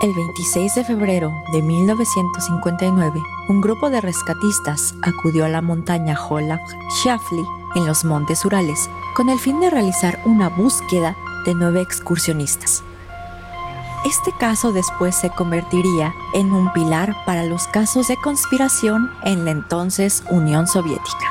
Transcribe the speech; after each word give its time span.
El 0.00 0.14
26 0.14 0.76
de 0.76 0.84
febrero 0.84 1.42
de 1.50 1.60
1959, 1.60 3.20
un 3.48 3.60
grupo 3.60 3.90
de 3.90 4.00
rescatistas 4.00 4.94
acudió 5.02 5.44
a 5.44 5.48
la 5.48 5.60
montaña 5.60 6.16
Holaf 6.16 6.60
Shafli 7.02 7.44
en 7.74 7.84
los 7.84 8.04
Montes 8.04 8.44
Urales 8.44 8.88
con 9.16 9.28
el 9.28 9.40
fin 9.40 9.58
de 9.58 9.70
realizar 9.70 10.20
una 10.24 10.50
búsqueda 10.50 11.16
de 11.44 11.54
nueve 11.54 11.80
excursionistas. 11.80 12.84
Este 14.04 14.30
caso 14.38 14.70
después 14.70 15.16
se 15.16 15.30
convertiría 15.30 16.14
en 16.32 16.52
un 16.52 16.72
pilar 16.72 17.16
para 17.26 17.42
los 17.42 17.66
casos 17.66 18.06
de 18.06 18.16
conspiración 18.18 19.10
en 19.24 19.44
la 19.44 19.50
entonces 19.50 20.22
Unión 20.30 20.68
Soviética. 20.68 21.26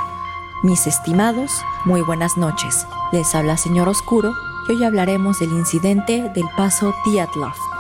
Mis 0.64 0.88
estimados, 0.88 1.54
muy 1.86 2.02
buenas 2.02 2.36
noches. 2.36 2.86
Les 3.14 3.34
habla 3.34 3.56
Señor 3.56 3.88
Oscuro 3.88 4.34
y 4.68 4.74
hoy 4.74 4.84
hablaremos 4.84 5.40
del 5.40 5.54
incidente 5.54 6.30
del 6.36 6.50
paso 6.58 6.94
Diatlov. 7.06 7.77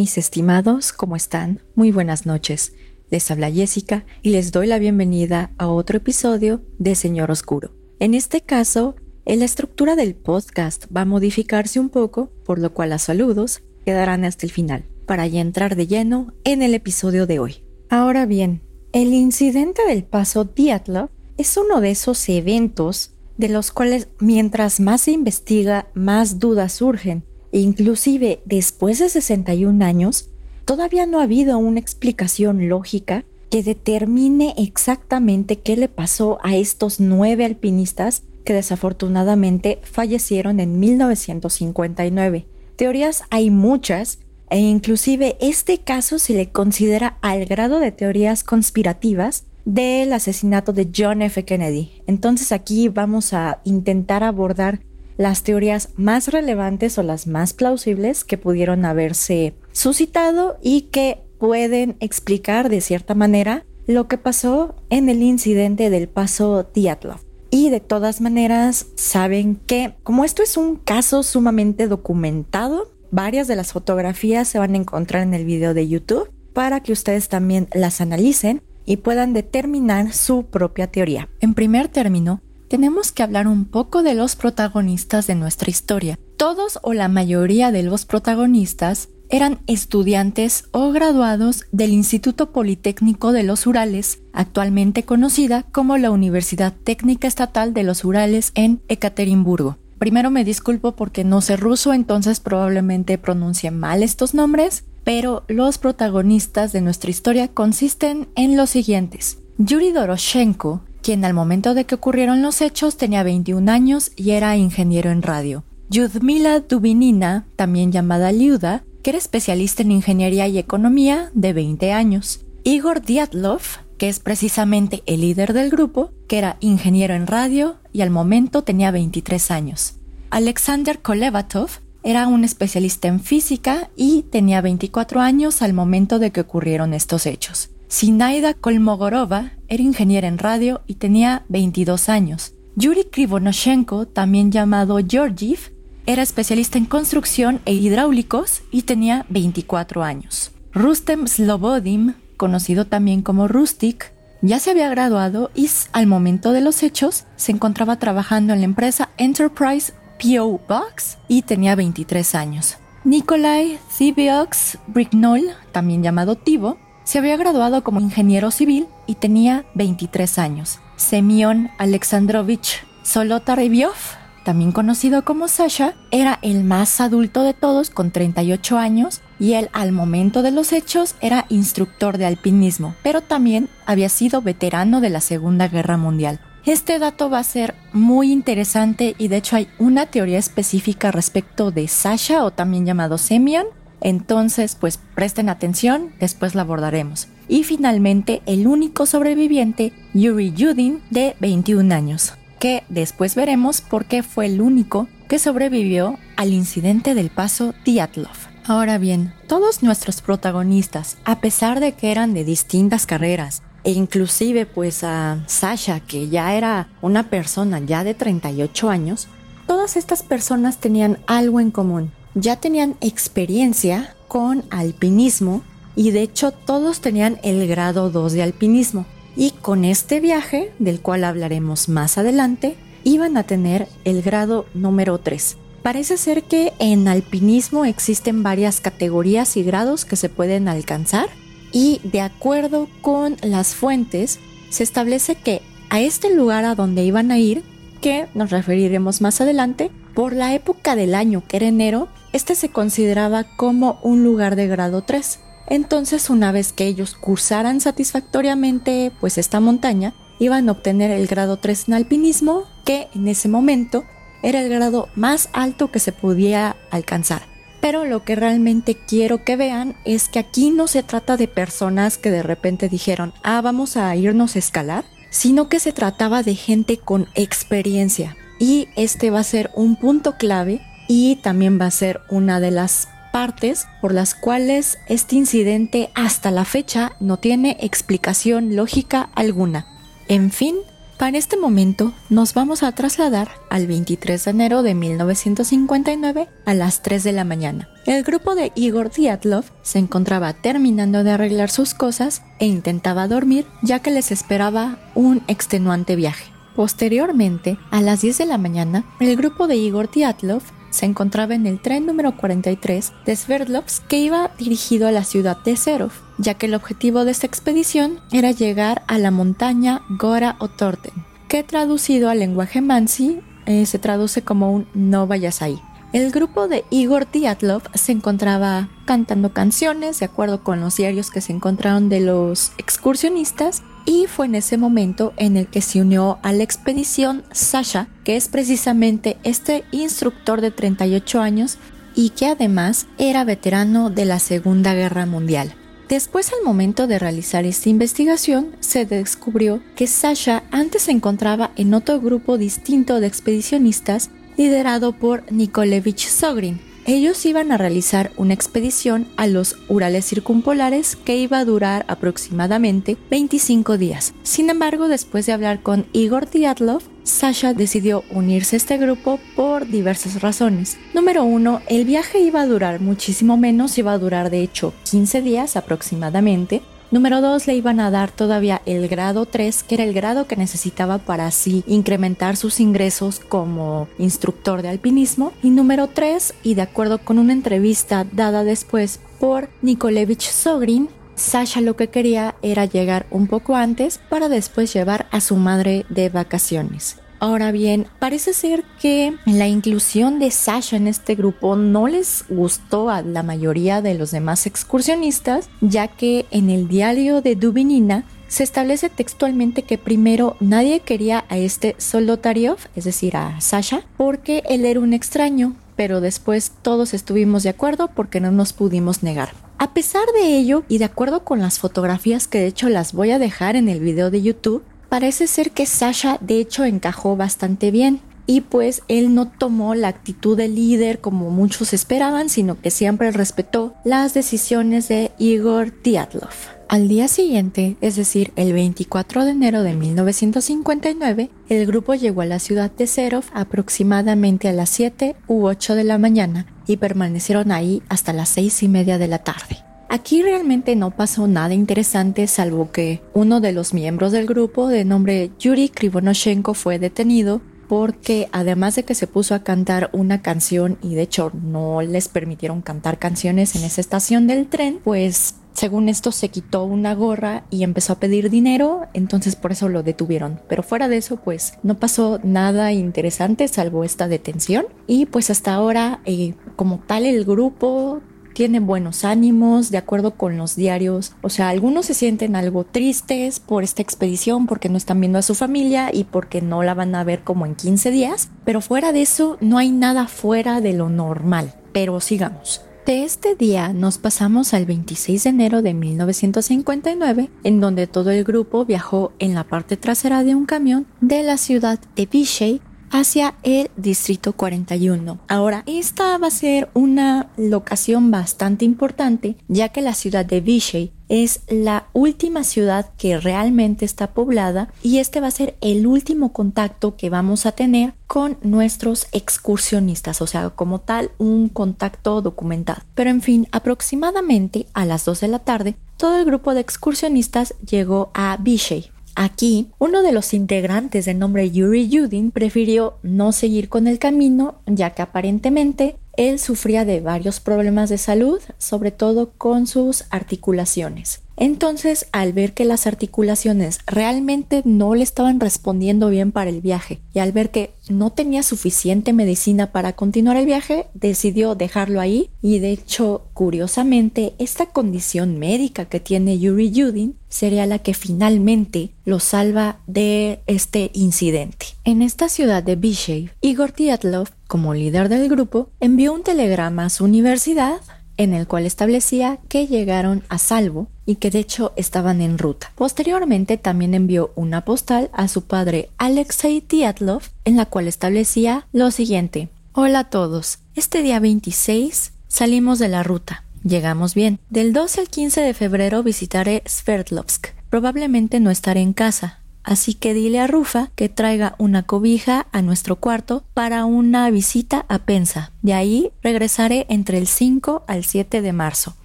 Mis 0.00 0.16
estimados, 0.16 0.94
¿cómo 0.94 1.14
están? 1.14 1.60
Muy 1.74 1.92
buenas 1.92 2.24
noches. 2.24 2.72
Les 3.10 3.30
habla 3.30 3.50
Jessica 3.50 4.06
y 4.22 4.30
les 4.30 4.50
doy 4.50 4.66
la 4.66 4.78
bienvenida 4.78 5.52
a 5.58 5.68
otro 5.68 5.98
episodio 5.98 6.62
de 6.78 6.94
Señor 6.94 7.30
Oscuro. 7.30 7.74
En 7.98 8.14
este 8.14 8.40
caso, 8.40 8.96
la 9.26 9.44
estructura 9.44 9.96
del 9.96 10.14
podcast 10.14 10.86
va 10.86 11.02
a 11.02 11.04
modificarse 11.04 11.78
un 11.78 11.90
poco, 11.90 12.30
por 12.46 12.58
lo 12.58 12.72
cual 12.72 12.88
los 12.88 13.02
saludos 13.02 13.62
quedarán 13.84 14.24
hasta 14.24 14.46
el 14.46 14.52
final, 14.52 14.86
para 15.04 15.26
ya 15.26 15.42
entrar 15.42 15.76
de 15.76 15.86
lleno 15.86 16.32
en 16.44 16.62
el 16.62 16.72
episodio 16.72 17.26
de 17.26 17.38
hoy. 17.38 17.62
Ahora 17.90 18.24
bien, 18.24 18.62
el 18.94 19.12
incidente 19.12 19.86
del 19.86 20.04
paso 20.04 20.44
Diatlov 20.46 21.10
es 21.36 21.54
uno 21.58 21.82
de 21.82 21.90
esos 21.90 22.26
eventos 22.30 23.12
de 23.36 23.50
los 23.50 23.70
cuales 23.70 24.08
mientras 24.18 24.80
más 24.80 25.02
se 25.02 25.10
investiga, 25.10 25.90
más 25.92 26.38
dudas 26.38 26.72
surgen 26.72 27.22
inclusive 27.58 28.40
después 28.44 28.98
de 28.98 29.08
61 29.08 29.84
años, 29.84 30.30
todavía 30.64 31.06
no 31.06 31.20
ha 31.20 31.24
habido 31.24 31.58
una 31.58 31.80
explicación 31.80 32.68
lógica 32.68 33.24
que 33.50 33.62
determine 33.62 34.54
exactamente 34.56 35.58
qué 35.58 35.76
le 35.76 35.88
pasó 35.88 36.38
a 36.42 36.56
estos 36.56 37.00
nueve 37.00 37.44
alpinistas 37.44 38.22
que 38.44 38.54
desafortunadamente 38.54 39.80
fallecieron 39.82 40.60
en 40.60 40.78
1959. 40.78 42.46
Teorías 42.76 43.24
hay 43.30 43.50
muchas 43.50 44.20
e 44.48 44.58
inclusive 44.58 45.36
este 45.40 45.78
caso 45.78 46.18
se 46.18 46.34
le 46.34 46.50
considera 46.50 47.18
al 47.20 47.44
grado 47.44 47.78
de 47.78 47.92
teorías 47.92 48.42
conspirativas 48.42 49.44
del 49.64 50.12
asesinato 50.12 50.72
de 50.72 50.88
John 50.96 51.22
F. 51.22 51.44
Kennedy. 51.44 52.02
Entonces 52.06 52.52
aquí 52.52 52.88
vamos 52.88 53.32
a 53.32 53.60
intentar 53.64 54.24
abordar 54.24 54.80
las 55.20 55.42
teorías 55.42 55.90
más 55.96 56.28
relevantes 56.28 56.96
o 56.96 57.02
las 57.02 57.26
más 57.26 57.52
plausibles 57.52 58.24
que 58.24 58.38
pudieron 58.38 58.86
haberse 58.86 59.54
suscitado 59.70 60.56
y 60.62 60.88
que 60.92 61.20
pueden 61.38 61.98
explicar 62.00 62.70
de 62.70 62.80
cierta 62.80 63.14
manera 63.14 63.66
lo 63.86 64.08
que 64.08 64.16
pasó 64.16 64.76
en 64.88 65.10
el 65.10 65.22
incidente 65.22 65.90
del 65.90 66.08
paso 66.08 66.70
Diatlov. 66.72 67.18
Y 67.50 67.68
de 67.68 67.80
todas 67.80 68.22
maneras, 68.22 68.86
saben 68.94 69.56
que 69.56 69.94
como 70.04 70.24
esto 70.24 70.42
es 70.42 70.56
un 70.56 70.76
caso 70.76 71.22
sumamente 71.22 71.86
documentado, 71.86 72.90
varias 73.10 73.46
de 73.46 73.56
las 73.56 73.74
fotografías 73.74 74.48
se 74.48 74.58
van 74.58 74.72
a 74.72 74.78
encontrar 74.78 75.22
en 75.22 75.34
el 75.34 75.44
video 75.44 75.74
de 75.74 75.86
YouTube 75.86 76.30
para 76.54 76.80
que 76.80 76.92
ustedes 76.92 77.28
también 77.28 77.68
las 77.74 78.00
analicen 78.00 78.62
y 78.86 78.96
puedan 78.96 79.34
determinar 79.34 80.14
su 80.14 80.46
propia 80.46 80.86
teoría. 80.86 81.28
En 81.40 81.52
primer 81.52 81.88
término, 81.88 82.40
tenemos 82.70 83.10
que 83.10 83.24
hablar 83.24 83.48
un 83.48 83.64
poco 83.64 84.04
de 84.04 84.14
los 84.14 84.36
protagonistas 84.36 85.26
de 85.26 85.34
nuestra 85.34 85.68
historia. 85.68 86.20
Todos 86.36 86.78
o 86.82 86.94
la 86.94 87.08
mayoría 87.08 87.72
de 87.72 87.82
los 87.82 88.06
protagonistas 88.06 89.08
eran 89.28 89.58
estudiantes 89.66 90.68
o 90.70 90.92
graduados 90.92 91.64
del 91.72 91.90
Instituto 91.90 92.52
Politécnico 92.52 93.32
de 93.32 93.42
los 93.42 93.66
Urales, 93.66 94.20
actualmente 94.32 95.02
conocida 95.02 95.64
como 95.72 95.98
la 95.98 96.12
Universidad 96.12 96.72
Técnica 96.72 97.26
Estatal 97.26 97.74
de 97.74 97.82
los 97.82 98.04
Urales 98.04 98.52
en 98.54 98.80
Ekaterimburgo. 98.86 99.76
Primero 99.98 100.30
me 100.30 100.44
disculpo 100.44 100.92
porque 100.92 101.24
no 101.24 101.40
sé 101.40 101.56
ruso, 101.56 101.92
entonces 101.92 102.38
probablemente 102.38 103.18
pronuncie 103.18 103.72
mal 103.72 104.04
estos 104.04 104.32
nombres, 104.32 104.84
pero 105.02 105.42
los 105.48 105.78
protagonistas 105.78 106.72
de 106.72 106.82
nuestra 106.82 107.10
historia 107.10 107.48
consisten 107.48 108.28
en 108.36 108.56
los 108.56 108.70
siguientes. 108.70 109.38
Yuri 109.58 109.90
Doroshenko 109.90 110.82
quien 111.02 111.24
al 111.24 111.34
momento 111.34 111.74
de 111.74 111.84
que 111.84 111.94
ocurrieron 111.94 112.42
los 112.42 112.60
hechos 112.60 112.96
tenía 112.96 113.22
21 113.22 113.70
años 113.70 114.12
y 114.16 114.30
era 114.30 114.56
ingeniero 114.56 115.10
en 115.10 115.22
radio. 115.22 115.64
Yudmila 115.88 116.60
Dubinina, 116.60 117.46
también 117.56 117.90
llamada 117.90 118.30
Liuda, 118.32 118.84
que 119.02 119.10
era 119.10 119.18
especialista 119.18 119.82
en 119.82 119.92
ingeniería 119.92 120.46
y 120.46 120.58
economía, 120.58 121.30
de 121.34 121.52
20 121.52 121.92
años. 121.92 122.40
Igor 122.62 123.02
Diatlov, 123.02 123.62
que 123.98 124.08
es 124.08 124.20
precisamente 124.20 125.02
el 125.06 125.22
líder 125.22 125.52
del 125.52 125.70
grupo, 125.70 126.12
que 126.28 126.38
era 126.38 126.56
ingeniero 126.60 127.14
en 127.14 127.26
radio 127.26 127.76
y 127.92 128.02
al 128.02 128.10
momento 128.10 128.62
tenía 128.62 128.90
23 128.90 129.50
años. 129.50 129.94
Alexander 130.30 131.00
Kolevatov 131.00 131.70
era 132.02 132.28
un 132.28 132.44
especialista 132.44 133.08
en 133.08 133.20
física 133.20 133.90
y 133.96 134.22
tenía 134.22 134.60
24 134.60 135.20
años 135.20 135.60
al 135.60 135.72
momento 135.72 136.18
de 136.18 136.30
que 136.30 136.40
ocurrieron 136.40 136.94
estos 136.94 137.26
hechos. 137.26 137.70
Sinaida 137.90 138.54
Kolmogorova 138.54 139.50
era 139.66 139.82
ingeniera 139.82 140.28
en 140.28 140.38
radio 140.38 140.80
y 140.86 140.94
tenía 140.94 141.44
22 141.48 142.08
años. 142.08 142.54
Yuri 142.76 143.02
Krivonoshenko, 143.10 144.06
también 144.06 144.52
llamado 144.52 145.00
Georgiev, 145.04 145.72
era 146.06 146.22
especialista 146.22 146.78
en 146.78 146.84
construcción 146.84 147.60
e 147.64 147.74
hidráulicos 147.74 148.62
y 148.70 148.82
tenía 148.82 149.26
24 149.28 150.04
años. 150.04 150.52
Rustem 150.72 151.26
Slobodin, 151.26 152.14
conocido 152.36 152.86
también 152.86 153.22
como 153.22 153.48
Rustic, 153.48 154.12
ya 154.40 154.60
se 154.60 154.70
había 154.70 154.88
graduado 154.88 155.50
y 155.56 155.68
al 155.90 156.06
momento 156.06 156.52
de 156.52 156.60
los 156.60 156.84
hechos 156.84 157.24
se 157.34 157.50
encontraba 157.50 157.96
trabajando 157.96 158.52
en 158.52 158.60
la 158.60 158.66
empresa 158.66 159.10
Enterprise 159.18 159.92
PO 160.22 160.60
Box 160.68 161.18
y 161.26 161.42
tenía 161.42 161.74
23 161.74 162.36
años. 162.36 162.76
Nikolai 163.02 163.80
Thibiox 163.98 164.78
Brignol, 164.86 165.42
también 165.72 166.04
llamado 166.04 166.36
Tivo, 166.36 166.78
se 167.10 167.18
había 167.18 167.36
graduado 167.36 167.82
como 167.82 167.98
ingeniero 167.98 168.52
civil 168.52 168.86
y 169.08 169.16
tenía 169.16 169.64
23 169.74 170.38
años. 170.38 170.78
Semyon 170.94 171.68
Alexandrovich 171.76 172.86
Solotareviov, 173.02 173.96
también 174.44 174.70
conocido 174.70 175.24
como 175.24 175.48
Sasha, 175.48 175.94
era 176.12 176.38
el 176.40 176.62
más 176.62 177.00
adulto 177.00 177.42
de 177.42 177.52
todos 177.52 177.90
con 177.90 178.12
38 178.12 178.78
años 178.78 179.22
y 179.40 179.54
él 179.54 179.70
al 179.72 179.90
momento 179.90 180.42
de 180.42 180.52
los 180.52 180.72
hechos 180.72 181.16
era 181.20 181.46
instructor 181.48 182.16
de 182.16 182.26
alpinismo, 182.26 182.94
pero 183.02 183.22
también 183.22 183.68
había 183.86 184.08
sido 184.08 184.40
veterano 184.40 185.00
de 185.00 185.10
la 185.10 185.20
Segunda 185.20 185.66
Guerra 185.66 185.96
Mundial. 185.96 186.38
Este 186.64 187.00
dato 187.00 187.28
va 187.28 187.40
a 187.40 187.42
ser 187.44 187.74
muy 187.92 188.30
interesante 188.30 189.16
y 189.18 189.26
de 189.26 189.38
hecho 189.38 189.56
hay 189.56 189.66
una 189.80 190.06
teoría 190.06 190.38
específica 190.38 191.10
respecto 191.10 191.72
de 191.72 191.88
Sasha 191.88 192.44
o 192.44 192.52
también 192.52 192.86
llamado 192.86 193.18
Semyon 193.18 193.66
entonces, 194.00 194.76
pues 194.78 194.98
presten 195.14 195.48
atención, 195.48 196.12
después 196.18 196.54
la 196.54 196.62
abordaremos. 196.62 197.28
Y 197.48 197.64
finalmente, 197.64 198.42
el 198.46 198.66
único 198.66 199.06
sobreviviente, 199.06 199.92
Yuri 200.14 200.52
Yudin, 200.52 201.02
de 201.10 201.36
21 201.40 201.94
años, 201.94 202.34
que 202.58 202.84
después 202.88 203.34
veremos 203.34 203.80
por 203.80 204.06
qué 204.06 204.22
fue 204.22 204.46
el 204.46 204.60
único 204.60 205.08
que 205.28 205.38
sobrevivió 205.38 206.18
al 206.36 206.52
incidente 206.52 207.14
del 207.14 207.30
paso 207.30 207.74
Diatlov. 207.84 208.50
Ahora 208.66 208.98
bien, 208.98 209.32
todos 209.48 209.82
nuestros 209.82 210.20
protagonistas, 210.22 211.18
a 211.24 211.40
pesar 211.40 211.80
de 211.80 211.92
que 211.92 212.10
eran 212.10 212.34
de 212.34 212.44
distintas 212.44 213.06
carreras, 213.06 213.62
e 213.82 213.92
inclusive 213.92 214.66
pues 214.66 215.02
a 215.04 215.42
Sasha, 215.46 216.00
que 216.00 216.28
ya 216.28 216.54
era 216.54 216.88
una 217.00 217.30
persona 217.30 217.78
ya 217.80 218.04
de 218.04 218.14
38 218.14 218.90
años, 218.90 219.28
todas 219.66 219.96
estas 219.96 220.22
personas 220.22 220.78
tenían 220.78 221.18
algo 221.26 221.60
en 221.60 221.70
común 221.70 222.12
ya 222.34 222.56
tenían 222.56 222.96
experiencia 223.00 224.14
con 224.28 224.64
alpinismo 224.70 225.62
y 225.96 226.12
de 226.12 226.22
hecho 226.22 226.52
todos 226.52 227.00
tenían 227.00 227.38
el 227.42 227.66
grado 227.66 228.10
2 228.10 228.32
de 228.32 228.42
alpinismo. 228.42 229.06
Y 229.36 229.52
con 229.52 229.84
este 229.84 230.20
viaje, 230.20 230.72
del 230.78 231.00
cual 231.00 231.24
hablaremos 231.24 231.88
más 231.88 232.18
adelante, 232.18 232.76
iban 233.04 233.36
a 233.36 233.44
tener 233.44 233.88
el 234.04 234.22
grado 234.22 234.66
número 234.74 235.18
3. 235.18 235.56
Parece 235.82 236.16
ser 236.16 236.42
que 236.42 236.72
en 236.78 237.08
alpinismo 237.08 237.84
existen 237.84 238.42
varias 238.42 238.80
categorías 238.80 239.56
y 239.56 239.62
grados 239.62 240.04
que 240.04 240.16
se 240.16 240.28
pueden 240.28 240.68
alcanzar 240.68 241.28
y 241.72 242.00
de 242.02 242.20
acuerdo 242.20 242.88
con 243.00 243.36
las 243.42 243.74
fuentes 243.74 244.38
se 244.68 244.82
establece 244.82 245.36
que 245.36 245.62
a 245.88 246.00
este 246.00 246.34
lugar 246.34 246.64
a 246.64 246.74
donde 246.74 247.02
iban 247.04 247.30
a 247.30 247.38
ir, 247.38 247.62
que 248.00 248.26
nos 248.34 248.50
referiremos 248.50 249.20
más 249.20 249.40
adelante, 249.40 249.90
por 250.14 250.32
la 250.32 250.54
época 250.54 250.96
del 250.96 251.14
año 251.14 251.42
que 251.46 251.56
era 251.56 251.66
enero, 251.66 252.08
este 252.32 252.54
se 252.54 252.70
consideraba 252.70 253.44
como 253.56 253.98
un 254.02 254.22
lugar 254.22 254.56
de 254.56 254.66
grado 254.66 255.02
3. 255.02 255.40
Entonces, 255.68 256.30
una 256.30 256.52
vez 256.52 256.72
que 256.72 256.86
ellos 256.86 257.14
cursaran 257.14 257.80
satisfactoriamente 257.80 259.12
pues 259.20 259.38
esta 259.38 259.60
montaña, 259.60 260.14
iban 260.38 260.68
a 260.68 260.72
obtener 260.72 261.10
el 261.10 261.26
grado 261.26 261.58
3 261.58 261.88
en 261.88 261.94
alpinismo, 261.94 262.64
que 262.84 263.08
en 263.14 263.28
ese 263.28 263.48
momento 263.48 264.04
era 264.42 264.60
el 264.60 264.68
grado 264.68 265.08
más 265.14 265.48
alto 265.52 265.90
que 265.90 265.98
se 265.98 266.12
podía 266.12 266.76
alcanzar. 266.90 267.42
Pero 267.80 268.04
lo 268.04 268.24
que 268.24 268.36
realmente 268.36 268.94
quiero 268.94 269.44
que 269.44 269.56
vean 269.56 269.96
es 270.04 270.28
que 270.28 270.38
aquí 270.38 270.70
no 270.70 270.86
se 270.86 271.02
trata 271.02 271.36
de 271.36 271.48
personas 271.48 272.18
que 272.18 272.30
de 272.30 272.42
repente 272.42 272.88
dijeron, 272.88 273.32
ah, 273.42 273.60
vamos 273.60 273.96
a 273.96 274.14
irnos 274.16 274.56
a 274.56 274.58
escalar, 274.58 275.04
sino 275.30 275.68
que 275.68 275.80
se 275.80 275.92
trataba 275.92 276.42
de 276.42 276.54
gente 276.54 276.98
con 276.98 277.28
experiencia. 277.34 278.36
Y 278.58 278.88
este 278.96 279.30
va 279.30 279.40
a 279.40 279.44
ser 279.44 279.70
un 279.74 279.96
punto 279.96 280.36
clave 280.36 280.82
y 281.10 281.34
también 281.34 281.80
va 281.80 281.86
a 281.86 281.90
ser 281.90 282.20
una 282.28 282.60
de 282.60 282.70
las 282.70 283.08
partes 283.32 283.88
por 284.00 284.14
las 284.14 284.36
cuales 284.36 284.98
este 285.08 285.34
incidente 285.34 286.10
hasta 286.14 286.52
la 286.52 286.64
fecha 286.64 287.16
no 287.18 287.36
tiene 287.36 287.76
explicación 287.80 288.76
lógica 288.76 289.28
alguna. 289.34 289.86
En 290.28 290.52
fin, 290.52 290.76
para 291.18 291.36
este 291.36 291.56
momento 291.56 292.12
nos 292.28 292.54
vamos 292.54 292.84
a 292.84 292.92
trasladar 292.92 293.48
al 293.70 293.88
23 293.88 294.44
de 294.44 294.50
enero 294.52 294.84
de 294.84 294.94
1959 294.94 296.48
a 296.64 296.74
las 296.74 297.02
3 297.02 297.24
de 297.24 297.32
la 297.32 297.42
mañana. 297.42 297.88
El 298.06 298.22
grupo 298.22 298.54
de 298.54 298.70
Igor 298.76 299.10
Diatlov 299.10 299.64
se 299.82 299.98
encontraba 299.98 300.52
terminando 300.52 301.24
de 301.24 301.32
arreglar 301.32 301.70
sus 301.70 301.92
cosas 301.92 302.44
e 302.60 302.66
intentaba 302.66 303.26
dormir 303.26 303.66
ya 303.82 303.98
que 303.98 304.12
les 304.12 304.30
esperaba 304.30 304.96
un 305.16 305.42
extenuante 305.48 306.14
viaje. 306.14 306.52
Posteriormente, 306.76 307.78
a 307.90 308.00
las 308.00 308.20
10 308.20 308.38
de 308.38 308.46
la 308.46 308.58
mañana, 308.58 309.04
el 309.18 309.36
grupo 309.36 309.66
de 309.66 309.74
Igor 309.74 310.08
Diatlov 310.08 310.62
se 310.90 311.06
encontraba 311.06 311.54
en 311.54 311.66
el 311.66 311.80
tren 311.80 312.06
número 312.06 312.36
43 312.36 313.12
de 313.24 313.36
Sverdlovsk 313.36 314.06
que 314.06 314.18
iba 314.18 314.50
dirigido 314.58 315.08
a 315.08 315.12
la 315.12 315.24
ciudad 315.24 315.56
de 315.64 315.76
Serov, 315.76 316.12
ya 316.38 316.54
que 316.54 316.66
el 316.66 316.74
objetivo 316.74 317.24
de 317.24 317.30
esta 317.30 317.46
expedición 317.46 318.20
era 318.32 318.50
llegar 318.50 319.02
a 319.06 319.18
la 319.18 319.30
montaña 319.30 320.02
Gora 320.08 320.56
Otorten, 320.58 321.14
que 321.48 321.62
traducido 321.62 322.28
al 322.28 322.40
lenguaje 322.40 322.80
mansi 322.80 323.40
eh, 323.66 323.86
se 323.86 323.98
traduce 323.98 324.42
como 324.42 324.72
un 324.72 324.86
no 324.94 325.26
vayas 325.26 325.62
ahí. 325.62 325.80
El 326.12 326.32
grupo 326.32 326.66
de 326.66 326.84
Igor 326.90 327.30
Diatlov 327.30 327.82
se 327.94 328.10
encontraba 328.10 328.88
cantando 329.04 329.52
canciones 329.52 330.18
de 330.18 330.26
acuerdo 330.26 330.64
con 330.64 330.80
los 330.80 330.96
diarios 330.96 331.30
que 331.30 331.40
se 331.40 331.52
encontraron 331.52 332.08
de 332.08 332.20
los 332.20 332.72
excursionistas 332.78 333.84
y 334.06 334.26
fue 334.26 334.46
en 334.46 334.54
ese 334.54 334.76
momento 334.76 335.32
en 335.36 335.56
el 335.56 335.66
que 335.66 335.82
se 335.82 336.00
unió 336.00 336.38
a 336.42 336.52
la 336.52 336.62
expedición 336.62 337.42
Sasha, 337.52 338.08
que 338.24 338.36
es 338.36 338.48
precisamente 338.48 339.36
este 339.44 339.84
instructor 339.92 340.60
de 340.60 340.70
38 340.70 341.40
años 341.40 341.78
y 342.14 342.30
que 342.30 342.46
además 342.46 343.06
era 343.18 343.44
veterano 343.44 344.10
de 344.10 344.24
la 344.24 344.38
Segunda 344.38 344.94
Guerra 344.94 345.26
Mundial. 345.26 345.74
Después 346.08 346.52
al 346.52 346.64
momento 346.64 347.06
de 347.06 347.20
realizar 347.20 347.64
esta 347.64 347.88
investigación 347.88 348.74
se 348.80 349.06
descubrió 349.06 349.80
que 349.94 350.08
Sasha 350.08 350.64
antes 350.72 351.02
se 351.02 351.12
encontraba 351.12 351.70
en 351.76 351.94
otro 351.94 352.20
grupo 352.20 352.58
distinto 352.58 353.20
de 353.20 353.28
expedicionistas 353.28 354.30
liderado 354.56 355.12
por 355.12 355.50
Nikolevich 355.52 356.26
Sogrin, 356.26 356.80
ellos 357.14 357.44
iban 357.46 357.72
a 357.72 357.78
realizar 357.78 358.30
una 358.36 358.54
expedición 358.54 359.26
a 359.36 359.46
los 359.46 359.76
Urales 359.88 360.26
circumpolares 360.26 361.16
que 361.16 361.36
iba 361.36 361.58
a 361.58 361.64
durar 361.64 362.04
aproximadamente 362.08 363.16
25 363.30 363.98
días. 363.98 364.34
Sin 364.42 364.70
embargo, 364.70 365.08
después 365.08 365.46
de 365.46 365.52
hablar 365.52 365.82
con 365.82 366.06
Igor 366.12 366.50
Diatlov, 366.50 367.02
Sasha 367.22 367.74
decidió 367.74 368.24
unirse 368.30 368.76
a 368.76 368.78
este 368.78 368.98
grupo 368.98 369.38
por 369.56 369.86
diversas 369.86 370.42
razones. 370.42 370.98
Número 371.14 371.44
uno, 371.44 371.80
el 371.88 372.04
viaje 372.04 372.40
iba 372.40 372.60
a 372.60 372.66
durar 372.66 373.00
muchísimo 373.00 373.56
menos, 373.56 373.98
iba 373.98 374.12
a 374.12 374.18
durar 374.18 374.50
de 374.50 374.62
hecho 374.62 374.92
15 375.10 375.42
días 375.42 375.76
aproximadamente, 375.76 376.82
Número 377.10 377.40
2 377.40 377.66
le 377.66 377.74
iban 377.74 377.98
a 377.98 378.12
dar 378.12 378.30
todavía 378.30 378.82
el 378.86 379.08
grado 379.08 379.44
3, 379.44 379.82
que 379.82 379.96
era 379.96 380.04
el 380.04 380.14
grado 380.14 380.46
que 380.46 380.54
necesitaba 380.54 381.18
para 381.18 381.48
así 381.48 381.82
incrementar 381.88 382.56
sus 382.56 382.78
ingresos 382.78 383.40
como 383.40 384.06
instructor 384.18 384.80
de 384.82 384.90
alpinismo. 384.90 385.52
Y 385.60 385.70
número 385.70 386.06
3, 386.06 386.54
y 386.62 386.74
de 386.74 386.82
acuerdo 386.82 387.18
con 387.18 387.40
una 387.40 387.52
entrevista 387.52 388.24
dada 388.30 388.62
después 388.62 389.18
por 389.40 389.68
Nikolevich 389.82 390.50
Sogrin, 390.50 391.08
Sasha 391.34 391.80
lo 391.80 391.96
que 391.96 392.08
quería 392.08 392.54
era 392.62 392.84
llegar 392.84 393.26
un 393.30 393.48
poco 393.48 393.74
antes 393.74 394.20
para 394.28 394.48
después 394.48 394.92
llevar 394.92 395.26
a 395.32 395.40
su 395.40 395.56
madre 395.56 396.06
de 396.10 396.28
vacaciones. 396.28 397.19
Ahora 397.40 397.72
bien, 397.72 398.06
parece 398.18 398.52
ser 398.52 398.84
que 399.00 399.34
la 399.46 399.66
inclusión 399.66 400.38
de 400.38 400.50
Sasha 400.50 400.98
en 400.98 401.06
este 401.06 401.34
grupo 401.34 401.74
no 401.74 402.06
les 402.06 402.44
gustó 402.50 403.08
a 403.08 403.22
la 403.22 403.42
mayoría 403.42 404.02
de 404.02 404.12
los 404.12 404.30
demás 404.30 404.66
excursionistas, 404.66 405.70
ya 405.80 406.06
que 406.06 406.44
en 406.50 406.68
el 406.68 406.86
diario 406.86 407.40
de 407.40 407.56
Dubinina 407.56 408.26
se 408.48 408.62
establece 408.62 409.08
textualmente 409.08 409.84
que 409.84 409.96
primero 409.96 410.58
nadie 410.60 411.00
quería 411.00 411.46
a 411.48 411.56
este 411.56 411.94
Solotariov, 411.96 412.76
es 412.94 413.04
decir, 413.04 413.36
a 413.38 413.58
Sasha, 413.62 414.02
porque 414.18 414.62
él 414.68 414.84
era 414.84 415.00
un 415.00 415.14
extraño, 415.14 415.76
pero 415.96 416.20
después 416.20 416.72
todos 416.82 417.14
estuvimos 417.14 417.62
de 417.62 417.70
acuerdo 417.70 418.10
porque 418.14 418.40
no 418.40 418.52
nos 418.52 418.74
pudimos 418.74 419.22
negar. 419.22 419.54
A 419.78 419.94
pesar 419.94 420.26
de 420.34 420.58
ello, 420.58 420.84
y 420.88 420.98
de 420.98 421.06
acuerdo 421.06 421.42
con 421.42 421.60
las 421.60 421.78
fotografías 421.78 422.46
que 422.48 422.58
de 422.58 422.66
hecho 422.66 422.90
las 422.90 423.14
voy 423.14 423.30
a 423.30 423.38
dejar 423.38 423.76
en 423.76 423.88
el 423.88 424.00
video 424.00 424.30
de 424.30 424.42
YouTube, 424.42 424.82
Parece 425.10 425.48
ser 425.48 425.72
que 425.72 425.86
Sasha 425.86 426.38
de 426.40 426.60
hecho 426.60 426.84
encajó 426.84 427.36
bastante 427.36 427.90
bien 427.90 428.20
y 428.46 428.60
pues 428.62 429.02
él 429.08 429.34
no 429.34 429.48
tomó 429.48 429.96
la 429.96 430.06
actitud 430.06 430.56
de 430.56 430.68
líder 430.68 431.20
como 431.20 431.50
muchos 431.50 431.92
esperaban, 431.92 432.48
sino 432.48 432.80
que 432.80 432.92
siempre 432.92 433.32
respetó 433.32 433.94
las 434.04 434.34
decisiones 434.34 435.08
de 435.08 435.32
Igor 435.36 435.92
Diatlov. 436.02 436.50
Al 436.88 437.08
día 437.08 437.26
siguiente, 437.26 437.96
es 438.00 438.14
decir, 438.14 438.52
el 438.54 438.72
24 438.72 439.44
de 439.44 439.50
enero 439.50 439.82
de 439.82 439.94
1959, 439.94 441.50
el 441.68 441.86
grupo 441.86 442.14
llegó 442.14 442.42
a 442.42 442.46
la 442.46 442.60
ciudad 442.60 442.90
de 442.92 443.08
Serov 443.08 443.44
aproximadamente 443.52 444.68
a 444.68 444.72
las 444.72 444.90
7 444.90 445.34
u 445.48 445.66
8 445.66 445.96
de 445.96 446.04
la 446.04 446.18
mañana 446.18 446.66
y 446.86 446.98
permanecieron 446.98 447.72
ahí 447.72 448.00
hasta 448.08 448.32
las 448.32 448.48
6 448.50 448.84
y 448.84 448.88
media 448.88 449.18
de 449.18 449.26
la 449.26 449.38
tarde. 449.38 449.89
Aquí 450.12 450.42
realmente 450.42 450.96
no 450.96 451.12
pasó 451.12 451.46
nada 451.46 451.72
interesante 451.72 452.48
salvo 452.48 452.90
que 452.90 453.22
uno 453.32 453.60
de 453.60 453.70
los 453.70 453.94
miembros 453.94 454.32
del 454.32 454.44
grupo 454.44 454.88
de 454.88 455.04
nombre 455.04 455.52
Yuri 455.60 455.88
Krivonoshenko 455.88 456.74
fue 456.74 456.98
detenido 456.98 457.60
porque 457.88 458.48
además 458.50 458.96
de 458.96 459.04
que 459.04 459.14
se 459.14 459.28
puso 459.28 459.54
a 459.54 459.62
cantar 459.62 460.10
una 460.12 460.42
canción 460.42 460.98
y 461.00 461.14
de 461.14 461.22
hecho 461.22 461.52
no 461.54 462.02
les 462.02 462.26
permitieron 462.26 462.82
cantar 462.82 463.20
canciones 463.20 463.76
en 463.76 463.84
esa 463.84 464.00
estación 464.00 464.48
del 464.48 464.66
tren, 464.66 464.98
pues 465.04 465.54
según 465.74 466.08
esto 466.08 466.32
se 466.32 466.48
quitó 466.48 466.82
una 466.82 467.14
gorra 467.14 467.62
y 467.70 467.84
empezó 467.84 468.14
a 468.14 468.18
pedir 468.18 468.50
dinero, 468.50 469.06
entonces 469.14 469.54
por 469.54 469.70
eso 469.70 469.88
lo 469.88 470.02
detuvieron. 470.02 470.60
Pero 470.68 470.82
fuera 470.82 471.08
de 471.08 471.18
eso, 471.18 471.36
pues 471.36 471.74
no 471.84 471.98
pasó 471.98 472.40
nada 472.42 472.92
interesante 472.92 473.68
salvo 473.68 474.02
esta 474.02 474.26
detención. 474.26 474.86
Y 475.06 475.26
pues 475.26 475.50
hasta 475.50 475.72
ahora, 475.72 476.20
eh, 476.24 476.54
como 476.74 476.98
tal, 476.98 477.24
el 477.24 477.44
grupo 477.44 478.20
tienen 478.60 478.86
buenos 478.86 479.24
ánimos, 479.24 479.90
de 479.90 479.96
acuerdo 479.96 480.32
con 480.32 480.58
los 480.58 480.76
diarios. 480.76 481.32
O 481.40 481.48
sea, 481.48 481.70
algunos 481.70 482.04
se 482.04 482.12
sienten 482.12 482.56
algo 482.56 482.84
tristes 482.84 483.58
por 483.58 483.84
esta 483.84 484.02
expedición 484.02 484.66
porque 484.66 484.90
no 484.90 484.98
están 484.98 485.18
viendo 485.18 485.38
a 485.38 485.42
su 485.42 485.54
familia 485.54 486.10
y 486.12 486.24
porque 486.24 486.60
no 486.60 486.82
la 486.82 486.92
van 486.92 487.14
a 487.14 487.24
ver 487.24 487.42
como 487.42 487.64
en 487.64 487.74
15 487.74 488.10
días. 488.10 488.50
Pero 488.66 488.82
fuera 488.82 489.12
de 489.12 489.22
eso, 489.22 489.56
no 489.62 489.78
hay 489.78 489.90
nada 489.90 490.26
fuera 490.26 490.82
de 490.82 490.92
lo 490.92 491.08
normal. 491.08 491.72
Pero 491.94 492.20
sigamos. 492.20 492.82
De 493.06 493.24
este 493.24 493.54
día 493.54 493.94
nos 493.94 494.18
pasamos 494.18 494.74
al 494.74 494.84
26 494.84 495.42
de 495.42 495.48
enero 495.48 495.80
de 495.80 495.94
1959, 495.94 497.48
en 497.64 497.80
donde 497.80 498.06
todo 498.06 498.30
el 498.30 498.44
grupo 498.44 498.84
viajó 498.84 499.32
en 499.38 499.54
la 499.54 499.64
parte 499.64 499.96
trasera 499.96 500.44
de 500.44 500.54
un 500.54 500.66
camión 500.66 501.06
de 501.22 501.42
la 501.42 501.56
ciudad 501.56 501.98
de 502.14 502.26
Vichy 502.26 502.82
hacia 503.10 503.54
el 503.62 503.90
Distrito 503.96 504.52
41. 504.52 505.38
Ahora, 505.48 505.82
esta 505.86 506.38
va 506.38 506.46
a 506.46 506.50
ser 506.50 506.88
una 506.94 507.50
locación 507.56 508.30
bastante 508.30 508.84
importante, 508.84 509.56
ya 509.68 509.90
que 509.90 510.02
la 510.02 510.14
ciudad 510.14 510.44
de 510.44 510.60
Vichy 510.60 511.12
es 511.28 511.60
la 511.68 512.06
última 512.12 512.64
ciudad 512.64 513.10
que 513.16 513.38
realmente 513.38 514.04
está 514.04 514.32
poblada 514.32 514.92
y 515.02 515.18
este 515.18 515.40
va 515.40 515.46
a 515.46 515.52
ser 515.52 515.76
el 515.80 516.06
último 516.06 516.52
contacto 516.52 517.16
que 517.16 517.30
vamos 517.30 517.66
a 517.66 517.72
tener 517.72 518.14
con 518.26 518.58
nuestros 518.62 519.28
excursionistas, 519.32 520.42
o 520.42 520.46
sea, 520.46 520.70
como 520.70 521.00
tal, 521.00 521.30
un 521.38 521.68
contacto 521.68 522.42
documentado. 522.42 523.02
Pero 523.14 523.30
en 523.30 523.42
fin, 523.42 523.68
aproximadamente 523.70 524.86
a 524.92 525.04
las 525.04 525.24
2 525.24 525.40
de 525.40 525.48
la 525.48 525.60
tarde, 525.60 525.94
todo 526.16 526.36
el 526.36 526.44
grupo 526.44 526.74
de 526.74 526.80
excursionistas 526.80 527.74
llegó 527.88 528.30
a 528.34 528.56
Vichy 528.60 529.10
Aquí, 529.34 529.88
uno 529.98 530.22
de 530.22 530.32
los 530.32 530.52
integrantes 530.54 531.24
de 531.24 531.34
nombre 531.34 531.70
Yuri 531.70 532.08
Yudin 532.08 532.50
prefirió 532.50 533.14
no 533.22 533.52
seguir 533.52 533.88
con 533.88 534.06
el 534.06 534.18
camino, 534.18 534.76
ya 534.86 535.10
que 535.10 535.22
aparentemente 535.22 536.16
él 536.36 536.58
sufría 536.58 537.04
de 537.04 537.20
varios 537.20 537.60
problemas 537.60 538.10
de 538.10 538.18
salud, 538.18 538.60
sobre 538.78 539.10
todo 539.10 539.52
con 539.56 539.86
sus 539.86 540.24
articulaciones. 540.30 541.42
Entonces, 541.60 542.26
al 542.32 542.54
ver 542.54 542.72
que 542.72 542.86
las 542.86 543.06
articulaciones 543.06 543.98
realmente 544.06 544.80
no 544.86 545.14
le 545.14 545.22
estaban 545.22 545.60
respondiendo 545.60 546.30
bien 546.30 546.52
para 546.52 546.70
el 546.70 546.80
viaje 546.80 547.20
y 547.34 547.38
al 547.38 547.52
ver 547.52 547.70
que 547.70 547.92
no 548.08 548.30
tenía 548.30 548.62
suficiente 548.62 549.34
medicina 549.34 549.92
para 549.92 550.14
continuar 550.14 550.56
el 550.56 550.64
viaje, 550.64 551.08
decidió 551.12 551.74
dejarlo 551.74 552.18
ahí 552.22 552.48
y 552.62 552.78
de 552.78 552.92
hecho, 552.92 553.42
curiosamente, 553.52 554.54
esta 554.58 554.86
condición 554.86 555.58
médica 555.58 556.06
que 556.06 556.18
tiene 556.18 556.58
Yuri 556.58 556.92
Yudin 556.92 557.36
sería 557.50 557.84
la 557.84 557.98
que 557.98 558.14
finalmente 558.14 559.10
lo 559.26 559.38
salva 559.38 560.00
de 560.06 560.60
este 560.66 561.10
incidente. 561.12 561.88
En 562.04 562.22
esta 562.22 562.48
ciudad 562.48 562.82
de 562.82 562.96
Bishave, 562.96 563.50
Igor 563.60 563.92
Dyatlov, 563.92 564.48
como 564.66 564.94
líder 564.94 565.28
del 565.28 565.48
grupo, 565.50 565.90
envió 566.00 566.32
un 566.32 566.42
telegrama 566.42 567.04
a 567.04 567.10
su 567.10 567.24
universidad 567.24 568.00
en 568.40 568.54
el 568.54 568.66
cual 568.66 568.86
establecía 568.86 569.58
que 569.68 569.86
llegaron 569.86 570.44
a 570.48 570.56
salvo 570.56 571.08
y 571.26 571.36
que 571.36 571.50
de 571.50 571.58
hecho 571.58 571.92
estaban 571.96 572.40
en 572.40 572.56
ruta. 572.56 572.90
Posteriormente 572.94 573.76
también 573.76 574.14
envió 574.14 574.50
una 574.54 574.82
postal 574.86 575.28
a 575.34 575.46
su 575.46 575.64
padre 575.64 576.08
Alexei 576.16 576.80
Tiatlov 576.80 577.42
en 577.66 577.76
la 577.76 577.84
cual 577.84 578.08
establecía 578.08 578.86
lo 578.92 579.10
siguiente. 579.10 579.68
Hola 579.92 580.20
a 580.20 580.30
todos, 580.30 580.78
este 580.94 581.20
día 581.22 581.38
26 581.38 582.32
salimos 582.48 582.98
de 582.98 583.08
la 583.08 583.22
ruta. 583.22 583.64
Llegamos 583.84 584.34
bien. 584.34 584.58
Del 584.70 584.94
12 584.94 585.20
al 585.20 585.28
15 585.28 585.60
de 585.60 585.74
febrero 585.74 586.22
visitaré 586.22 586.82
Sverdlovsk. 586.86 587.68
Probablemente 587.90 588.58
no 588.58 588.70
estaré 588.70 589.00
en 589.00 589.12
casa, 589.12 589.59
Así 589.82 590.14
que 590.14 590.34
dile 590.34 590.60
a 590.60 590.66
Rufa 590.66 591.10
que 591.14 591.28
traiga 591.28 591.74
una 591.78 592.02
cobija 592.02 592.66
a 592.72 592.82
nuestro 592.82 593.16
cuarto 593.16 593.64
para 593.74 594.04
una 594.04 594.50
visita 594.50 595.06
a 595.08 595.20
Pensa. 595.20 595.72
De 595.82 595.94
ahí 595.94 596.30
regresaré 596.42 597.06
entre 597.08 597.38
el 597.38 597.46
5 597.46 598.04
al 598.06 598.24
7 598.24 598.62
de 598.62 598.72
marzo. 598.72 599.14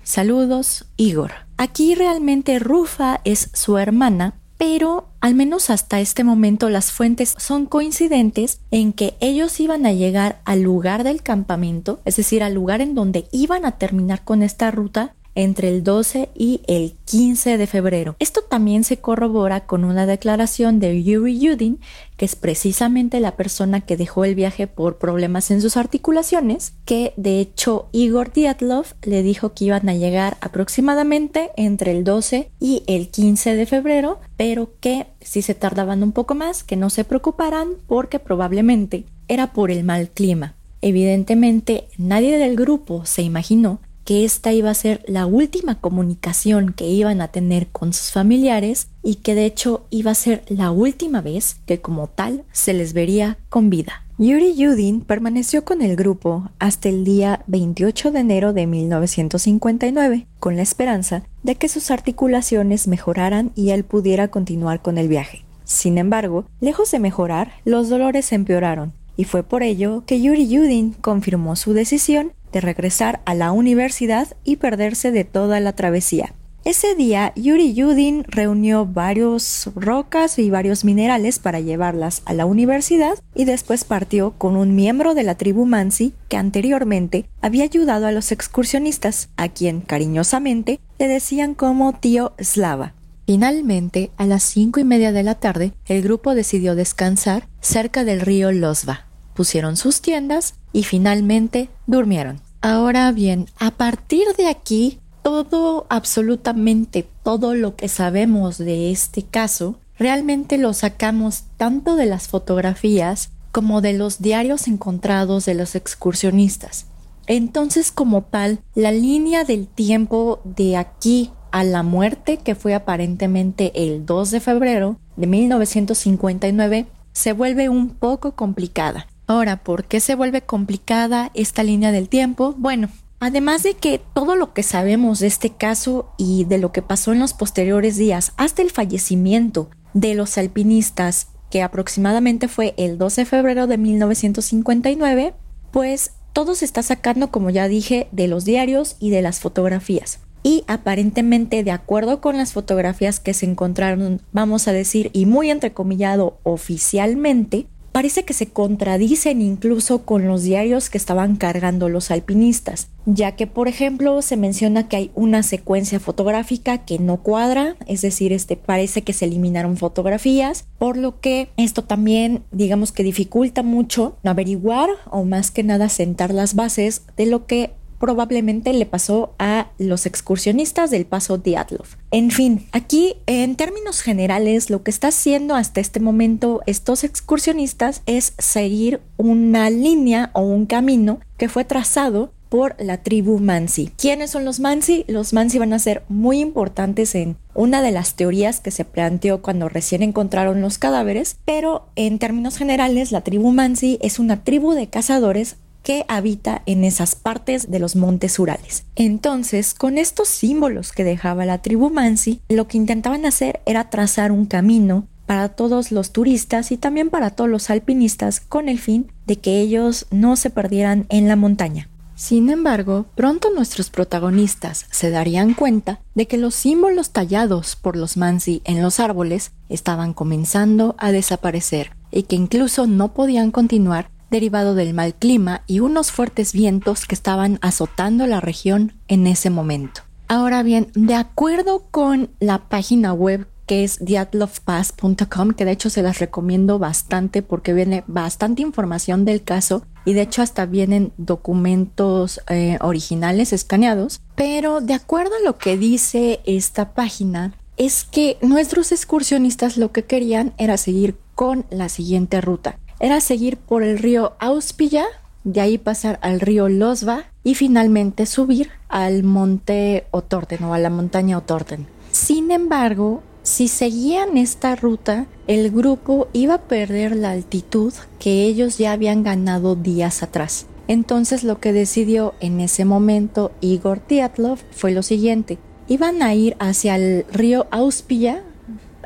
Saludos, 0.04 0.86
Igor. 0.98 1.32
Aquí 1.58 1.96
realmente 1.96 2.60
Rufa 2.60 3.22
es 3.24 3.50
su 3.54 3.78
hermana, 3.78 4.36
pero 4.58 5.10
al 5.22 5.36
menos 5.36 5.70
hasta 5.70 6.00
este 6.00 6.24
momento 6.24 6.70
las 6.70 6.92
fuentes 6.92 7.36
son 7.38 7.66
coincidentes 7.66 8.60
en 8.72 8.94
que 8.94 9.16
ellos 9.20 9.60
iban 9.60 9.86
a 9.86 9.92
llegar 9.92 10.42
al 10.46 10.62
lugar 10.62 11.04
del 11.04 11.22
campamento, 11.22 12.00
es 12.06 12.16
decir, 12.16 12.44
al 12.44 12.54
lugar 12.54 12.82
en 12.82 12.96
donde 12.96 13.28
iban 13.32 13.66
a 13.66 13.74
terminar 13.74 14.24
con 14.24 14.44
esta 14.44 14.72
ruta 14.72 15.16
entre 15.36 15.68
el 15.70 15.84
12 15.84 16.30
y 16.34 16.62
el 16.68 16.96
15 17.06 17.58
de 17.58 17.68
febrero. 17.68 18.16
Esto 18.20 18.42
también 18.42 18.84
se 18.84 18.98
corrobora 18.98 19.66
con 19.66 19.84
una 19.84 20.06
declaración 20.06 20.80
de 20.80 21.04
Yuri 21.04 21.40
Yudin, 21.40 21.80
que 22.18 22.26
es 22.26 22.36
precisamente 22.36 23.20
la 23.20 23.36
persona 23.36 23.82
que 23.82 23.98
dejó 23.98 24.24
el 24.24 24.36
viaje 24.36 24.68
por 24.68 24.98
problemas 24.98 25.52
en 25.52 25.62
sus 25.62 25.78
articulaciones, 25.78 26.74
que 26.86 27.14
de 27.18 27.40
hecho 27.40 27.90
Igor 27.92 28.32
Dyatlov 28.32 28.86
le 29.04 29.22
dijo 29.22 29.54
que 29.54 29.66
iban 29.66 29.90
a 29.90 29.94
llegar 29.94 30.38
aproximadamente 30.40 31.52
entre 31.58 31.92
el 31.92 32.04
12 32.04 32.50
y 32.60 32.84
el 32.88 33.10
15 33.10 33.56
de 33.56 33.66
febrero, 33.66 34.20
pero 34.38 34.72
que 34.80 35.08
si 35.20 35.42
se 35.42 35.56
tardaban 35.56 36.04
un 36.04 36.14
poco 36.14 36.36
más, 36.36 36.64
que 36.64 36.78
no 36.78 36.90
se 36.90 37.04
preocuparan 37.04 37.70
porque 37.88 38.20
probablemente 38.20 39.06
era 39.28 39.54
por 39.54 39.72
el 39.72 39.84
mal 39.84 40.10
clima. 40.10 40.56
Evidentemente, 40.82 41.88
nadie 41.98 42.38
del 42.38 42.56
grupo 42.56 43.06
se 43.06 43.24
imaginó 43.24 43.80
que 44.06 44.24
esta 44.24 44.54
iba 44.54 44.70
a 44.70 44.76
ser 44.76 45.04
la 45.08 45.26
última 45.26 45.82
comunicación 45.82 46.72
que 46.74 46.88
iban 46.88 47.22
a 47.22 47.28
tener 47.28 47.68
con 47.68 47.92
sus 47.92 48.12
familiares 48.12 48.88
y 49.04 49.16
que 49.16 49.36
de 49.36 49.46
hecho 49.46 49.86
iba 49.90 50.12
a 50.12 50.16
ser 50.16 50.44
la 50.48 50.72
última 50.72 51.22
vez 51.22 51.58
que 51.66 51.82
como 51.82 52.08
tal 52.08 52.44
se 52.52 52.74
les 52.74 52.94
vería 52.94 53.38
con 53.50 53.70
vida. 53.70 54.04
Yuri 54.18 54.56
Yudin 54.56 55.02
permaneció 55.02 55.66
con 55.66 55.82
el 55.82 55.98
grupo 55.98 56.50
hasta 56.58 56.88
el 56.88 57.04
día 57.04 57.44
28 57.48 58.12
de 58.12 58.20
enero 58.20 58.54
de 58.54 58.66
1959, 58.66 60.26
con 60.40 60.56
la 60.56 60.62
esperanza 60.62 61.24
de 61.44 61.56
que 61.56 61.68
sus 61.68 61.92
articulaciones 61.92 62.88
mejoraran 62.88 63.52
y 63.56 63.72
él 63.72 63.84
pudiera 63.84 64.30
continuar 64.30 64.82
con 64.82 64.98
el 64.98 65.10
viaje. 65.10 65.44
Sin 65.66 65.98
embargo, 65.98 66.46
lejos 66.62 66.92
de 66.92 67.00
mejorar, 67.00 67.54
los 67.66 67.90
dolores 67.90 68.32
empeoraron, 68.32 68.94
y 69.18 69.26
fue 69.26 69.44
por 69.44 69.64
ello 69.64 70.04
que 70.06 70.22
Yuri 70.22 70.48
Yudin 70.48 70.94
confirmó 70.94 71.56
su 71.58 71.74
decisión 71.74 72.32
regresar 72.62 73.22
a 73.26 73.34
la 73.34 73.52
universidad 73.52 74.36
y 74.44 74.58
perderse 74.58 75.12
de 75.12 75.24
toda 75.24 75.60
la 75.60 75.74
travesía. 75.74 76.34
Ese 76.66 76.96
día, 76.96 77.32
Yuri 77.36 77.76
Yudin 77.76 78.24
reunió 78.24 78.88
varios 78.88 79.70
rocas 79.76 80.40
y 80.40 80.50
varios 80.50 80.84
minerales 80.84 81.38
para 81.38 81.60
llevarlas 81.60 82.24
a 82.26 82.34
la 82.34 82.48
universidad 82.48 83.20
y 83.36 83.46
después 83.46 83.84
partió 83.84 84.32
con 84.32 84.56
un 84.56 84.76
miembro 84.76 85.14
de 85.14 85.22
la 85.22 85.36
tribu 85.36 85.68
Mansi 85.68 86.16
que 86.28 86.38
anteriormente 86.38 87.30
había 87.40 87.66
ayudado 87.66 88.08
a 88.08 88.12
los 88.12 88.32
excursionistas, 88.32 89.30
a 89.38 89.50
quien 89.50 89.82
cariñosamente 89.82 90.80
le 90.98 91.08
decían 91.08 91.54
como 91.54 91.94
tío 91.94 92.34
Slava. 92.40 92.96
Finalmente, 93.28 94.10
a 94.18 94.26
las 94.26 94.42
cinco 94.42 94.80
y 94.80 94.84
media 94.86 95.12
de 95.12 95.22
la 95.22 95.36
tarde, 95.36 95.74
el 95.86 96.02
grupo 96.02 96.34
decidió 96.34 96.74
descansar 96.74 97.48
cerca 97.62 98.04
del 98.04 98.22
río 98.22 98.52
Losva. 98.52 99.06
Pusieron 99.36 99.78
sus 99.78 100.02
tiendas 100.02 100.56
y 100.74 100.82
finalmente 100.82 101.70
durmieron. 101.86 102.45
Ahora 102.68 103.12
bien, 103.12 103.46
a 103.60 103.70
partir 103.70 104.26
de 104.40 104.48
aquí, 104.48 104.98
todo, 105.22 105.86
absolutamente 105.88 107.08
todo 107.22 107.54
lo 107.54 107.76
que 107.76 107.88
sabemos 107.88 108.58
de 108.58 108.90
este 108.90 109.22
caso, 109.22 109.76
realmente 110.00 110.58
lo 110.58 110.74
sacamos 110.74 111.44
tanto 111.58 111.96
de 111.96 112.08
las 112.08 112.28
fotografías 112.28 113.30
como 113.52 113.82
de 113.82 113.94
los 113.94 114.20
diarios 114.20 114.68
encontrados 114.68 115.46
de 115.46 115.54
los 115.54 115.76
excursionistas. 115.76 116.88
Entonces, 117.28 117.92
como 117.92 118.24
tal, 118.24 118.62
la 118.74 118.92
línea 118.92 119.44
del 119.44 119.68
tiempo 119.68 120.42
de 120.44 120.76
aquí 120.76 121.30
a 121.52 121.64
la 121.64 121.84
muerte, 121.84 122.38
que 122.38 122.56
fue 122.56 122.74
aparentemente 122.74 123.74
el 123.76 124.08
2 124.08 124.32
de 124.32 124.40
febrero 124.40 125.00
de 125.18 125.28
1959, 125.28 126.88
se 127.14 127.34
vuelve 127.34 127.70
un 127.70 127.92
poco 127.92 128.32
complicada. 128.32 129.06
Ahora, 129.28 129.64
¿por 129.64 129.86
qué 129.86 130.00
se 130.00 130.16
vuelve 130.16 130.42
complicada 130.42 131.32
esta 131.34 131.64
línea 131.64 131.92
del 131.92 132.10
tiempo? 132.10 132.54
Bueno, 132.58 132.90
además 133.20 133.64
de 133.64 133.74
que 133.74 134.00
todo 134.14 134.36
lo 134.36 134.54
que 134.54 134.62
sabemos 134.62 135.20
de 135.20 135.28
este 135.28 135.50
caso 135.50 136.12
y 136.18 136.46
de 136.46 136.60
lo 136.60 136.72
que 136.72 136.84
pasó 136.84 137.12
en 137.12 137.20
los 137.20 137.34
posteriores 137.34 137.98
días 137.98 138.34
hasta 138.38 138.62
el 138.62 138.70
fallecimiento 138.70 139.70
de 139.94 140.14
los 140.14 140.38
alpinistas, 140.38 141.30
que 141.50 141.64
aproximadamente 141.64 142.48
fue 142.48 142.76
el 142.78 142.98
12 142.98 143.22
de 143.22 143.26
febrero 143.26 143.66
de 143.66 143.78
1959, 143.78 145.34
pues 145.72 146.12
todo 146.34 146.54
se 146.54 146.66
está 146.66 146.84
sacando, 146.84 147.32
como 147.32 147.50
ya 147.50 147.68
dije, 147.68 148.08
de 148.12 148.28
los 148.28 148.46
diarios 148.46 148.98
y 149.00 149.10
de 149.10 149.22
las 149.22 149.40
fotografías. 149.40 150.20
Y 150.44 150.64
aparentemente, 150.68 151.64
de 151.64 151.72
acuerdo 151.72 152.22
con 152.22 152.38
las 152.38 152.54
fotografías 152.54 153.20
que 153.20 153.34
se 153.34 153.48
encontraron, 153.48 154.22
vamos 154.32 154.68
a 154.68 154.74
decir, 154.74 155.10
y 155.12 155.26
muy 155.26 155.50
entrecomillado 155.50 156.38
oficialmente, 156.44 157.66
parece 157.96 158.26
que 158.26 158.34
se 158.34 158.48
contradicen 158.48 159.42
incluso 159.42 160.04
con 160.04 160.28
los 160.28 160.44
diarios 160.44 160.90
que 160.90 160.98
estaban 160.98 161.38
cargando 161.38 161.88
los 161.88 162.12
alpinistas, 162.12 162.90
ya 163.06 163.38
que 163.38 163.48
por 163.48 163.70
ejemplo 163.70 164.22
se 164.22 164.36
menciona 164.36 164.90
que 164.90 164.98
hay 164.98 165.12
una 165.16 165.44
secuencia 165.44 166.02
fotográfica 166.02 166.80
que 166.80 167.00
no 167.00 167.24
cuadra, 167.24 167.78
es 167.88 168.02
decir, 168.02 168.34
este 168.34 168.58
parece 168.58 169.04
que 169.04 169.14
se 169.14 169.24
eliminaron 169.24 169.78
fotografías, 169.78 170.66
por 170.78 170.98
lo 170.98 171.22
que 171.22 171.48
esto 171.56 171.86
también 171.86 172.44
digamos 172.52 172.92
que 172.92 173.02
dificulta 173.02 173.64
mucho 173.64 174.18
averiguar 174.26 174.90
o 175.10 175.24
más 175.24 175.50
que 175.50 175.64
nada 175.64 175.88
sentar 175.88 176.34
las 176.34 176.54
bases 176.54 177.04
de 177.16 177.28
lo 177.28 177.46
que 177.46 177.72
probablemente 178.00 178.74
le 178.74 178.86
pasó 178.86 179.34
a 179.40 179.68
los 179.78 180.06
excursionistas 180.06 180.92
del 180.92 181.06
paso 181.06 181.38
Diatlov. 181.38 181.88
En 182.12 182.32
fin, 182.32 182.68
aquí 182.72 183.16
en 183.26 183.56
términos 183.56 184.02
generales 184.02 184.70
lo 184.70 184.84
que 184.84 184.92
está 184.92 185.10
haciendo 185.10 185.56
hasta 185.56 185.82
este 185.82 186.00
momento 186.00 186.62
estos 186.66 187.04
excursionistas 187.04 188.02
es 188.06 188.34
seguir 188.38 189.02
una 189.18 189.70
línea 189.70 190.32
o 190.34 190.42
un 190.42 190.66
camino 190.66 191.20
que 191.38 191.50
fue 191.50 191.66
trazado 191.66 192.32
por 192.50 192.76
la 192.80 192.98
tribu 193.04 193.40
Mansi. 193.40 193.92
¿Quiénes 193.98 194.32
son 194.32 194.46
los 194.46 194.60
Mansi? 194.60 195.04
Los 195.08 195.34
Mansi 195.34 195.60
van 195.60 195.74
a 195.74 195.80
ser 195.80 196.04
muy 196.08 196.40
importantes 196.40 197.16
en 197.16 197.38
una 197.54 197.82
de 197.82 197.92
las 197.92 198.16
teorías 198.16 198.60
que 198.60 198.72
se 198.72 198.86
planteó 198.86 199.42
cuando 199.42 199.68
recién 199.68 200.04
encontraron 200.04 200.62
los 200.62 200.78
cadáveres, 200.78 201.38
pero 201.46 201.88
en 201.96 202.20
términos 202.20 202.58
generales 202.58 203.12
la 203.12 203.22
tribu 203.22 203.52
Mansi 203.52 203.98
es 204.02 204.20
una 204.20 204.44
tribu 204.44 204.74
de 204.74 204.88
cazadores 204.88 205.58
que 205.86 206.04
habita 206.08 206.64
en 206.66 206.84
esas 206.84 207.14
partes 207.14 207.70
de 207.70 207.78
los 207.78 207.96
montes 207.96 208.40
Urales. 208.40 208.86
Entonces, 208.96 209.76
con 209.76 210.00
estos 210.00 210.28
símbolos 210.28 210.92
que 210.92 211.04
dejaba 211.04 211.46
la 211.46 211.62
tribu 211.62 211.92
Mansi, 211.92 212.42
lo 212.50 212.68
que 212.68 212.78
intentaban 212.78 213.26
hacer 213.26 213.62
era 213.68 213.92
trazar 213.92 214.32
un 214.32 214.48
camino 214.48 215.08
para 215.28 215.50
todos 215.50 215.92
los 215.92 216.12
turistas 216.12 216.72
y 216.72 216.78
también 216.78 217.12
para 217.12 217.30
todos 217.30 217.52
los 217.52 217.70
alpinistas 217.70 218.40
con 218.40 218.68
el 218.68 218.80
fin 218.80 219.12
de 219.28 219.38
que 219.38 219.62
ellos 219.62 220.08
no 220.10 220.36
se 220.38 220.50
perdieran 220.50 221.06
en 221.10 221.28
la 221.28 221.36
montaña. 221.36 221.88
Sin 222.16 222.50
embargo, 222.50 223.06
pronto 223.14 223.50
nuestros 223.54 223.92
protagonistas 223.92 224.88
se 224.90 225.12
darían 225.12 225.54
cuenta 225.54 226.00
de 226.16 226.26
que 226.28 226.38
los 226.38 226.56
símbolos 226.56 227.12
tallados 227.12 227.76
por 227.76 227.96
los 227.96 228.18
Mansi 228.18 228.64
en 228.66 228.82
los 228.82 229.00
árboles 229.00 229.52
estaban 229.70 230.14
comenzando 230.14 230.96
a 230.98 231.12
desaparecer 231.12 231.92
y 232.12 232.24
que 232.24 232.38
incluso 232.38 232.88
no 232.88 233.14
podían 233.14 233.52
continuar 233.52 234.15
derivado 234.36 234.76
del 234.76 234.94
mal 234.94 235.16
clima 235.16 235.64
y 235.66 235.80
unos 235.80 236.12
fuertes 236.12 236.52
vientos 236.52 237.06
que 237.06 237.16
estaban 237.16 237.58
azotando 237.62 238.28
la 238.28 238.42
región 238.42 238.92
en 239.08 239.28
ese 239.28 239.50
momento. 239.50 240.02
Ahora 240.28 240.62
bien, 240.62 240.92
de 240.94 241.16
acuerdo 241.16 241.86
con 241.90 242.32
la 242.42 242.68
página 242.68 243.14
web 243.14 243.48
que 243.66 243.86
es 243.86 244.04
diatlovepass.com, 244.04 245.52
que 245.52 245.64
de 245.64 245.72
hecho 245.72 245.90
se 245.90 246.04
las 246.04 246.20
recomiendo 246.20 246.80
bastante 246.80 247.42
porque 247.44 247.74
viene 247.74 248.04
bastante 248.08 248.62
información 248.62 249.24
del 249.24 249.42
caso 249.42 249.86
y 250.04 250.14
de 250.14 250.22
hecho 250.24 250.42
hasta 250.42 250.66
vienen 250.66 251.14
documentos 251.18 252.42
eh, 252.50 252.78
originales 252.82 253.54
escaneados. 253.54 254.20
Pero 254.36 254.82
de 254.82 254.96
acuerdo 254.96 255.32
a 255.36 255.46
lo 255.46 255.58
que 255.58 255.78
dice 255.78 256.42
esta 256.46 256.94
página, 256.94 257.54
es 257.78 258.04
que 258.04 258.38
nuestros 258.42 258.92
excursionistas 258.92 259.78
lo 259.78 259.94
que 259.94 260.04
querían 260.04 260.54
era 260.58 260.76
seguir 260.76 261.18
con 261.36 261.66
la 261.70 261.88
siguiente 261.88 262.42
ruta. 262.42 262.78
Era 263.00 263.20
seguir 263.20 263.58
por 263.58 263.84
el 263.84 263.98
río 263.98 264.34
Auspilla, 264.40 265.06
de 265.44 265.62
ahí 265.62 265.78
pasar 265.78 266.18
al 266.22 266.40
río 266.40 266.70
Losva 266.70 267.26
y 267.44 267.56
finalmente 267.56 268.26
subir 268.26 268.70
al 268.88 269.24
monte 269.24 270.06
Otorten 270.12 270.64
o 270.64 270.74
a 270.74 270.80
la 270.80 270.90
montaña 270.90 271.38
Otorten. 271.38 271.88
Sin 272.12 272.52
embargo, 272.52 273.22
si 273.44 273.68
seguían 273.68 274.38
esta 274.38 274.76
ruta, 274.76 275.28
el 275.48 275.70
grupo 275.70 276.30
iba 276.34 276.56
a 276.56 276.62
perder 276.62 277.16
la 277.16 277.32
altitud 277.32 277.94
que 278.18 278.46
ellos 278.46 278.78
ya 278.78 278.94
habían 278.94 279.24
ganado 279.24 279.76
días 279.76 280.24
atrás. 280.24 280.66
Entonces 280.88 281.44
lo 281.44 281.60
que 281.60 281.74
decidió 281.74 282.34
en 282.40 282.60
ese 282.60 282.86
momento 282.86 283.52
Igor 283.62 284.00
Tiatlov 284.00 284.60
fue 284.72 284.92
lo 284.92 285.04
siguiente. 285.04 285.58
Iban 285.88 286.24
a 286.24 286.34
ir 286.34 286.56
hacia 286.60 286.96
el 286.96 287.26
río 287.32 287.68
Auspilla, 287.70 288.42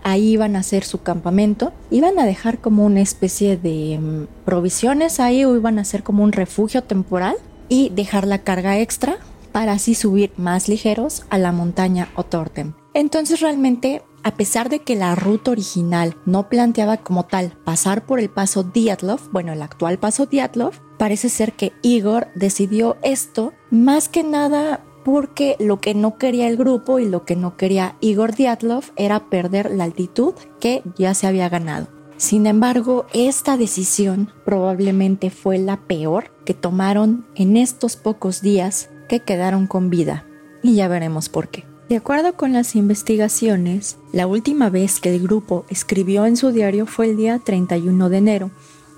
ahí 0.03 0.31
iban 0.31 0.55
a 0.55 0.59
hacer 0.59 0.83
su 0.83 1.01
campamento, 1.01 1.73
iban 1.91 2.19
a 2.19 2.25
dejar 2.25 2.59
como 2.59 2.85
una 2.85 3.01
especie 3.01 3.57
de 3.57 3.99
mm, 3.99 4.45
provisiones 4.45 5.19
ahí 5.19 5.45
o 5.45 5.55
iban 5.55 5.79
a 5.79 5.81
hacer 5.81 6.03
como 6.03 6.23
un 6.23 6.31
refugio 6.31 6.83
temporal 6.83 7.35
y 7.67 7.89
dejar 7.89 8.27
la 8.27 8.39
carga 8.39 8.79
extra 8.79 9.17
para 9.51 9.73
así 9.73 9.95
subir 9.95 10.31
más 10.37 10.69
ligeros 10.69 11.23
a 11.29 11.37
la 11.37 11.51
montaña 11.51 12.09
Otorten. 12.15 12.75
Entonces 12.93 13.39
realmente 13.39 14.01
a 14.23 14.35
pesar 14.35 14.69
de 14.69 14.79
que 14.79 14.95
la 14.95 15.15
ruta 15.15 15.51
original 15.51 16.15
no 16.25 16.49
planteaba 16.49 16.97
como 16.97 17.25
tal 17.25 17.53
pasar 17.63 18.05
por 18.05 18.19
el 18.19 18.29
paso 18.29 18.63
Diatlov, 18.63 19.19
bueno, 19.31 19.53
el 19.53 19.61
actual 19.61 19.97
paso 19.97 20.25
Diatlov, 20.25 20.73
parece 20.97 21.29
ser 21.29 21.53
que 21.53 21.71
Igor 21.81 22.27
decidió 22.35 22.97
esto 23.01 23.53
más 23.71 24.09
que 24.09 24.23
nada 24.23 24.81
porque 25.03 25.55
lo 25.59 25.79
que 25.79 25.93
no 25.93 26.17
quería 26.17 26.47
el 26.47 26.57
grupo 26.57 26.99
y 26.99 27.05
lo 27.05 27.25
que 27.25 27.35
no 27.35 27.57
quería 27.57 27.95
Igor 27.99 28.35
Diatlov 28.35 28.83
era 28.95 29.29
perder 29.29 29.71
la 29.71 29.85
altitud 29.85 30.33
que 30.59 30.83
ya 30.97 31.13
se 31.13 31.27
había 31.27 31.49
ganado. 31.49 31.87
Sin 32.17 32.47
embargo, 32.47 33.05
esta 33.13 33.55
decisión 33.55 34.29
probablemente 34.43 35.29
fue 35.29 35.57
la 35.57 35.77
peor 35.77 36.31
que 36.45 36.53
tomaron 36.53 37.25
en 37.35 37.55
estos 37.55 37.95
pocos 37.95 38.41
días 38.41 38.89
que 39.07 39.21
quedaron 39.21 39.67
con 39.67 39.89
vida. 39.89 40.25
Y 40.61 40.75
ya 40.75 40.89
veremos 40.89 41.29
por 41.29 41.47
qué. 41.47 41.65
De 41.87 41.95
acuerdo 41.95 42.33
con 42.33 42.53
las 42.53 42.75
investigaciones, 42.75 43.97
la 44.11 44.27
última 44.27 44.69
vez 44.69 44.99
que 44.99 45.15
el 45.15 45.23
grupo 45.23 45.65
escribió 45.69 46.25
en 46.25 46.37
su 46.37 46.51
diario 46.51 46.85
fue 46.85 47.09
el 47.09 47.17
día 47.17 47.39
31 47.39 48.09
de 48.09 48.17
enero, 48.17 48.51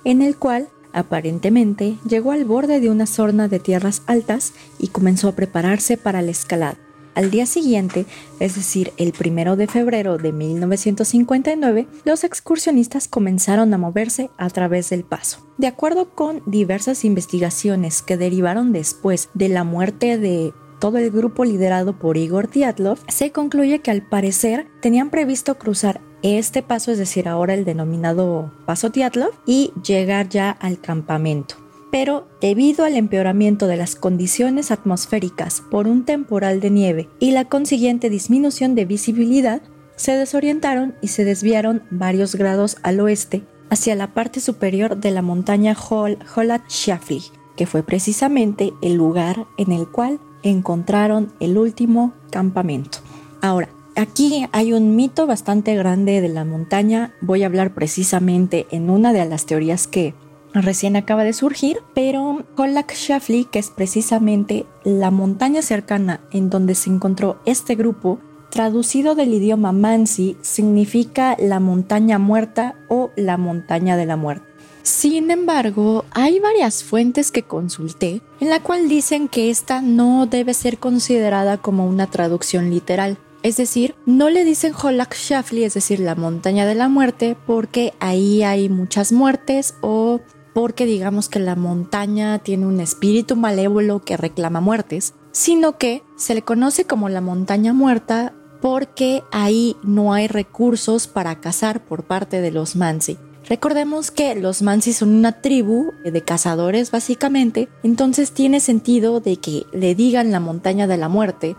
en 0.03 0.22
el 0.22 0.36
cual 0.36 0.67
aparentemente 0.93 1.98
llegó 2.07 2.31
al 2.31 2.45
borde 2.45 2.79
de 2.79 2.89
una 2.89 3.05
zona 3.05 3.48
de 3.48 3.60
tierras 3.60 4.03
altas 4.07 4.53
y 4.79 4.88
comenzó 4.88 5.29
a 5.29 5.36
prepararse 5.36 5.98
para 5.98 6.21
la 6.21 6.31
escalada. 6.31 6.77
Al 7.13 7.29
día 7.29 7.45
siguiente, 7.45 8.05
es 8.39 8.55
decir, 8.55 8.93
el 8.95 9.12
primero 9.12 9.57
de 9.57 9.67
febrero 9.67 10.17
de 10.17 10.31
1959, 10.31 11.88
los 12.05 12.24
excursionistas 12.24 13.10
comenzaron 13.10 13.74
a 13.74 13.77
moverse 13.77 14.29
a 14.38 14.50
través 14.50 14.89
del 14.89 15.03
paso. 15.03 15.45
De 15.57 15.67
acuerdo 15.67 16.15
con 16.15 16.41
diversas 16.45 17.03
investigaciones 17.03 18.01
que 18.01 18.15
derivaron 18.15 18.71
después 18.71 19.29
de 19.33 19.50
la 19.50 19.65
muerte 19.65 20.17
de 20.17 20.53
todo 20.79 20.98
el 20.98 21.12
grupo 21.12 21.43
liderado 21.43 22.00
por 22.00 22.15
Igor 22.15 22.50
Diatlov, 22.50 22.98
se 23.10 23.31
concluye 23.31 23.79
que 23.79 23.91
al 23.91 24.01
parecer 24.01 24.67
tenían 24.81 25.10
previsto 25.10 25.57
cruzar 25.60 26.00
este 26.24 26.62
paso, 26.62 26.92
es 26.92 26.98
decir, 26.98 27.28
ahora 27.28 27.54
el 27.54 27.66
denominado 27.66 28.51
Paso 28.66 28.90
Diatlov, 28.90 29.32
y 29.46 29.72
llegar 29.84 30.30
ya 30.30 30.51
al 30.51 30.80
campamento. 30.80 31.56
Pero 31.92 32.28
debido 32.40 32.86
al 32.86 32.96
empeoramiento 32.96 33.68
de 33.68 33.78
las 33.78 33.96
condiciones 33.96 34.72
atmosféricas 34.72 35.62
por 35.70 35.88
un 35.88 36.06
temporal 36.06 36.62
de 36.62 36.70
nieve 36.70 37.10
y 37.20 37.32
la 37.32 37.46
consiguiente 37.46 38.10
disminución 38.10 38.75
de 38.75 38.86
visibilidad, 38.86 39.62
se 39.98 40.13
desorientaron 40.13 40.96
y 41.01 41.10
se 41.10 41.25
desviaron 41.25 41.84
varios 41.92 42.36
grados 42.36 42.78
al 42.82 43.00
oeste 43.01 43.44
hacia 43.70 43.96
la 43.96 44.13
parte 44.13 44.40
superior 44.40 44.98
de 44.98 45.12
la 45.12 45.22
montaña 45.22 45.75
Hol 45.90 46.18
Holat 46.36 46.68
Shafli, 46.70 47.24
que 47.56 47.66
fue 47.66 47.84
precisamente 47.84 48.74
el 48.82 48.96
lugar 48.96 49.46
en 49.58 49.72
el 49.72 49.88
cual 49.88 50.20
encontraron 50.44 51.34
el 51.39 51.58
último 51.58 52.13
campamento. 52.32 53.00
Ahora, 53.41 53.69
aquí 53.95 54.45
hay 54.51 54.73
un 54.73 54.95
mito 54.95 55.27
bastante 55.27 55.75
grande 55.75 56.21
de 56.21 56.30
la 56.30 56.45
montaña. 56.45 57.13
Voy 57.21 57.43
a 57.43 57.47
hablar 57.47 57.73
precisamente 57.73 58.67
en 58.71 58.89
una 58.89 59.13
de 59.13 59.25
las 59.25 59.45
teorías 59.45 59.88
que 59.88 60.13
recién 60.54 60.95
acaba 60.95 61.23
de 61.23 61.34
surgir, 61.34 61.80
pero 61.93 62.45
Kolak 62.56 62.93
Shafli, 62.93 63.45
que 63.45 63.60
es 63.60 63.69
precisamente 63.69 64.65
la 64.84 65.12
montaña 65.12 65.62
cercana 65.62 66.21
en 66.32 66.49
donde 66.49 66.75
se 66.75 66.89
encontró 66.89 67.39
este 67.45 67.75
grupo, 67.75 68.19
traducido 68.49 69.15
del 69.15 69.34
idioma 69.34 69.71
Mansi, 69.71 70.38
significa 70.41 71.38
la 71.39 71.60
montaña 71.60 72.19
muerta 72.19 72.75
o 72.89 73.12
la 73.15 73.38
montaña 73.38 73.95
de 73.97 74.06
la 74.06 74.17
muerte. 74.17 74.51
Sin 74.84 75.30
embargo, 75.30 76.06
hay 76.12 76.39
varias 76.39 76.84
fuentes 76.84 77.32
que 77.32 77.43
consulté 77.43 78.21
en 78.39 78.49
la 78.49 78.62
cual 78.62 78.89
dicen 78.89 79.27
que 79.27 79.51
esta 79.51 79.82
no 79.82 80.25
debe 80.25 80.54
ser 80.56 80.80
considerada 80.80 81.58
como 81.58 81.86
una 81.86 82.08
traducción 82.08 82.71
literal. 82.71 83.17
Es 83.43 83.58
decir, 83.58 83.95
no 84.06 84.30
le 84.30 84.45
dicen 84.45 84.73
Holak 84.80 85.15
Shafli, 85.15 85.63
es 85.63 85.73
decir, 85.73 85.99
la 85.99 86.15
montaña 86.15 86.65
de 86.65 86.75
la 86.75 86.89
muerte, 86.89 87.36
porque 87.47 87.93
ahí 87.99 88.43
hay 88.43 88.69
muchas 88.69 89.12
muertes 89.12 89.75
o 89.82 90.21
porque 90.54 90.86
digamos 90.86 91.27
que 91.30 91.39
la 91.39 91.56
montaña 91.56 92.38
tiene 92.39 92.67
un 92.67 92.80
espíritu 92.80 93.36
malévolo 93.36 94.01
que 94.01 94.17
reclama 94.17 94.62
muertes, 94.62 95.15
sino 95.32 95.77
que 95.77 96.04
se 96.17 96.36
le 96.36 96.43
conoce 96.43 96.86
como 96.86 97.10
la 97.10 97.21
montaña 97.21 97.73
muerta 97.73 98.34
porque 98.62 99.23
ahí 99.32 99.75
no 99.82 100.13
hay 100.13 100.27
recursos 100.27 101.08
para 101.08 101.39
cazar 101.39 101.84
por 101.84 102.04
parte 102.04 102.41
de 102.41 102.51
los 102.51 102.75
Mansi. 102.75 103.17
Recordemos 103.49 104.12
que 104.12 104.36
los 104.36 104.62
Mansi 104.62 104.93
son 104.93 105.10
una 105.10 105.41
tribu 105.41 105.91
de 106.04 106.23
cazadores 106.23 106.91
básicamente, 106.91 107.69
entonces 107.82 108.34
tiene 108.34 108.60
sentido 108.60 109.19
de 109.19 109.38
que 109.38 109.65
le 109.73 109.95
digan 109.95 110.32
la 110.32 110.39
montaña 110.39 110.86
de 110.86 110.97
la 110.97 111.10
muerte 111.10 111.56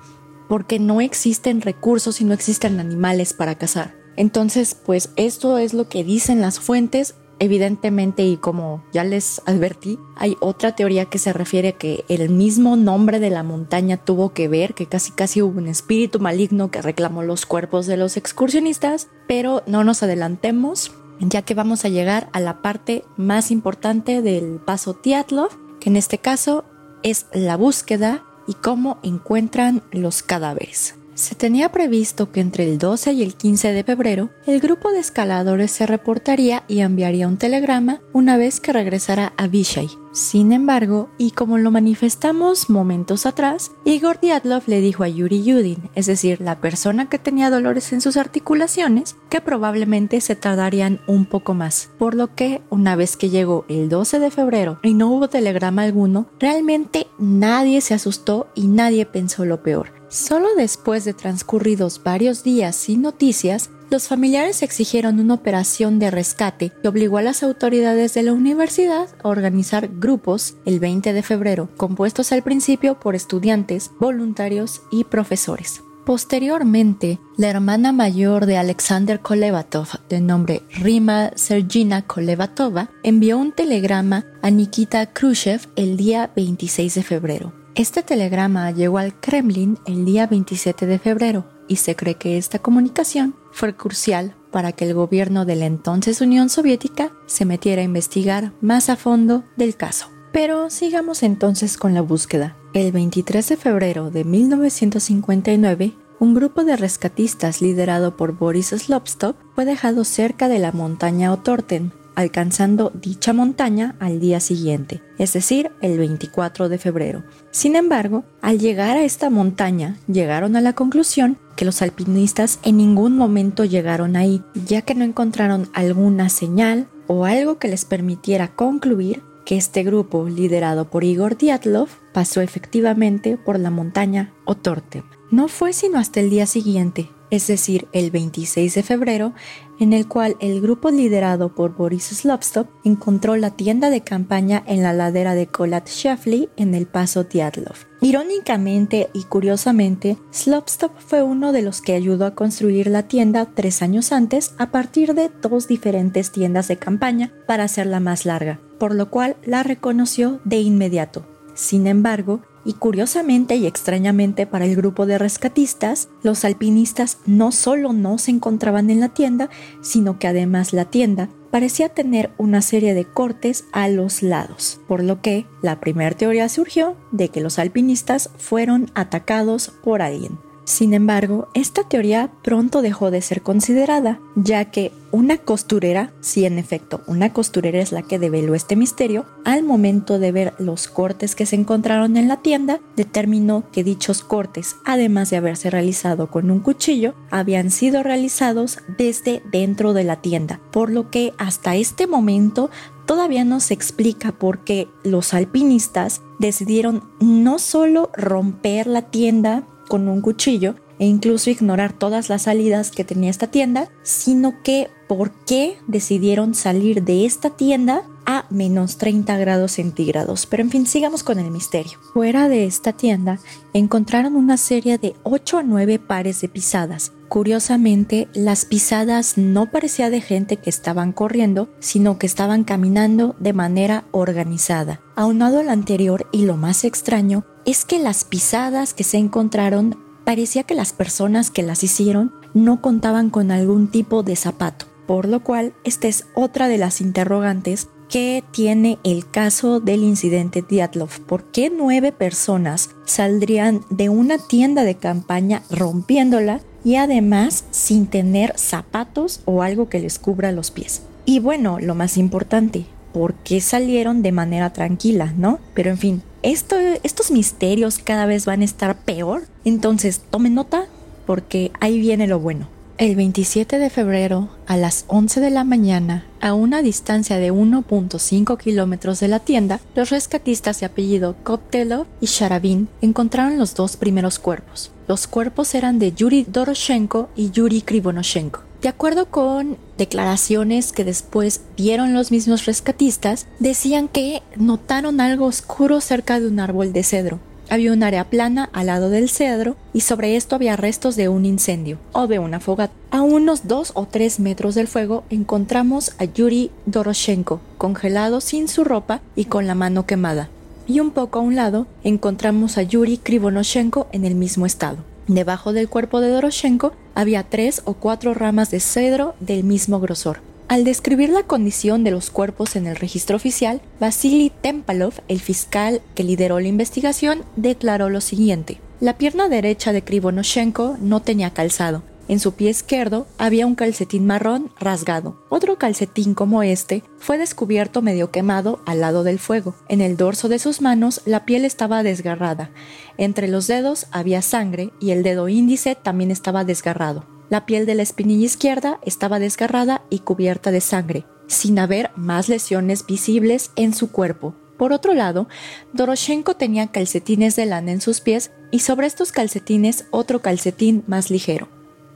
porque 0.53 0.79
no 0.79 1.01
existen 1.01 1.63
recursos 1.63 2.21
y 2.21 2.27
no 2.27 2.35
existen 2.35 2.79
animales 2.79 3.33
para 3.33 3.55
cazar. 3.55 3.95
Entonces, 4.17 4.75
pues 4.75 5.09
esto 5.17 5.57
es 5.57 5.73
lo 5.73 5.89
que 5.89 6.05
dicen 6.05 6.43
las 6.43 6.61
fuentes. 6.61 7.15
Evidentemente, 7.39 8.23
y 8.27 8.37
como 8.37 8.85
ya 8.93 9.03
les 9.03 9.41
advertí, 9.47 9.99
hay 10.15 10.37
otra 10.41 10.77
teoría 10.77 11.07
que 11.07 11.19
se 11.19 11.33
refiere 11.33 11.69
a 11.69 11.79
que 11.79 12.05
el 12.09 12.29
mismo 12.29 12.77
nombre 12.77 13.19
de 13.19 13.31
la 13.31 13.43
montaña 13.43 13.97
tuvo 13.97 14.35
que 14.35 14.47
ver, 14.47 14.75
que 14.75 14.85
casi 14.85 15.13
casi 15.13 15.41
hubo 15.41 15.57
un 15.57 15.69
espíritu 15.69 16.21
maligno 16.21 16.71
que 16.71 16.83
reclamó 16.83 17.23
los 17.23 17.47
cuerpos 17.47 17.87
de 17.87 17.97
los 17.97 18.19
excursionistas, 18.19 19.09
pero 19.27 19.63
no 19.67 19.85
nos 19.85 20.03
adelantemos 20.03 20.93
ya 21.19 21.41
que 21.41 21.55
vamos 21.55 21.87
a 21.87 21.89
llegar 21.89 22.29
a 22.35 22.41
la 22.41 22.61
parte 22.61 23.07
más 23.17 23.51
importante 23.51 24.21
del 24.21 24.61
paso 24.61 24.93
Tiatlov, 24.93 25.49
que 25.81 25.89
en 25.89 25.97
este 25.97 26.19
caso 26.19 26.67
es 27.03 27.25
la 27.33 27.57
búsqueda 27.57 28.27
y 28.47 28.55
cómo 28.55 28.99
encuentran 29.03 29.83
los 29.93 30.23
cadáveres. 30.23 30.95
Se 31.15 31.35
tenía 31.35 31.71
previsto 31.71 32.33
que 32.33 32.41
entre 32.41 32.65
el 32.65 32.79
12 32.79 33.13
y 33.13 33.23
el 33.23 33.35
15 33.35 33.73
de 33.73 33.85
febrero 33.85 34.31
el 34.47 34.61
grupo 34.61 34.91
de 34.91 35.01
escaladores 35.01 35.71
se 35.71 35.87
reportaría 35.87 36.65
y 36.69 36.81
enviaría 36.81 37.29
un 37.29 37.37
telegrama 37.37 38.01
una 38.13 38.37
vez 38.37 38.61
que 38.61 38.73
regresara 38.73 39.35
a 39.37 39.47
Vishay. 39.47 39.89
Sin 40.13 40.53
embargo, 40.53 41.09
y 41.17 41.31
como 41.31 41.57
lo 41.57 41.71
manifestamos 41.71 42.69
momentos 42.69 43.25
atrás, 43.25 43.73
Igor 43.85 44.21
Diatlov 44.21 44.63
le 44.67 44.83
dijo 44.83 45.05
a 45.05 45.09
Yuri 45.09 45.43
Yudin, 45.43 45.89
es 45.95 46.05
decir, 46.05 46.43
la 46.43 46.61
persona 46.61 47.09
que 47.09 47.19
tenía 47.19 47.49
dolores 47.49 47.95
en 47.95 48.03
sus 48.03 48.19
articulaciones, 48.19 49.17
que 49.31 49.41
probablemente 49.41 50.21
se 50.21 50.37
tardarían 50.37 51.01
un 51.07 51.25
poco 51.25 51.55
más. 51.55 51.89
Por 51.99 52.15
lo 52.15 52.35
que, 52.35 52.61
una 52.69 52.95
vez 52.95 53.17
que 53.17 53.31
llegó 53.31 53.65
el 53.69 53.89
12 53.89 54.19
de 54.19 54.31
febrero 54.31 54.79
y 54.83 54.93
no 54.93 55.09
hubo 55.09 55.29
telegrama 55.29 55.83
alguno, 55.83 56.27
realmente 56.39 57.07
nadie 57.19 57.81
se 57.81 57.95
asustó 57.95 58.49
y 58.55 58.67
nadie 58.67 59.07
pensó 59.07 59.47
lo 59.47 59.63
peor. 59.63 59.95
Solo 60.09 60.49
después 60.59 61.07
de 61.07 61.15
transcurridos 61.15 62.03
varios 62.05 62.45
días 62.45 62.77
sin 62.77 63.01
noticias, 63.01 63.71
los 63.93 64.09
familiares 64.09 64.63
exigieron 64.63 65.21
una 65.21 65.35
operación 65.35 65.99
de 65.99 66.11
rescate 66.11 66.73
que 66.81 66.89
obligó 66.89 67.19
a 67.19 67.23
las 67.23 67.43
autoridades 67.43 68.15
de 68.15 68.23
la 68.23 68.33
universidad 68.33 69.07
a 69.23 69.29
organizar 69.29 69.91
grupos 69.93 70.57
el 70.65 70.81
20 70.81 71.13
de 71.13 71.23
febrero, 71.23 71.69
compuestos 71.77 72.33
al 72.33 72.43
principio 72.43 72.99
por 72.99 73.15
estudiantes, 73.15 73.91
voluntarios 74.01 74.81
y 74.91 75.05
profesores. 75.05 75.83
Posteriormente, 76.07 77.21
la 77.37 77.51
hermana 77.51 77.93
mayor 77.93 78.47
de 78.47 78.57
Alexander 78.57 79.21
Kolevatov, 79.21 79.89
de 80.09 80.23
nombre 80.23 80.63
Rima 80.71 81.31
Sergina 81.35 82.01
Kolevatova, 82.01 82.89
envió 83.03 83.37
un 83.37 83.53
telegrama 83.53 84.25
a 84.41 84.51
Nikita 84.51 85.13
Khrushchev 85.13 85.69
el 85.77 85.99
día 85.99 86.31
26 86.35 86.95
de 86.95 87.03
febrero 87.03 87.53
Este 87.75 88.03
telegrama 88.03 88.71
llegó 88.71 88.97
al 88.97 89.21
Kremlin 89.21 89.79
el 89.85 90.07
día 90.07 90.27
27 90.27 90.87
de 90.87 90.99
febrero 90.99 91.52
y 91.69 91.77
se 91.77 91.97
cree 91.97 92.15
que 92.15 92.39
esta 92.39 92.59
comunicación 92.59 93.35
fue 93.51 93.75
crucial 93.75 94.35
para 94.51 94.73
que 94.73 94.85
el 94.85 94.95
gobierno 94.95 95.45
de 95.45 95.57
la 95.57 95.67
entonces 95.67 96.21
Unión 96.21 96.49
Soviética 96.51 97.13
se 97.27 97.45
metiera 97.45 97.83
a 97.83 97.85
investigar 97.85 98.53
más 98.61 98.91
a 98.91 98.97
fondo 98.97 99.45
del 99.57 99.77
caso. 99.77 100.09
Pero 100.33 100.71
sigamos 100.71 101.23
entonces 101.23 101.77
con 101.77 101.95
la 101.95 102.01
búsqueda. 102.01 102.57
El 102.73 102.93
23 102.93 103.49
de 103.49 103.57
febrero 103.57 104.11
de 104.11 104.25
1959, 104.25 105.93
un 106.21 106.35
grupo 106.35 106.65
de 106.65 106.77
rescatistas 106.77 107.61
liderado 107.61 108.17
por 108.17 108.33
Boris 108.33 108.69
Slopstop 108.69 109.37
fue 109.55 109.65
dejado 109.65 110.05
cerca 110.05 110.49
de 110.49 110.59
la 110.59 110.73
montaña 110.73 111.33
Otorten, 111.33 111.93
alcanzando 112.15 112.93
dicha 112.95 113.33
montaña 113.33 113.97
al 113.99 114.21
día 114.21 114.41
siguiente, 114.41 115.03
es 115.19 115.33
decir, 115.33 115.71
el 115.81 115.99
24 115.99 116.69
de 116.69 116.79
febrero. 116.79 117.25
Sin 117.51 117.77
embargo, 117.77 118.25
al 118.41 118.59
llegar 118.59 118.97
a 118.97 119.05
esta 119.05 119.31
montaña, 119.31 119.97
llegaron 120.07 120.57
a 120.57 120.61
la 120.61 120.73
conclusión 120.73 121.39
que 121.57 121.65
los 121.65 121.83
alpinistas 121.83 122.59
en 122.63 122.77
ningún 122.77 123.17
momento 123.17 123.65
llegaron 123.65 124.17
ahí, 124.17 124.43
ya 124.67 124.83
que 124.83 124.95
no 124.95 125.05
encontraron 125.05 125.69
alguna 125.75 126.29
señal 126.29 126.89
o 127.07 127.25
algo 127.25 127.59
que 127.59 127.69
les 127.69 127.85
permitiera 127.85 128.49
concluir 128.49 129.23
que 129.45 129.57
este 129.57 129.83
grupo, 129.83 130.29
liderado 130.29 130.89
por 130.89 131.05
Igor 131.05 131.37
Dyatlov, 131.37 131.89
pasó 132.13 132.41
efectivamente 132.41 133.37
por 133.37 133.59
la 133.59 133.71
montaña 133.71 134.33
Otorte. 134.45 135.03
No 135.31 135.49
fue 135.49 135.73
sino 135.73 135.99
hasta 135.99 136.21
el 136.21 136.31
día 136.31 136.47
siguiente, 136.47 137.11
es 137.33 137.47
decir, 137.47 137.89
el 137.93 138.11
26 138.11 138.75
de 138.75 138.83
febrero, 138.83 139.33
en 139.81 139.95
el 139.95 140.07
cual 140.07 140.37
el 140.39 140.61
grupo 140.61 140.91
liderado 140.91 141.55
por 141.55 141.75
Boris 141.75 142.05
Slopstop 142.05 142.69
encontró 142.85 143.37
la 143.37 143.51
tienda 143.51 143.89
de 143.89 144.03
campaña 144.03 144.63
en 144.67 144.83
la 144.83 144.93
ladera 144.93 145.35
de 145.35 145.47
Kolat 145.47 145.89
Shafli 145.89 146.51
en 146.59 146.75
el 146.75 146.87
paso 146.87 147.25
Diatlov. 147.25 147.87
Irónicamente 148.03 149.09
y 149.15 149.25
curiosamente, 149.25 150.19
Slopstop 150.31 150.93
fue 150.99 151.23
uno 151.23 151.53
de 151.53 151.63
los 151.63 151.81
que 151.81 151.95
ayudó 151.95 152.27
a 152.27 152.35
construir 152.35 152.89
la 152.89 153.09
tienda 153.09 153.47
tres 153.47 153.81
años 153.81 154.13
antes 154.13 154.55
a 154.59 154.71
partir 154.71 155.15
de 155.15 155.31
dos 155.41 155.67
diferentes 155.67 156.33
tiendas 156.33 156.69
de 156.69 156.77
campaña 156.77 157.33
para 157.47 157.65
hacerla 157.65 157.99
más 157.99 158.27
larga, 158.27 158.61
por 158.79 158.95
lo 158.95 159.09
cual 159.09 159.37
la 159.43 159.63
reconoció 159.63 160.43
de 160.45 160.61
inmediato. 160.61 161.25
Sin 161.55 161.87
embargo, 161.87 162.43
y 162.65 162.75
curiosamente 162.75 163.57
y 163.57 163.67
extrañamente 163.67 164.47
para 164.47 164.65
el 164.65 164.77
grupo 164.77 165.07
de 165.07 165.19
rescatistas, 165.19 166.09
los 166.23 166.45
alpinistas 166.45 167.19
no 167.27 167.53
solo 167.53 167.93
no 167.93 168.19
se 168.19 168.31
encontraban 168.31 168.91
en 168.91 169.01
la 169.01 169.09
tienda, 169.11 169.51
sino 169.81 170.19
que 170.19 170.29
además 170.29 170.73
la 170.73 170.85
tienda 170.87 171.29
parecía 171.51 171.91
tener 171.91 172.31
una 172.39 172.63
serie 172.63 172.95
de 172.95 173.05
cortes 173.05 173.67
a 173.73 173.89
los 173.89 174.23
lados, 174.23 174.81
por 174.89 175.03
lo 175.05 175.21
que 175.21 175.47
la 175.61 175.81
primera 175.81 176.17
teoría 176.17 176.49
surgió 176.49 176.97
de 177.11 177.29
que 177.29 177.41
los 177.41 177.59
alpinistas 177.59 178.31
fueron 178.39 178.91
atacados 178.95 179.73
por 179.83 180.01
alguien. 180.01 180.39
Sin 180.65 180.95
embargo, 180.95 181.49
esta 181.55 181.83
teoría 181.83 182.31
pronto 182.43 182.83
dejó 182.83 183.11
de 183.11 183.21
ser 183.21 183.43
considerada, 183.43 184.21
ya 184.37 184.67
que 184.67 184.93
una 185.11 185.37
costurera, 185.37 186.13
si 186.21 186.47
en 186.47 186.59
efecto 186.59 187.03
una 187.07 187.33
costurera 187.33 187.81
es 187.81 187.93
la 187.93 188.03
que 188.03 188.19
develó 188.19 188.55
este 188.55 188.77
misterio, 188.77 189.27
al 189.45 189.63
momento 189.65 190.19
de 190.19 190.33
ver 190.33 190.55
los 190.59 190.89
cortes 190.89 191.35
que 191.35 191.47
se 191.47 191.57
encontraron 191.57 192.17
en 192.17 192.29
la 192.29 192.39
tienda, 192.39 192.81
determinó 192.97 193.65
que 193.73 193.85
dichos 193.85 194.23
cortes, 194.23 194.77
además 194.85 195.31
de 195.31 195.37
haberse 195.37 195.69
realizado 195.69 196.31
con 196.31 196.51
un 196.51 196.61
cuchillo, 196.61 197.15
habían 197.31 197.71
sido 197.71 198.03
realizados 198.03 198.79
desde 198.97 199.43
dentro 199.51 199.93
de 199.93 200.05
la 200.05 200.17
tienda, 200.17 200.61
por 200.71 200.91
lo 200.91 201.11
que 201.11 201.35
hasta 201.39 201.77
este 201.77 202.07
momento 202.07 202.71
todavía 203.05 203.45
no 203.45 203.61
se 203.61 203.75
explica 203.75 204.33
por 204.33 204.61
qué 204.61 204.89
los 205.03 205.35
alpinistas 205.35 206.23
decidieron 206.39 207.05
no 207.21 207.59
solo 207.59 208.11
romper 208.17 208.87
la 208.87 209.03
tienda 209.03 209.65
con 209.89 210.09
un 210.09 210.21
cuchillo 210.21 210.75
e 210.99 211.07
incluso 211.07 211.51
ignorar 211.51 211.93
todas 211.93 212.29
las 212.29 212.43
salidas 212.43 212.91
que 212.91 213.05
tenía 213.05 213.31
esta 213.31 213.49
tienda, 213.49 213.89
sino 214.03 214.63
que 214.63 214.89
por 215.09 215.33
qué 215.45 215.77
decidieron 215.87 216.55
salir 216.55 217.03
de 217.03 217.25
esta 217.25 217.51
tienda 217.51 218.05
a 218.27 218.47
menos 218.51 218.97
30 218.99 219.37
grados 219.37 219.73
centígrados. 219.73 220.47
Pero 220.47 220.63
en 220.63 220.71
fin, 220.71 220.87
sigamos 220.87 221.23
con 221.23 221.39
el 221.39 221.51
misterio. 221.51 221.99
Fuera 222.13 222.49
de 222.49 222.67
esta 222.67 222.93
tienda 222.93 223.39
encontraron 223.73 224.37
una 224.37 224.57
serie 224.57 224.99
de 224.99 225.15
8 225.23 225.59
a 225.59 225.63
9 225.63 225.99
pares 225.99 226.41
de 226.41 226.49
pisadas. 226.49 227.13
Curiosamente, 227.29 228.29
las 228.35 228.67
pisadas 228.67 229.39
no 229.39 229.71
parecía 229.71 230.11
de 230.11 230.21
gente 230.21 230.59
que 230.59 230.69
estaban 230.69 231.13
corriendo, 231.13 231.71
sino 231.81 232.19
que 232.19 232.27
estaban 232.27 232.65
caminando 232.65 233.35
de 233.41 233.55
manera 233.55 234.05
organizada. 234.11 235.01
Aunado 235.17 235.61
al 235.61 235.71
anterior 235.71 236.29
y 236.31 236.45
lo 236.45 236.57
más 236.57 236.85
extraño 236.85 237.45
es 237.65 237.85
que 237.85 237.99
las 237.99 238.25
pisadas 238.25 238.93
que 238.93 239.05
se 239.05 239.17
encontraron 239.19 239.99
parecía 240.25 240.65
que 240.65 240.75
las 240.75 240.93
personas 240.93 241.51
que 241.51 241.63
las 241.63 241.83
hicieron 241.83 242.35
no 242.55 242.81
contaban 242.81 243.31
con 243.31 243.51
algún 243.51 243.89
tipo 243.89 244.23
de 244.23 244.37
zapato, 244.37 244.87
por 245.07 245.27
lo 245.27 245.43
cual 245.43 245.75
esta 245.85 246.09
es 246.09 246.27
otra 246.35 246.69
de 246.69 246.79
las 246.79 247.01
interrogantes 247.01 247.89
que 248.13 248.45
tiene 248.51 248.99
el 249.05 249.27
caso 249.27 249.81
del 249.81 250.03
incidente 250.03 250.61
Diatlov. 250.61 251.21
¿Por 251.27 251.45
qué 251.45 251.73
nueve 251.75 252.13
personas 252.13 252.91
saldrían 253.07 253.81
de 253.89 254.11
una 254.11 254.37
tienda 254.37 254.85
de 254.85 254.97
campaña 254.97 255.63
rompiéndola 255.71 256.61
y 256.85 256.97
además 256.97 257.65
sin 257.71 258.07
tener 258.07 258.53
zapatos 258.59 259.41
o 259.47 259.63
algo 259.63 259.89
que 259.89 259.99
les 259.99 260.19
cubra 260.19 260.53
los 260.53 260.71
pies? 260.71 261.01
Y 261.25 261.41
bueno, 261.41 261.79
lo 261.81 261.95
más 261.95 262.19
importante, 262.19 262.85
¿por 263.15 263.33
qué 263.33 263.63
salieron 263.63 264.21
de 264.21 264.33
manera 264.33 264.75
tranquila, 264.75 265.33
no? 265.39 265.59
Pero 265.73 265.89
en 265.89 265.97
fin, 265.97 266.23
estos 266.43 267.31
misterios 267.31 267.99
cada 267.99 268.27
vez 268.27 268.45
van 268.45 268.61
a 268.61 268.67
estar 268.67 268.95
peor. 268.95 269.45
Entonces, 269.65 270.21
tomen 270.29 270.53
nota 270.55 270.85
porque 271.25 271.73
ahí 271.81 271.99
viene 271.99 272.27
lo 272.27 272.39
bueno. 272.41 272.69
El 273.03 273.17
27 273.17 273.81
de 273.81 273.91
febrero, 273.91 274.49
a 274.69 274.77
las 274.77 275.07
11 275.09 275.41
de 275.41 275.51
la 275.51 275.65
mañana, 275.65 276.25
a 276.41 276.55
una 276.55 276.83
distancia 276.83 277.39
de 277.39 277.53
1.5 277.53 278.57
kilómetros 278.57 279.19
de 279.19 279.27
la 279.27 279.41
tienda, 279.41 279.81
los 279.97 280.11
rescatistas 280.11 280.79
de 280.79 280.87
apellido 280.87 281.35
Koptelov 281.43 282.07
y 282.21 282.27
Sharavin 282.27 282.87
encontraron 283.01 283.59
los 283.59 283.75
dos 283.75 283.97
primeros 283.97 284.39
cuerpos. 284.39 284.93
Los 285.09 285.27
cuerpos 285.27 285.75
eran 285.75 285.99
de 285.99 286.13
Yuri 286.13 286.47
Doroshenko 286.49 287.29
y 287.35 287.51
Yuri 287.51 287.83
Krivonoshenko. 287.83 288.61
De 288.83 288.89
acuerdo 288.89 289.27
con 289.27 289.79
declaraciones 289.99 290.93
que 290.93 291.03
después 291.03 291.63
dieron 291.77 292.15
los 292.15 292.31
mismos 292.31 292.67
rescatistas, 292.67 293.49
decían 293.59 294.07
que 294.07 294.45
notaron 294.55 295.21
algo 295.21 295.47
oscuro 295.47 296.01
cerca 296.01 296.39
de 296.39 296.47
un 296.47 296.61
árbol 296.61 296.93
de 296.93 297.03
cedro. 297.03 297.41
Había 297.73 297.95
un 297.95 298.03
área 298.03 298.25
plana 298.25 298.69
al 298.75 298.89
lado 298.89 299.09
del 299.09 299.31
cedro 299.31 299.77
y 299.95 300.03
sobre 300.03 300.37
esto 300.37 300.57
había 300.57 300.77
restos 300.77 301.17
de 301.17 301.31
un 301.31 301.47
incendio 301.47 301.97
o 302.13 302.27
de 302.27 302.39
una 302.39 302.61
fogata. 302.61 302.93
A 303.11 303.23
unos 303.23 303.67
dos 303.67 303.93
o 303.95 304.05
tres 304.05 304.41
metros 304.41 304.75
del 304.75 304.89
fuego 304.89 305.25
encontramos 305.31 306.13
a 306.19 306.25
Yuri 306.25 306.71
Doroshenko, 306.85 307.63
congelado 307.79 308.43
sin 308.43 308.69
su 308.69 308.85
ropa 308.85 309.23
y 309.37 309.47
con 309.47 309.67
la 309.67 309.75
mano 309.75 310.05
quemada. 310.05 310.51
Y 310.87 311.01
un 311.01 311.13
poco 311.13 311.39
a 311.39 311.43
un 311.43 311.57
lado 311.57 311.87
encontramos 312.05 312.77
a 312.77 312.83
Yuri 312.83 313.17
Krivonoshenko 313.17 314.07
en 314.13 314.27
el 314.27 314.35
mismo 314.35 314.67
estado. 314.67 314.99
Debajo 315.27 315.73
del 315.73 315.89
cuerpo 315.89 316.21
de 316.21 316.29
Doroshenko 316.29 316.93
había 317.15 317.43
tres 317.43 317.81
o 317.87 317.95
cuatro 317.95 318.35
ramas 318.35 318.71
de 318.71 318.81
cedro 318.81 319.35
del 319.41 319.65
mismo 319.65 319.99
grosor. 319.99 320.41
Al 320.73 320.85
describir 320.85 321.29
la 321.29 321.43
condición 321.43 322.03
de 322.03 322.11
los 322.11 322.31
cuerpos 322.31 322.77
en 322.77 322.87
el 322.87 322.97
registro 322.97 323.37
oficial, 323.37 323.83
Vasily 324.01 324.51
Tempalov, 324.63 325.13
el 325.29 325.39
fiscal 325.39 326.01
que 326.15 326.25
lideró 326.25 326.61
la 326.61 326.69
investigación, 326.69 327.45
declaró 327.57 328.09
lo 328.09 328.23
siguiente. 328.23 328.81
La 328.99 329.19
pierna 329.19 329.51
derecha 329.51 329.93
de 329.93 330.03
Krivonoshenko 330.03 330.97
no 330.99 331.21
tenía 331.21 331.51
calzado, 331.51 332.03
en 332.29 332.39
su 332.41 332.55
pie 332.55 332.71
izquierdo 332.71 333.27
había 333.37 333.67
un 333.67 333.75
calcetín 333.75 334.27
marrón 334.27 334.71
rasgado. 334.81 335.45
Otro 335.51 335.77
calcetín 335.77 336.33
como 336.33 336.63
este 336.63 337.03
fue 337.19 337.37
descubierto 337.37 338.01
medio 338.01 338.31
quemado 338.31 338.81
al 338.87 339.01
lado 339.01 339.25
del 339.25 339.39
fuego. 339.39 339.75
En 339.89 340.01
el 340.01 340.17
dorso 340.17 340.49
de 340.49 340.59
sus 340.59 340.81
manos 340.81 341.21
la 341.27 341.45
piel 341.45 341.67
estaba 341.67 342.03
desgarrada. 342.03 342.71
Entre 343.19 343.49
los 343.49 343.67
dedos 343.67 344.07
había 344.13 344.41
sangre 344.41 344.93
y 345.01 345.11
el 345.11 345.23
dedo 345.23 345.49
índice 345.49 345.95
también 345.95 346.31
estaba 346.31 346.65
desgarrado. 346.65 347.27
La 347.53 347.67
piel 347.67 347.85
de 347.85 347.95
la 347.95 348.03
espinilla 348.03 348.47
izquierda 348.47 348.99
estaba 349.03 349.39
desgarrada 349.39 350.01
y 350.09 350.21
cubierta 350.21 350.71
de 350.71 350.81
sangre, 350.81 351.27
sin 351.49 351.79
haber 351.79 352.11
más 352.17 352.49
lesiones 352.49 353.05
visibles 353.05 353.73
en 353.77 353.93
su 353.93 354.11
cuerpo. 354.11 354.55
Por 354.79 354.95
otro 354.95 355.13
lado, 355.13 355.49
Doroshenko 355.93 356.57
tenía 356.57 356.87
calcetines 356.87 357.55
de 357.55 357.67
lana 357.67 357.93
en 357.93 358.01
sus 358.01 358.23
pies 358.23 358.53
y 358.71 358.79
sobre 358.79 359.07
estos 359.07 359.33
calcetines 359.33 360.07
otro 360.13 360.41
calcetín 360.41 361.05
más 361.07 361.31
ligero. 361.31 361.69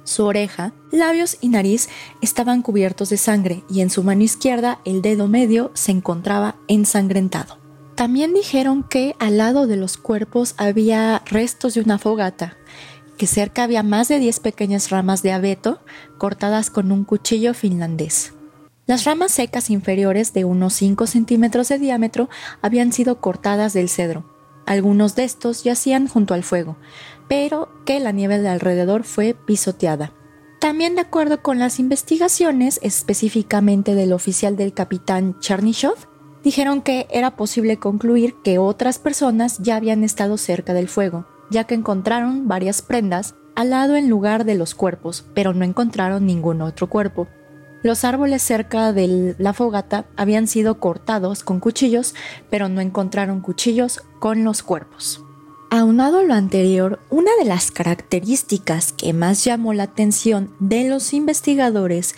Su 0.05 0.25
oreja, 0.25 0.73
labios 0.91 1.37
y 1.43 1.51
nariz 1.51 1.91
estaban 2.23 2.63
cubiertos 2.63 3.11
de 3.11 3.19
sangre 3.19 3.63
y 3.69 3.83
en 3.83 3.91
su 3.91 4.03
mano 4.03 4.23
izquierda 4.23 4.81
el 4.87 5.03
dedo 5.03 5.29
medio 5.29 5.71
se 5.75 5.93
encontraba 5.93 6.57
ensangrentado. 6.67 7.59
También 7.95 8.33
dijeron 8.33 8.85
que 8.85 9.15
al 9.19 9.37
lado 9.37 9.67
de 9.67 9.77
los 9.77 9.99
cuerpos 9.99 10.55
había 10.57 11.23
restos 11.27 11.75
de 11.75 11.81
una 11.81 11.99
fogata, 11.99 12.57
que 13.17 13.27
cerca 13.27 13.65
había 13.65 13.83
más 13.83 14.09
de 14.09 14.19
10 14.19 14.41
pequeñas 14.41 14.91
ramas 14.91 15.23
de 15.23 15.33
abeto 15.33 15.81
cortadas 16.19 16.71
con 16.71 16.93
un 16.93 17.05
cuchillo 17.05 17.55
finlandés. 17.55 18.35
Las 18.87 19.05
ramas 19.05 19.33
secas 19.33 19.71
inferiores 19.71 20.33
de 20.33 20.45
unos 20.45 20.75
5 20.75 21.07
centímetros 21.07 21.69
de 21.69 21.79
diámetro 21.79 22.29
habían 22.63 22.93
sido 22.93 23.21
cortadas 23.21 23.73
del 23.73 23.89
cedro, 23.89 24.25
algunos 24.67 25.15
de 25.15 25.25
estos 25.25 25.65
yacían 25.65 26.09
junto 26.09 26.35
al 26.35 26.43
fuego, 26.43 26.77
pero 27.29 27.69
que 27.85 28.01
la 28.01 28.13
nieve 28.13 28.39
de 28.39 28.49
alrededor 28.49 29.05
fue 29.05 29.35
pisoteada. 29.35 30.13
También 30.61 30.97
de 30.97 31.03
acuerdo 31.03 31.43
con 31.43 31.59
las 31.59 31.79
investigaciones, 31.79 32.81
específicamente 32.83 33.95
del 33.95 34.13
oficial 34.13 34.57
del 34.57 34.75
capitán 34.75 35.39
Chernyshov, 35.39 35.97
dijeron 36.43 36.83
que 36.83 37.07
era 37.11 37.37
posible 37.37 37.79
concluir 37.79 38.35
que 38.43 38.59
otras 38.59 38.99
personas 38.99 39.59
ya 39.59 39.77
habían 39.77 40.03
estado 40.03 40.37
cerca 40.37 40.75
del 40.75 40.89
fuego, 40.89 41.27
ya 41.51 41.65
que 41.65 41.75
encontraron 41.75 42.49
varias 42.49 42.83
prendas 42.83 43.35
al 43.55 43.71
lado 43.71 43.97
en 43.97 44.09
lugar 44.09 44.45
de 44.45 44.55
los 44.55 44.75
cuerpos, 44.75 45.25
pero 45.35 45.55
no 45.55 45.65
encontraron 45.65 46.27
ningún 46.27 46.61
otro 46.61 46.89
cuerpo. 46.89 47.27
Los 47.83 48.05
árboles 48.05 48.43
cerca 48.43 48.93
de 48.93 49.35
la 49.39 49.53
fogata 49.53 50.07
habían 50.17 50.47
sido 50.47 50.79
cortados 50.79 51.43
con 51.43 51.61
cuchillos, 51.61 52.15
pero 52.51 52.69
no 52.69 52.81
encontraron 52.81 53.41
cuchillos 53.41 54.03
con 54.19 54.45
los 54.45 54.63
cuerpos. 54.63 55.23
Aunado 55.69 56.21
a 56.21 56.23
lo 56.23 56.35
anterior, 56.35 57.01
una 57.11 57.31
de 57.41 57.45
las 57.45 57.73
características 57.73 58.93
que 58.93 59.13
más 59.13 59.45
llamó 59.45 59.73
la 59.73 59.83
atención 59.85 60.55
de 60.61 60.89
los 60.89 61.13
investigadores 61.13 62.15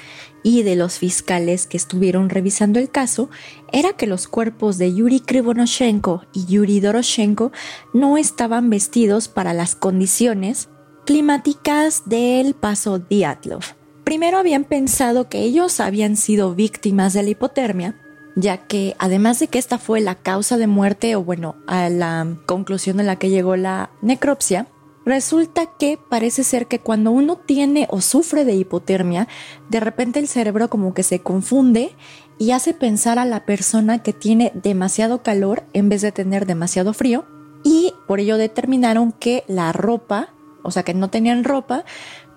y 0.48 0.62
de 0.62 0.76
los 0.76 0.98
fiscales 0.98 1.66
que 1.66 1.76
estuvieron 1.76 2.30
revisando 2.30 2.78
el 2.78 2.88
caso 2.88 3.28
era 3.70 3.92
que 3.92 4.06
los 4.06 4.28
cuerpos 4.28 4.78
de 4.78 4.94
Yuri 4.94 5.20
Krivonoshenko 5.20 6.22
y 6.32 6.46
Yuri 6.46 6.80
Doroshenko 6.80 7.52
no 7.92 8.16
estaban 8.16 8.70
vestidos 8.70 9.28
para 9.28 9.52
las 9.52 9.74
condiciones 9.76 10.70
climáticas 11.04 12.04
del 12.06 12.54
paso 12.54 12.98
Diatlov. 12.98 13.60
Primero 14.04 14.38
habían 14.38 14.64
pensado 14.64 15.28
que 15.28 15.40
ellos 15.42 15.80
habían 15.80 16.16
sido 16.16 16.54
víctimas 16.54 17.12
de 17.12 17.24
la 17.24 17.28
hipotermia, 17.28 18.00
ya 18.34 18.56
que 18.56 18.96
además 18.98 19.40
de 19.40 19.48
que 19.48 19.58
esta 19.58 19.76
fue 19.76 20.00
la 20.00 20.14
causa 20.14 20.56
de 20.56 20.66
muerte 20.66 21.14
o 21.14 21.22
bueno, 21.22 21.56
a 21.66 21.90
la 21.90 22.26
conclusión 22.46 23.00
a 23.00 23.02
la 23.02 23.16
que 23.16 23.28
llegó 23.28 23.56
la 23.56 23.90
necropsia, 24.00 24.66
resulta 25.08 25.66
que 25.66 25.98
parece 25.98 26.44
ser 26.44 26.66
que 26.66 26.78
cuando 26.78 27.10
uno 27.10 27.36
tiene 27.36 27.88
o 27.90 28.00
sufre 28.02 28.44
de 28.44 28.54
hipotermia, 28.54 29.26
de 29.70 29.80
repente 29.80 30.18
el 30.18 30.28
cerebro 30.28 30.68
como 30.68 30.92
que 30.92 31.02
se 31.02 31.20
confunde 31.20 31.96
y 32.38 32.52
hace 32.52 32.74
pensar 32.74 33.18
a 33.18 33.24
la 33.24 33.46
persona 33.46 34.02
que 34.02 34.12
tiene 34.12 34.52
demasiado 34.54 35.22
calor 35.22 35.64
en 35.72 35.88
vez 35.88 36.02
de 36.02 36.12
tener 36.12 36.44
demasiado 36.44 36.92
frío 36.92 37.24
y 37.64 37.94
por 38.06 38.20
ello 38.20 38.36
determinaron 38.36 39.12
que 39.12 39.44
la 39.48 39.72
ropa, 39.72 40.34
o 40.62 40.70
sea 40.70 40.82
que 40.82 40.94
no 40.94 41.08
tenían 41.08 41.42
ropa, 41.42 41.84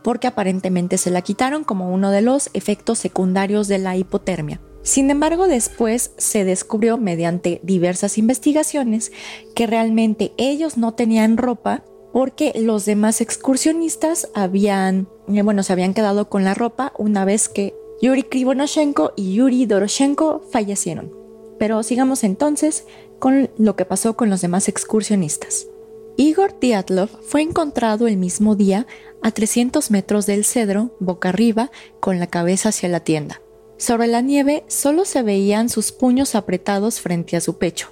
porque 0.02 0.28
aparentemente 0.28 0.98
se 0.98 1.12
la 1.12 1.22
quitaron 1.22 1.64
como 1.66 1.94
uno 1.94 2.10
de 2.10 2.22
los 2.22 2.50
efectos 2.54 3.00
secundarios 3.00 3.68
de 3.68 3.80
la 3.80 3.98
hipotermia. 3.98 4.62
Sin 4.82 5.12
embargo, 5.12 5.48
después 5.48 6.12
se 6.18 6.44
descubrió 6.44 6.98
mediante 6.98 7.60
diversas 7.64 8.18
investigaciones 8.18 9.12
que 9.54 9.68
realmente 9.68 10.32
ellos 10.38 10.78
no 10.78 10.94
tenían 10.94 11.38
ropa 11.38 11.84
porque 12.12 12.54
los 12.56 12.86
demás 12.86 13.21
excursionistas 13.21 14.30
habían, 14.34 15.08
eh, 15.28 15.41
bueno, 15.41 15.63
se 15.63 15.74
habían 15.74 15.93
quedado 15.93 16.30
con 16.30 16.43
la 16.43 16.54
ropa 16.54 16.93
una 16.97 17.26
vez 17.26 17.50
que 17.50 17.76
Yuri 18.02 18.24
Krivonoshenko 18.24 19.13
y 19.15 19.34
Yuri 19.36 19.65
Doroshenko 19.65 20.41
fallecieron. 20.52 21.13
Pero 21.60 21.84
sigamos 21.84 22.24
entonces 22.24 22.86
con 23.19 23.52
lo 23.58 23.76
que 23.76 23.86
pasó 23.86 24.15
con 24.15 24.30
los 24.30 24.41
demás 24.41 24.67
excursionistas. 24.67 25.67
Igor 26.17 26.60
Diatlov 26.60 27.10
fue 27.21 27.41
encontrado 27.41 28.08
el 28.08 28.17
mismo 28.17 28.56
día 28.56 28.88
a 29.21 29.32
300 29.32 29.91
metros 29.91 30.26
del 30.26 30.43
cedro, 30.43 30.95
boca 31.00 31.30
arriba, 31.30 31.71
con 32.00 32.19
la 32.19 32.28
cabeza 32.28 32.69
hacia 32.69 32.89
la 32.89 33.02
tienda. 33.02 33.41
Sobre 33.82 34.06
la 34.06 34.22
nieve 34.22 34.63
solo 34.67 35.06
se 35.06 35.24
veían 35.24 35.67
sus 35.67 35.91
puños 35.91 36.36
apretados 36.36 37.00
frente 37.00 37.36
a 37.36 37.41
su 37.41 37.58
pecho 37.58 37.88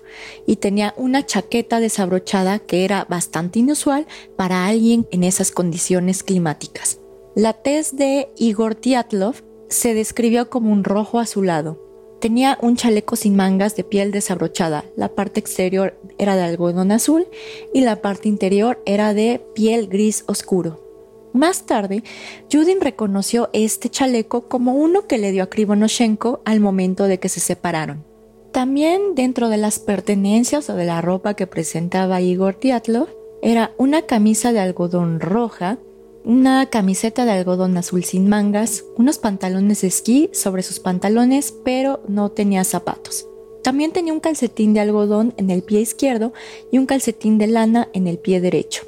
y 0.46 0.58
tenía 0.58 0.94
una 0.98 1.26
chaqueta 1.26 1.80
desabrochada 1.80 2.60
que 2.60 2.86
era 2.86 3.08
bastante 3.10 3.58
inusual 3.58 4.06
para 4.36 4.68
alguien 4.68 5.08
en 5.10 5.24
esas 5.24 5.50
condiciones 5.50 6.22
climáticas. 6.22 7.00
La 7.34 7.54
tez 7.54 7.98
de 7.98 8.30
Igor 8.38 8.76
Tiatlov 8.76 9.38
se 9.68 9.96
describió 9.96 10.52
como 10.52 10.72
un 10.72 10.84
rojo 10.84 11.18
azulado. 11.18 11.84
Tenía 12.22 12.60
un 12.62 12.76
chaleco 12.76 13.16
sin 13.16 13.36
mangas 13.36 13.76
de 13.76 13.84
piel 13.84 14.12
desabrochada. 14.12 14.86
La 14.96 15.16
parte 15.16 15.40
exterior 15.40 16.00
era 16.20 16.36
de 16.36 16.44
algodón 16.44 16.92
azul 16.92 17.26
y 17.74 17.82
la 17.82 18.00
parte 18.00 18.30
interior 18.30 18.80
era 18.86 19.16
de 19.16 19.42
piel 19.56 19.88
gris 19.88 20.24
oscuro. 20.28 20.89
Más 21.34 21.66
tarde, 21.66 22.04
Judin 22.52 22.82
reconoció 22.82 23.50
este 23.54 23.90
chaleco 23.90 24.48
como 24.48 24.74
uno 24.74 25.06
que 25.08 25.18
le 25.18 25.32
dio 25.32 25.44
a 25.44 25.50
Krivonoshenko 25.50 26.42
al 26.46 26.60
momento 26.60 27.06
de 27.06 27.20
que 27.20 27.30
se 27.30 27.40
separaron. 27.40 28.04
También 28.52 29.14
dentro 29.14 29.50
de 29.50 29.58
las 29.58 29.78
pertenencias 29.78 30.70
o 30.70 30.76
de 30.76 30.86
la 30.86 31.02
ropa 31.02 31.36
que 31.36 31.46
presentaba 31.46 32.22
Igor 32.22 32.56
Tiatlov 32.56 33.08
era 33.44 33.74
una 33.78 34.02
camisa 34.02 34.52
de 34.52 34.60
algodón 34.60 35.20
roja, 35.20 35.78
una 36.26 36.66
camiseta 36.66 37.26
de 37.26 37.32
algodón 37.32 37.78
azul 37.78 38.04
sin 38.04 38.28
mangas, 38.28 38.84
unos 38.98 39.20
pantalones 39.20 39.82
de 39.82 39.88
esquí 39.88 40.30
sobre 40.34 40.64
sus 40.64 40.80
pantalones, 40.80 41.54
pero 41.64 42.02
no 42.08 42.32
tenía 42.32 42.64
zapatos. 42.64 43.28
También 43.64 43.92
tenía 43.92 44.14
un 44.14 44.20
calcetín 44.20 44.74
de 44.74 44.80
algodón 44.80 45.34
en 45.38 45.52
el 45.52 45.62
pie 45.62 45.82
izquierdo 45.82 46.34
y 46.72 46.80
un 46.80 46.88
calcetín 46.88 47.38
de 47.38 47.48
lana 47.48 47.90
en 47.94 48.08
el 48.08 48.18
pie 48.18 48.42
derecho. 48.42 48.84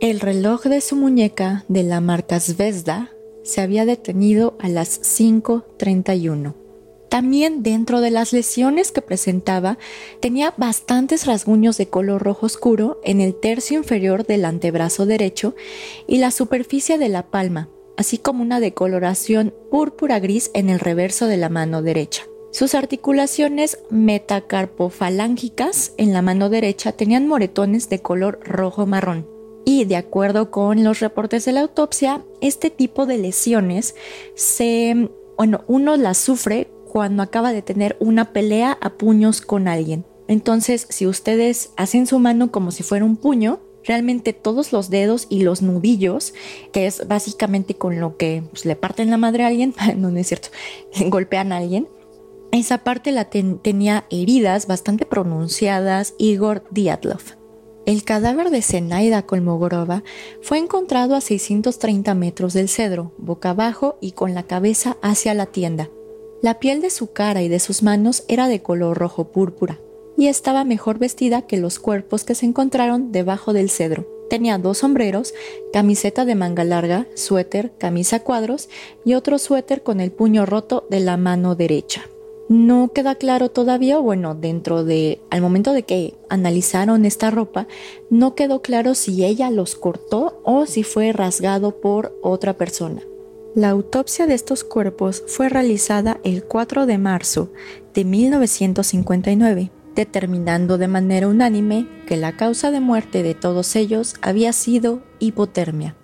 El 0.00 0.20
reloj 0.20 0.62
de 0.62 0.80
su 0.80 0.96
muñeca 0.96 1.66
de 1.68 1.82
la 1.82 2.00
marca 2.00 2.40
Zvezda 2.40 3.12
se 3.42 3.60
había 3.60 3.84
detenido 3.84 4.56
a 4.58 4.70
las 4.70 5.02
5.31. 5.02 6.54
También 7.10 7.62
dentro 7.62 8.00
de 8.00 8.10
las 8.10 8.32
lesiones 8.32 8.92
que 8.92 9.02
presentaba 9.02 9.76
tenía 10.20 10.54
bastantes 10.56 11.26
rasguños 11.26 11.76
de 11.76 11.90
color 11.90 12.22
rojo 12.22 12.46
oscuro 12.46 12.98
en 13.04 13.20
el 13.20 13.34
tercio 13.34 13.76
inferior 13.76 14.24
del 14.24 14.46
antebrazo 14.46 15.04
derecho 15.04 15.54
y 16.06 16.16
la 16.16 16.30
superficie 16.30 16.96
de 16.96 17.10
la 17.10 17.26
palma, 17.26 17.68
así 17.98 18.16
como 18.16 18.42
una 18.42 18.58
decoloración 18.58 19.52
púrpura 19.70 20.18
gris 20.18 20.50
en 20.54 20.70
el 20.70 20.80
reverso 20.80 21.26
de 21.26 21.36
la 21.36 21.50
mano 21.50 21.82
derecha. 21.82 22.22
Sus 22.52 22.74
articulaciones 22.74 23.78
metacarpofalángicas 23.90 25.92
en 25.98 26.14
la 26.14 26.22
mano 26.22 26.48
derecha 26.48 26.92
tenían 26.92 27.28
moretones 27.28 27.90
de 27.90 28.00
color 28.00 28.40
rojo 28.42 28.86
marrón. 28.86 29.29
Y 29.64 29.84
de 29.84 29.96
acuerdo 29.96 30.50
con 30.50 30.84
los 30.84 31.00
reportes 31.00 31.44
de 31.44 31.52
la 31.52 31.60
autopsia, 31.60 32.24
este 32.40 32.70
tipo 32.70 33.06
de 33.06 33.18
lesiones 33.18 33.94
se, 34.34 35.10
bueno, 35.36 35.64
uno 35.66 35.96
las 35.96 36.18
sufre 36.18 36.70
cuando 36.90 37.22
acaba 37.22 37.52
de 37.52 37.62
tener 37.62 37.96
una 38.00 38.32
pelea 38.32 38.76
a 38.80 38.90
puños 38.90 39.40
con 39.40 39.68
alguien. 39.68 40.04
Entonces, 40.28 40.86
si 40.90 41.06
ustedes 41.06 41.72
hacen 41.76 42.06
su 42.06 42.18
mano 42.18 42.50
como 42.50 42.70
si 42.70 42.82
fuera 42.82 43.04
un 43.04 43.16
puño, 43.16 43.60
realmente 43.84 44.32
todos 44.32 44.72
los 44.72 44.90
dedos 44.90 45.26
y 45.28 45.42
los 45.42 45.62
nudillos, 45.62 46.34
que 46.72 46.86
es 46.86 47.06
básicamente 47.08 47.74
con 47.74 48.00
lo 48.00 48.16
que 48.16 48.42
pues, 48.50 48.64
le 48.64 48.76
parten 48.76 49.10
la 49.10 49.16
madre 49.16 49.44
a 49.44 49.48
alguien, 49.48 49.74
no, 49.96 50.08
es 50.16 50.26
cierto, 50.28 50.48
golpean 51.06 51.52
a 51.52 51.58
alguien, 51.58 51.88
esa 52.52 52.78
parte 52.78 53.12
la 53.12 53.30
tenía 53.30 54.06
heridas 54.10 54.66
bastante 54.66 55.06
pronunciadas 55.06 56.14
Igor 56.18 56.64
Diatlov. 56.70 57.39
El 57.90 58.04
cadáver 58.04 58.50
de 58.50 58.62
Zenaida 58.62 59.22
Kolmogorova 59.22 60.04
fue 60.42 60.58
encontrado 60.58 61.16
a 61.16 61.20
630 61.20 62.14
metros 62.14 62.52
del 62.52 62.68
cedro, 62.68 63.10
boca 63.18 63.50
abajo 63.50 63.98
y 64.00 64.12
con 64.12 64.32
la 64.32 64.44
cabeza 64.44 64.96
hacia 65.02 65.34
la 65.34 65.46
tienda. 65.46 65.90
La 66.40 66.60
piel 66.60 66.82
de 66.82 66.90
su 66.90 67.12
cara 67.12 67.42
y 67.42 67.48
de 67.48 67.58
sus 67.58 67.82
manos 67.82 68.22
era 68.28 68.46
de 68.46 68.62
color 68.62 68.96
rojo 68.96 69.32
púrpura 69.32 69.80
y 70.16 70.28
estaba 70.28 70.62
mejor 70.62 71.00
vestida 71.00 71.48
que 71.48 71.56
los 71.56 71.80
cuerpos 71.80 72.22
que 72.22 72.36
se 72.36 72.46
encontraron 72.46 73.10
debajo 73.10 73.52
del 73.52 73.70
cedro. 73.70 74.06
Tenía 74.30 74.56
dos 74.58 74.78
sombreros, 74.78 75.34
camiseta 75.72 76.24
de 76.24 76.36
manga 76.36 76.62
larga, 76.62 77.08
suéter, 77.16 77.72
camisa 77.76 78.20
cuadros 78.20 78.68
y 79.04 79.14
otro 79.14 79.36
suéter 79.36 79.82
con 79.82 79.98
el 79.98 80.12
puño 80.12 80.46
roto 80.46 80.86
de 80.90 81.00
la 81.00 81.16
mano 81.16 81.56
derecha. 81.56 82.08
No 82.50 82.92
queda 82.92 83.14
claro 83.14 83.48
todavía, 83.48 83.98
bueno, 83.98 84.34
dentro 84.34 84.82
de, 84.82 85.20
al 85.30 85.40
momento 85.40 85.72
de 85.72 85.84
que 85.84 86.14
analizaron 86.28 87.04
esta 87.04 87.30
ropa, 87.30 87.68
no 88.10 88.34
quedó 88.34 88.60
claro 88.60 88.96
si 88.96 89.24
ella 89.24 89.52
los 89.52 89.76
cortó 89.76 90.40
o 90.42 90.66
si 90.66 90.82
fue 90.82 91.12
rasgado 91.12 91.80
por 91.80 92.18
otra 92.24 92.54
persona. 92.54 93.02
La 93.54 93.68
autopsia 93.68 94.26
de 94.26 94.34
estos 94.34 94.64
cuerpos 94.64 95.22
fue 95.28 95.48
realizada 95.48 96.18
el 96.24 96.42
4 96.42 96.86
de 96.86 96.98
marzo 96.98 97.52
de 97.94 98.04
1959, 98.04 99.70
determinando 99.94 100.76
de 100.76 100.88
manera 100.88 101.28
unánime 101.28 101.86
que 102.08 102.16
la 102.16 102.36
causa 102.36 102.72
de 102.72 102.80
muerte 102.80 103.22
de 103.22 103.36
todos 103.36 103.76
ellos 103.76 104.16
había 104.22 104.52
sido 104.52 105.04
hipotermia. 105.20 105.94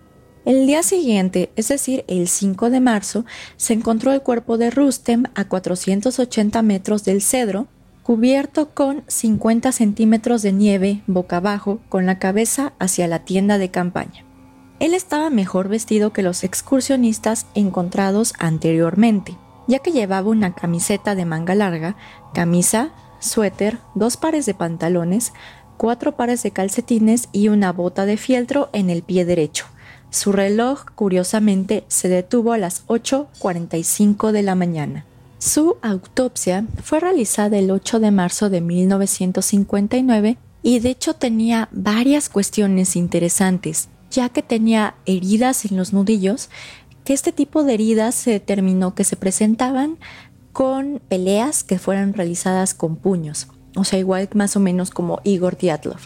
El 0.46 0.64
día 0.68 0.84
siguiente, 0.84 1.50
es 1.56 1.66
decir, 1.66 2.04
el 2.06 2.28
5 2.28 2.70
de 2.70 2.78
marzo, 2.78 3.24
se 3.56 3.72
encontró 3.72 4.12
el 4.12 4.22
cuerpo 4.22 4.58
de 4.58 4.70
Rustem 4.70 5.24
a 5.34 5.46
480 5.46 6.62
metros 6.62 7.02
del 7.02 7.20
cedro, 7.20 7.66
cubierto 8.04 8.72
con 8.72 9.02
50 9.08 9.72
centímetros 9.72 10.42
de 10.42 10.52
nieve 10.52 11.02
boca 11.08 11.38
abajo, 11.38 11.80
con 11.88 12.06
la 12.06 12.20
cabeza 12.20 12.74
hacia 12.78 13.08
la 13.08 13.24
tienda 13.24 13.58
de 13.58 13.72
campaña. 13.72 14.24
Él 14.78 14.94
estaba 14.94 15.30
mejor 15.30 15.68
vestido 15.68 16.12
que 16.12 16.22
los 16.22 16.44
excursionistas 16.44 17.46
encontrados 17.56 18.32
anteriormente, 18.38 19.36
ya 19.66 19.80
que 19.80 19.90
llevaba 19.90 20.30
una 20.30 20.54
camiseta 20.54 21.16
de 21.16 21.24
manga 21.24 21.56
larga, 21.56 21.96
camisa, 22.34 22.90
suéter, 23.18 23.78
dos 23.96 24.16
pares 24.16 24.46
de 24.46 24.54
pantalones, 24.54 25.32
cuatro 25.76 26.14
pares 26.14 26.44
de 26.44 26.52
calcetines 26.52 27.30
y 27.32 27.48
una 27.48 27.72
bota 27.72 28.06
de 28.06 28.16
fieltro 28.16 28.70
en 28.72 28.90
el 28.90 29.02
pie 29.02 29.24
derecho. 29.24 29.66
Su 30.10 30.32
reloj, 30.32 30.84
curiosamente, 30.94 31.84
se 31.88 32.08
detuvo 32.08 32.52
a 32.52 32.58
las 32.58 32.86
8.45 32.86 34.32
de 34.32 34.42
la 34.42 34.54
mañana. 34.54 35.04
Su 35.38 35.76
autopsia 35.82 36.64
fue 36.82 37.00
realizada 37.00 37.58
el 37.58 37.70
8 37.70 38.00
de 38.00 38.10
marzo 38.10 38.48
de 38.48 38.60
1959 38.60 40.38
y 40.62 40.80
de 40.80 40.90
hecho 40.90 41.14
tenía 41.14 41.68
varias 41.72 42.28
cuestiones 42.28 42.96
interesantes, 42.96 43.88
ya 44.10 44.30
que 44.30 44.42
tenía 44.42 44.94
heridas 45.04 45.64
en 45.66 45.76
los 45.76 45.92
nudillos, 45.92 46.48
que 47.04 47.12
este 47.12 47.32
tipo 47.32 47.62
de 47.62 47.74
heridas 47.74 48.14
se 48.14 48.32
determinó 48.32 48.94
que 48.94 49.04
se 49.04 49.16
presentaban 49.16 49.98
con 50.52 51.00
peleas 51.06 51.62
que 51.62 51.78
fueran 51.78 52.14
realizadas 52.14 52.72
con 52.72 52.96
puños, 52.96 53.48
o 53.76 53.84
sea, 53.84 53.98
igual 53.98 54.28
más 54.34 54.56
o 54.56 54.60
menos 54.60 54.90
como 54.90 55.20
Igor 55.22 55.58
Dyatlov. 55.58 56.00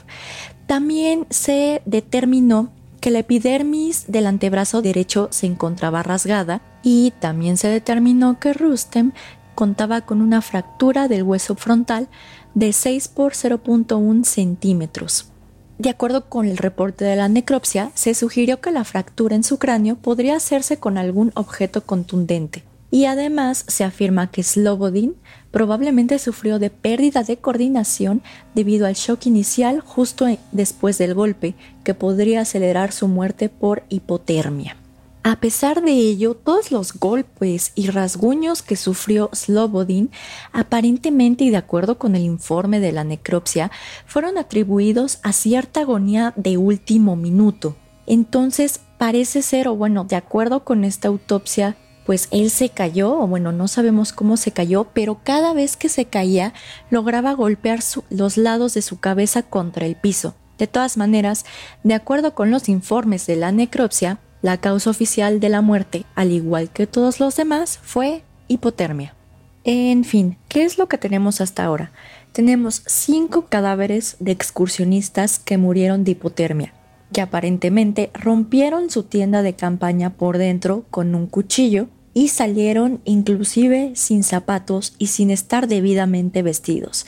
También 0.67 1.27
se 1.31 1.83
determinó 1.87 2.73
que 3.01 3.11
la 3.11 3.21
epidermis 3.21 4.05
del 4.09 4.27
antebrazo 4.27 4.83
derecho 4.83 5.29
se 5.31 5.47
encontraba 5.47 6.03
rasgada 6.03 6.61
y 6.83 7.13
también 7.19 7.57
se 7.57 7.69
determinó 7.69 8.39
que 8.39 8.53
Rustem 8.53 9.13
contaba 9.55 10.03
con 10.03 10.23
una 10.23 10.43
fractura 10.43 11.09
del 11.09 11.23
hueso 11.23 11.55
frontal 11.55 12.09
de 12.55 12.73
6 12.73 13.09
por 13.09 13.33
0.1 13.33 14.25
centímetros. 14.25 15.31
De 15.79 15.89
acuerdo 15.89 16.29
con 16.29 16.47
el 16.47 16.59
reporte 16.59 17.05
de 17.07 17.17
la 17.17 17.29
necropsia, 17.29 17.91
se 17.95 18.15
sugirió 18.15 18.61
que 18.61 18.71
la 18.71 18.85
fractura 18.85 19.35
en 19.35 19.45
su 19.45 19.59
cráneo 19.59 19.97
podría 19.97 20.37
hacerse 20.37 20.77
con 20.79 20.99
algún 20.99 21.33
objeto 21.35 21.83
contundente, 21.85 22.65
y 22.91 23.05
además 23.05 23.65
se 23.69 23.85
afirma 23.85 24.31
que 24.31 24.43
Slobodin 24.43 25.17
probablemente 25.51 26.19
sufrió 26.19 26.59
de 26.59 26.71
pérdida 26.71 27.23
de 27.23 27.37
coordinación 27.37 28.23
debido 28.55 28.87
al 28.87 28.95
shock 28.95 29.27
inicial 29.27 29.81
justo 29.81 30.27
después 30.53 30.99
del 30.99 31.15
golpe, 31.15 31.55
que 31.85 31.95
podría 31.95 32.43
acelerar 32.43 32.93
su 32.93 33.09
muerte 33.09 33.49
por 33.49 33.85
hipotermia. 33.89 34.77
A 35.23 35.37
pesar 35.37 35.83
de 35.83 35.93
ello, 35.93 36.35
todos 36.35 36.73
los 36.73 36.95
golpes 36.95 37.73
y 37.75 37.89
rasguños 37.89 38.63
que 38.63 38.75
sufrió 38.77 39.29
Slobodin, 39.35 40.11
aparentemente 40.51 41.45
y 41.45 41.51
de 41.51 41.59
acuerdo 41.59 41.99
con 41.99 42.17
el 42.17 42.23
informe 42.23 42.81
de 42.81 42.93
la 42.93 43.05
necropsia, 43.05 43.71
fueron 44.07 44.39
atribuidos 44.39 45.19
a 45.23 45.35
cierta 45.35 45.81
agonía 45.81 46.33
de 46.37 46.57
último 46.57 47.17
minuto. 47.17 47.77
Entonces, 48.07 48.81
parece 48.97 49.43
ser, 49.43 49.69
o 49.69 49.77
bueno, 49.77 50.05
de 50.05 50.17
acuerdo 50.17 50.65
con 50.65 50.85
esta 50.85 51.09
autopsia, 51.09 51.77
pues 52.11 52.27
él 52.33 52.51
se 52.51 52.71
cayó, 52.71 53.21
o 53.21 53.29
bueno, 53.29 53.53
no 53.53 53.69
sabemos 53.69 54.13
cómo 54.13 54.37
se 54.37 54.51
cayó, 54.51 54.89
pero 54.93 55.21
cada 55.23 55.53
vez 55.53 55.77
que 55.77 55.89
se 55.89 56.07
caía 56.07 56.53
lograba 56.91 57.35
golpear 57.35 57.79
los 58.11 58.37
lados 58.37 58.75
de 58.75 58.83
su 58.83 58.99
cabeza 58.99 59.45
contra 59.45 59.87
el 59.87 59.95
piso. 59.95 60.35
De 60.59 60.67
todas 60.67 60.97
maneras, 60.97 61.45
de 61.85 61.95
acuerdo 61.95 62.35
con 62.35 62.51
los 62.51 62.69
informes 62.69 63.29
de 63.29 63.37
la 63.37 63.53
necropsia, 63.53 64.19
la 64.43 64.57
causa 64.57 64.91
oficial 64.91 65.39
de 65.39 65.51
la 65.51 65.61
muerte, 65.61 66.05
al 66.17 66.33
igual 66.33 66.71
que 66.71 66.89
todos 66.89 67.21
los 67.21 67.37
demás, 67.37 67.79
fue 67.81 68.25
hipotermia. 68.49 69.15
En 69.63 70.03
fin, 70.03 70.37
¿qué 70.49 70.65
es 70.65 70.79
lo 70.79 70.89
que 70.89 70.99
tenemos 70.99 71.41
hasta 71.41 71.65
ahora? 71.65 71.93
Tenemos 72.33 72.83
cinco 72.87 73.47
cadáveres 73.49 74.17
de 74.19 74.33
excursionistas 74.33 75.39
que 75.39 75.59
murieron 75.59 76.03
de 76.03 76.11
hipotermia, 76.11 76.75
que 77.13 77.21
aparentemente 77.21 78.11
rompieron 78.15 78.91
su 78.91 79.05
tienda 79.05 79.43
de 79.43 79.55
campaña 79.55 80.11
por 80.11 80.39
dentro 80.39 80.85
con 80.91 81.15
un 81.15 81.29
cuchillo 81.29 81.87
y 82.15 82.29
salieron 82.29 83.01
inclusive 83.05 83.93
sin 83.95 84.23
zapatos 84.23 84.95
y 84.99 85.09
sin 85.09 85.31
estar 85.31 85.69
debidamente 85.69 86.43
vestidos. 86.43 87.07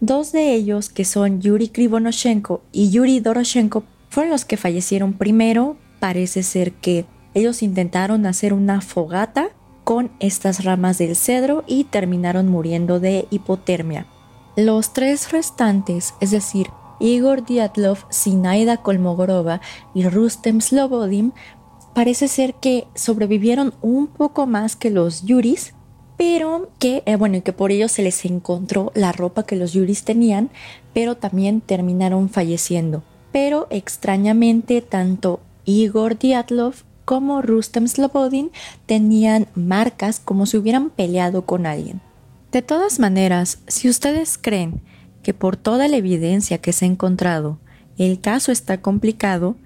Dos 0.00 0.32
de 0.32 0.54
ellos, 0.54 0.90
que 0.90 1.04
son 1.04 1.40
Yuri 1.40 1.68
Krivonoshenko 1.68 2.62
y 2.70 2.90
Yuri 2.90 3.20
Doroshenko, 3.20 3.84
fueron 4.10 4.30
los 4.30 4.44
que 4.44 4.56
fallecieron 4.56 5.14
primero. 5.14 5.76
Parece 6.00 6.42
ser 6.42 6.72
que 6.72 7.06
ellos 7.34 7.62
intentaron 7.62 8.26
hacer 8.26 8.52
una 8.52 8.80
fogata 8.80 9.50
con 9.84 10.10
estas 10.20 10.64
ramas 10.64 10.98
del 10.98 11.16
cedro 11.16 11.64
y 11.66 11.84
terminaron 11.84 12.48
muriendo 12.48 13.00
de 13.00 13.26
hipotermia. 13.30 14.06
Los 14.56 14.92
tres 14.92 15.32
restantes, 15.32 16.14
es 16.20 16.30
decir, 16.30 16.68
Igor 16.98 17.44
Dyatlov, 17.44 17.98
Sinaida 18.08 18.78
Kolmogorova 18.78 19.60
y 19.94 20.08
Rustem 20.08 20.60
Slobodin, 20.60 21.34
parece 21.96 22.28
ser 22.28 22.52
que 22.52 22.86
sobrevivieron 22.94 23.72
un 23.80 24.06
poco 24.06 24.46
más 24.46 24.76
que 24.76 24.90
los 24.90 25.24
Yuris, 25.24 25.72
pero 26.18 26.68
que, 26.78 27.02
eh, 27.06 27.16
bueno, 27.16 27.42
que 27.42 27.54
por 27.54 27.72
ello 27.72 27.88
se 27.88 28.02
les 28.02 28.22
encontró 28.26 28.92
la 28.94 29.12
ropa 29.12 29.44
que 29.44 29.56
los 29.56 29.72
Yuris 29.72 30.04
tenían, 30.04 30.50
pero 30.92 31.16
también 31.16 31.62
terminaron 31.62 32.28
falleciendo. 32.28 33.02
Pero 33.32 33.66
extrañamente, 33.70 34.82
tanto 34.82 35.40
Igor 35.64 36.18
Dyatlov 36.18 36.74
como 37.06 37.40
Rustem 37.40 37.88
Slobodin 37.88 38.50
tenían 38.84 39.46
marcas 39.54 40.20
como 40.20 40.44
si 40.44 40.58
hubieran 40.58 40.90
peleado 40.90 41.46
con 41.46 41.64
alguien. 41.64 42.02
De 42.52 42.60
todas 42.60 42.98
maneras, 42.98 43.60
si 43.68 43.88
ustedes 43.88 44.36
creen 44.36 44.82
que 45.22 45.32
por 45.32 45.56
toda 45.56 45.88
la 45.88 45.96
evidencia 45.96 46.58
que 46.58 46.74
se 46.74 46.84
ha 46.84 46.88
encontrado, 46.88 47.58
el 47.96 48.20
caso 48.20 48.52
está 48.52 48.82
complicado, 48.82 49.56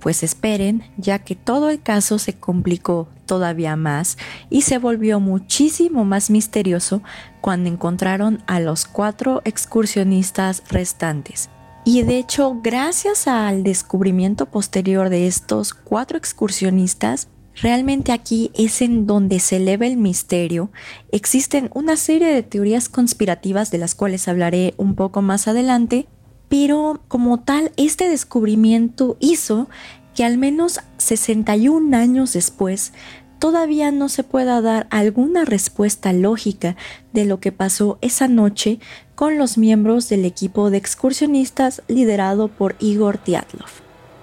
pues 0.00 0.22
esperen, 0.22 0.82
ya 0.96 1.20
que 1.20 1.36
todo 1.36 1.70
el 1.70 1.80
caso 1.80 2.18
se 2.18 2.34
complicó 2.34 3.08
todavía 3.26 3.76
más 3.76 4.18
y 4.48 4.62
se 4.62 4.78
volvió 4.78 5.20
muchísimo 5.20 6.04
más 6.04 6.30
misterioso 6.30 7.02
cuando 7.40 7.68
encontraron 7.68 8.42
a 8.46 8.58
los 8.58 8.86
cuatro 8.86 9.42
excursionistas 9.44 10.64
restantes. 10.68 11.48
Y 11.84 12.02
de 12.02 12.18
hecho, 12.18 12.60
gracias 12.62 13.26
al 13.26 13.62
descubrimiento 13.62 14.46
posterior 14.46 15.08
de 15.08 15.26
estos 15.26 15.74
cuatro 15.74 16.18
excursionistas, 16.18 17.28
realmente 17.54 18.12
aquí 18.12 18.50
es 18.54 18.82
en 18.82 19.06
donde 19.06 19.40
se 19.40 19.56
eleva 19.56 19.86
el 19.86 19.96
misterio. 19.96 20.70
Existen 21.10 21.70
una 21.72 21.96
serie 21.96 22.28
de 22.28 22.42
teorías 22.42 22.88
conspirativas 22.88 23.70
de 23.70 23.78
las 23.78 23.94
cuales 23.94 24.28
hablaré 24.28 24.74
un 24.76 24.94
poco 24.94 25.22
más 25.22 25.48
adelante, 25.48 26.06
pero 26.50 27.00
como 27.06 27.38
tal, 27.38 27.70
este 27.76 28.10
descubrimiento 28.10 29.16
hizo 29.20 29.68
que 30.14 30.24
al 30.24 30.36
menos 30.36 30.80
61 30.98 31.96
años 31.96 32.32
después 32.32 32.92
todavía 33.38 33.92
no 33.92 34.08
se 34.08 34.24
pueda 34.24 34.60
dar 34.60 34.88
alguna 34.90 35.44
respuesta 35.44 36.12
lógica 36.12 36.76
de 37.12 37.24
lo 37.24 37.38
que 37.38 37.52
pasó 37.52 37.98
esa 38.02 38.26
noche 38.26 38.80
con 39.14 39.38
los 39.38 39.58
miembros 39.58 40.08
del 40.08 40.24
equipo 40.24 40.70
de 40.70 40.78
excursionistas 40.78 41.82
liderado 41.86 42.48
por 42.48 42.74
Igor 42.80 43.16
Tiatlov. 43.16 43.70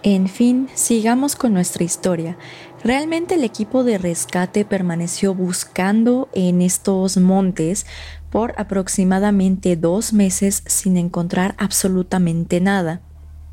En 0.03 0.27
fin, 0.27 0.67
sigamos 0.73 1.35
con 1.35 1.53
nuestra 1.53 1.83
historia. 1.83 2.37
Realmente 2.83 3.35
el 3.35 3.43
equipo 3.43 3.83
de 3.83 3.97
rescate 3.97 4.63
permaneció 4.63 5.33
buscando 5.33 6.29
en 6.33 6.61
estos 6.61 7.17
montes 7.17 7.85
por 8.29 8.53
aproximadamente 8.57 9.75
dos 9.75 10.13
meses 10.13 10.63
sin 10.65 10.97
encontrar 10.97 11.55
absolutamente 11.57 12.61
nada. 12.61 13.01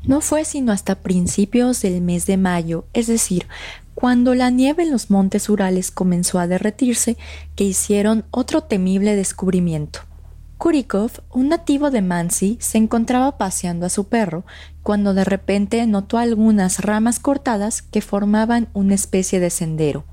No 0.03 0.21
fue 0.21 0.45
sino 0.45 0.71
hasta 0.71 0.95
principios 0.95 1.81
del 1.81 2.01
mes 2.01 2.25
de 2.25 2.37
mayo, 2.37 2.85
es 2.93 3.07
decir, 3.07 3.47
cuando 3.95 4.35
la 4.35 4.49
nieve 4.49 4.83
en 4.83 4.91
los 4.91 5.09
montes 5.09 5.49
Urales 5.49 5.89
comenzó 5.89 6.37
a 6.37 6.47
derretirse, 6.47 7.17
que 7.55 7.63
hicieron 7.63 8.25
otro 8.29 8.61
temible 8.61 9.15
descubrimiento. 9.15 10.01
Kurikov, 10.57 11.11
un 11.31 11.49
nativo 11.49 11.91
de 11.91 12.01
Mansi, 12.01 12.57
se 12.59 12.77
encontraba 12.77 13.37
paseando 13.37 13.85
a 13.85 13.89
su 13.89 14.07
perro 14.07 14.45
cuando 14.83 15.13
de 15.13 15.23
repente 15.23 15.85
notó 15.85 16.17
algunas 16.17 16.79
ramas 16.79 17.19
cortadas 17.19 17.81
que 17.81 18.01
formaban 18.01 18.69
una 18.73 18.95
especie 18.95 19.39
de 19.39 19.49
sendero. 19.49 20.05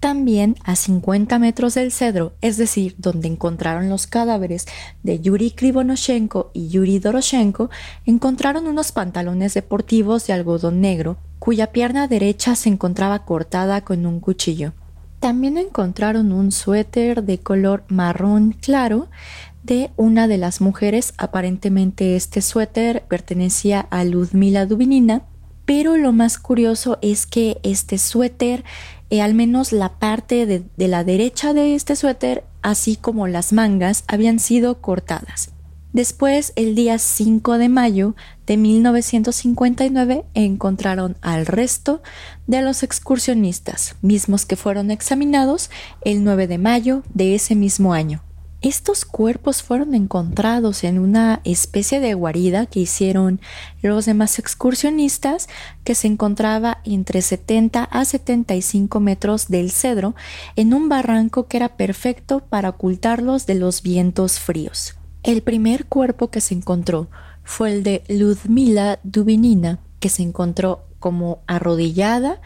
También 0.00 0.56
a 0.64 0.76
50 0.76 1.38
metros 1.38 1.74
del 1.74 1.92
cedro, 1.92 2.32
es 2.40 2.56
decir, 2.56 2.94
donde 2.96 3.28
encontraron 3.28 3.90
los 3.90 4.06
cadáveres 4.06 4.66
de 5.02 5.20
Yuri 5.20 5.50
Krivonoshenko 5.50 6.50
y 6.54 6.68
Yuri 6.68 6.98
Doroshenko, 6.98 7.68
encontraron 8.06 8.66
unos 8.66 8.92
pantalones 8.92 9.52
deportivos 9.52 10.26
de 10.26 10.32
algodón 10.32 10.80
negro, 10.80 11.18
cuya 11.38 11.66
pierna 11.66 12.08
derecha 12.08 12.56
se 12.56 12.70
encontraba 12.70 13.26
cortada 13.26 13.82
con 13.82 14.06
un 14.06 14.20
cuchillo. 14.20 14.72
También 15.20 15.58
encontraron 15.58 16.32
un 16.32 16.50
suéter 16.50 17.22
de 17.22 17.38
color 17.38 17.84
marrón 17.88 18.56
claro 18.58 19.08
de 19.62 19.90
una 19.98 20.28
de 20.28 20.38
las 20.38 20.62
mujeres. 20.62 21.12
Aparentemente 21.18 22.16
este 22.16 22.40
suéter 22.40 23.02
pertenecía 23.06 23.80
a 23.90 24.02
Ludmila 24.04 24.64
Dubinina, 24.64 25.24
pero 25.70 25.96
lo 25.96 26.10
más 26.10 26.36
curioso 26.36 26.98
es 27.00 27.26
que 27.26 27.60
este 27.62 27.96
suéter 27.98 28.64
eh, 29.08 29.22
al 29.22 29.34
menos 29.34 29.70
la 29.70 30.00
parte 30.00 30.44
de, 30.44 30.64
de 30.76 30.88
la 30.88 31.04
derecha 31.04 31.54
de 31.54 31.76
este 31.76 31.94
suéter, 31.94 32.42
así 32.60 32.96
como 32.96 33.28
las 33.28 33.52
mangas, 33.52 34.02
habían 34.08 34.40
sido 34.40 34.80
cortadas. 34.80 35.52
Después, 35.92 36.52
el 36.56 36.74
día 36.74 36.98
5 36.98 37.56
de 37.58 37.68
mayo 37.68 38.16
de 38.48 38.56
1959, 38.56 40.24
encontraron 40.34 41.16
al 41.20 41.46
resto 41.46 42.02
de 42.48 42.62
los 42.62 42.82
excursionistas, 42.82 43.94
mismos 44.02 44.46
que 44.46 44.56
fueron 44.56 44.90
examinados 44.90 45.70
el 46.00 46.24
9 46.24 46.48
de 46.48 46.58
mayo 46.58 47.04
de 47.14 47.36
ese 47.36 47.54
mismo 47.54 47.92
año. 47.92 48.24
Estos 48.62 49.06
cuerpos 49.06 49.62
fueron 49.62 49.94
encontrados 49.94 50.84
en 50.84 50.98
una 50.98 51.40
especie 51.44 51.98
de 51.98 52.12
guarida 52.12 52.66
que 52.66 52.80
hicieron 52.80 53.40
los 53.80 54.04
demás 54.04 54.38
excursionistas 54.38 55.48
que 55.82 55.94
se 55.94 56.08
encontraba 56.08 56.82
entre 56.84 57.22
70 57.22 57.84
a 57.84 58.04
75 58.04 59.00
metros 59.00 59.48
del 59.48 59.70
cedro 59.70 60.14
en 60.56 60.74
un 60.74 60.90
barranco 60.90 61.46
que 61.46 61.56
era 61.56 61.76
perfecto 61.78 62.40
para 62.40 62.68
ocultarlos 62.68 63.46
de 63.46 63.54
los 63.54 63.80
vientos 63.80 64.38
fríos. 64.38 64.94
El 65.22 65.40
primer 65.40 65.86
cuerpo 65.86 66.28
que 66.28 66.42
se 66.42 66.52
encontró 66.52 67.08
fue 67.42 67.72
el 67.72 67.82
de 67.82 68.04
Ludmila 68.08 69.00
Dubinina, 69.04 69.78
que 70.00 70.10
se 70.10 70.22
encontró 70.22 70.84
como 70.98 71.38
arrodillada 71.46 72.42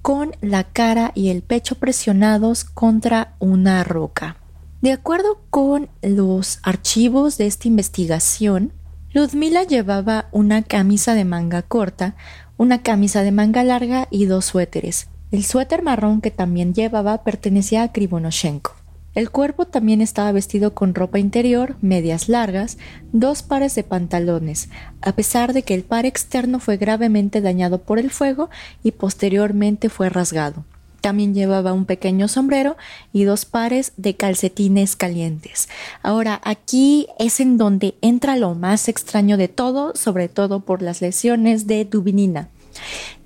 con 0.00 0.30
la 0.40 0.62
cara 0.62 1.10
y 1.16 1.30
el 1.30 1.42
pecho 1.42 1.74
presionados 1.74 2.62
contra 2.62 3.34
una 3.40 3.82
roca. 3.82 4.36
De 4.80 4.92
acuerdo 4.92 5.42
con 5.50 5.90
los 6.00 6.58
archivos 6.62 7.36
de 7.36 7.46
esta 7.46 7.68
investigación, 7.68 8.72
Ludmila 9.12 9.62
llevaba 9.64 10.30
una 10.32 10.62
camisa 10.62 11.12
de 11.12 11.26
manga 11.26 11.60
corta, 11.60 12.16
una 12.56 12.82
camisa 12.82 13.22
de 13.22 13.30
manga 13.30 13.62
larga 13.62 14.08
y 14.10 14.24
dos 14.24 14.46
suéteres. 14.46 15.08
El 15.32 15.44
suéter 15.44 15.82
marrón 15.82 16.22
que 16.22 16.30
también 16.30 16.72
llevaba 16.72 17.24
pertenecía 17.24 17.82
a 17.82 17.92
Krivonoshenko. 17.92 18.72
El 19.14 19.30
cuerpo 19.30 19.66
también 19.66 20.00
estaba 20.00 20.32
vestido 20.32 20.72
con 20.72 20.94
ropa 20.94 21.18
interior, 21.18 21.76
medias 21.82 22.30
largas, 22.30 22.78
dos 23.12 23.42
pares 23.42 23.74
de 23.74 23.82
pantalones, 23.82 24.70
a 25.02 25.12
pesar 25.12 25.52
de 25.52 25.62
que 25.62 25.74
el 25.74 25.82
par 25.82 26.06
externo 26.06 26.58
fue 26.58 26.78
gravemente 26.78 27.42
dañado 27.42 27.82
por 27.82 27.98
el 27.98 28.10
fuego 28.10 28.48
y 28.82 28.92
posteriormente 28.92 29.90
fue 29.90 30.08
rasgado. 30.08 30.64
También 31.00 31.34
llevaba 31.34 31.72
un 31.72 31.84
pequeño 31.84 32.28
sombrero 32.28 32.76
y 33.12 33.24
dos 33.24 33.44
pares 33.44 33.92
de 33.96 34.16
calcetines 34.16 34.96
calientes. 34.96 35.68
Ahora, 36.02 36.40
aquí 36.44 37.06
es 37.18 37.40
en 37.40 37.58
donde 37.58 37.94
entra 38.00 38.36
lo 38.36 38.54
más 38.54 38.88
extraño 38.88 39.36
de 39.36 39.48
todo, 39.48 39.94
sobre 39.96 40.28
todo 40.28 40.60
por 40.60 40.82
las 40.82 41.00
lesiones 41.00 41.66
de 41.66 41.84
Dubinina 41.84 42.48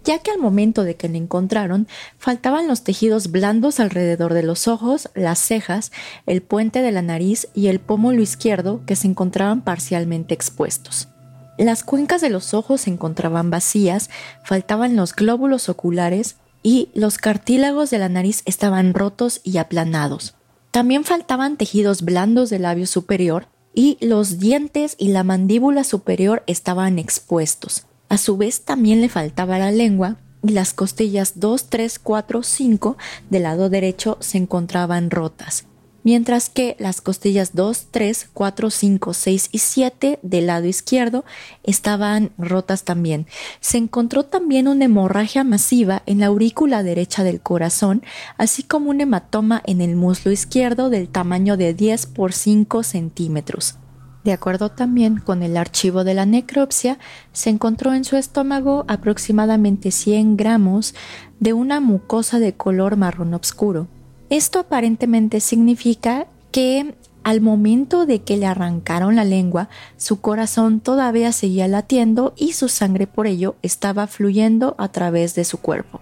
ya 0.05 0.19
que 0.19 0.31
al 0.31 0.39
momento 0.39 0.85
de 0.85 0.97
que 0.97 1.09
le 1.09 1.19
encontraron 1.19 1.89
faltaban 2.19 2.69
los 2.69 2.83
tejidos 2.85 3.31
blandos 3.31 3.81
alrededor 3.81 4.35
de 4.35 4.43
los 4.43 4.69
ojos, 4.69 5.09
las 5.15 5.39
cejas, 5.39 5.93
el 6.27 6.43
puente 6.43 6.83
de 6.83 6.93
la 6.93 7.03
nariz 7.03 7.49
y 7.55 7.69
el 7.69 7.81
pómulo 7.81 8.21
izquierdo 8.21 8.83
que 8.87 8.97
se 8.97 9.09
encontraban 9.09 9.63
parcialmente 9.63 10.35
expuestos. 10.35 11.09
Las 11.57 11.85
cuencas 11.85 12.21
de 12.21 12.31
los 12.31 12.53
ojos 12.53 12.83
se 12.83 12.91
encontraban 12.91 13.51
vacías, 13.51 14.11
faltaban 14.43 14.97
los 14.97 15.15
glóbulos 15.15 15.69
oculares 15.69 16.37
y 16.65 16.89
los 16.95 17.19
cartílagos 17.19 17.91
de 17.91 17.99
la 17.99 18.09
nariz 18.09 18.43
estaban 18.47 18.95
rotos 18.95 19.41
y 19.45 19.59
aplanados. 19.59 20.35
También 20.73 21.05
faltaban 21.05 21.57
tejidos 21.57 22.03
blandos 22.03 22.51
del 22.51 22.63
labio 22.63 22.89
superior 22.89 23.47
y 23.75 23.99
los 24.01 24.41
dientes 24.41 24.97
y 24.99 25.09
la 25.09 25.23
mandíbula 25.23 25.85
superior 25.85 26.43
estaban 26.49 26.99
expuestos. 26.99 27.87
A 28.09 28.19
su 28.19 28.37
vez 28.37 28.63
también 28.63 29.01
le 29.01 29.09
faltaba 29.09 29.59
la 29.59 29.71
lengua 29.71 30.17
y 30.43 30.53
las 30.53 30.73
costillas 30.73 31.35
2, 31.37 31.67
3, 31.69 31.99
4, 31.99 32.43
5 32.43 32.97
del 33.31 33.43
lado 33.45 33.69
derecho 33.69 34.17
se 34.21 34.39
encontraban 34.39 35.11
rotas 35.11 35.67
mientras 36.05 36.49
que 36.49 36.77
las 36.79 37.01
costillas 37.01 37.55
2, 37.55 37.89
3, 37.91 38.29
4, 38.33 38.71
5, 38.71 39.15
6 39.15 39.49
y 39.51 39.59
7 39.59 40.19
del 40.23 40.47
lado 40.47 40.67
izquierdo 40.67 41.25
estaban 41.65 42.31
rotas 42.39 42.85
también. 42.85 43.27
Se 43.61 43.79
encontró 43.79 44.25
también 44.25 44.69
una 44.69 44.85
hemorragia 44.85 45.43
masiva 45.43 46.03
en 46.07 46.21
la 46.21 46.27
aurícula 46.27 46.85
derecha 46.85 47.25
del 47.25 47.41
corazón, 47.41 48.05
así 48.39 48.63
como 48.63 48.91
un 48.91 49.01
hematoma 49.01 49.63
en 49.67 49.81
el 49.81 49.97
muslo 49.97 50.31
izquierdo 50.31 50.91
del 50.91 51.09
tamaño 51.09 51.57
de 51.57 51.75
10 51.75 52.07
por 52.07 52.33
5 52.33 52.83
centímetros. 52.85 53.77
De 54.25 54.33
acuerdo 54.33 54.71
también 54.71 55.19
con 55.19 55.43
el 55.43 55.55
archivo 55.59 56.03
de 56.03 56.15
la 56.15 56.25
necropsia, 56.25 56.99
se 57.33 57.51
encontró 57.51 57.93
en 57.93 58.05
su 58.05 58.17
estómago 58.17 58.87
aproximadamente 58.89 59.91
100 59.91 60.39
gramos 60.39 60.95
de 61.41 61.53
una 61.53 61.81
mucosa 61.81 62.39
de 62.39 62.55
color 62.55 62.97
marrón 62.97 63.35
oscuro. 63.35 63.87
Esto 64.31 64.59
aparentemente 64.59 65.41
significa 65.41 66.27
que 66.51 66.95
al 67.25 67.41
momento 67.41 68.05
de 68.05 68.23
que 68.23 68.37
le 68.37 68.47
arrancaron 68.47 69.17
la 69.17 69.25
lengua, 69.25 69.69
su 69.97 70.21
corazón 70.21 70.81
todavía 70.81 71.33
seguía 71.33 71.69
latiendo 71.69 72.35
y 72.37 72.53
su 72.53 72.69
sangre 72.69 73.07
por 73.07 73.27
ello 73.27 73.57
estaba 73.63 74.07
fluyendo 74.07 74.75
a 74.79 74.89
través 74.89 75.35
de 75.35 75.45
su 75.45 75.59
cuerpo. 75.59 76.01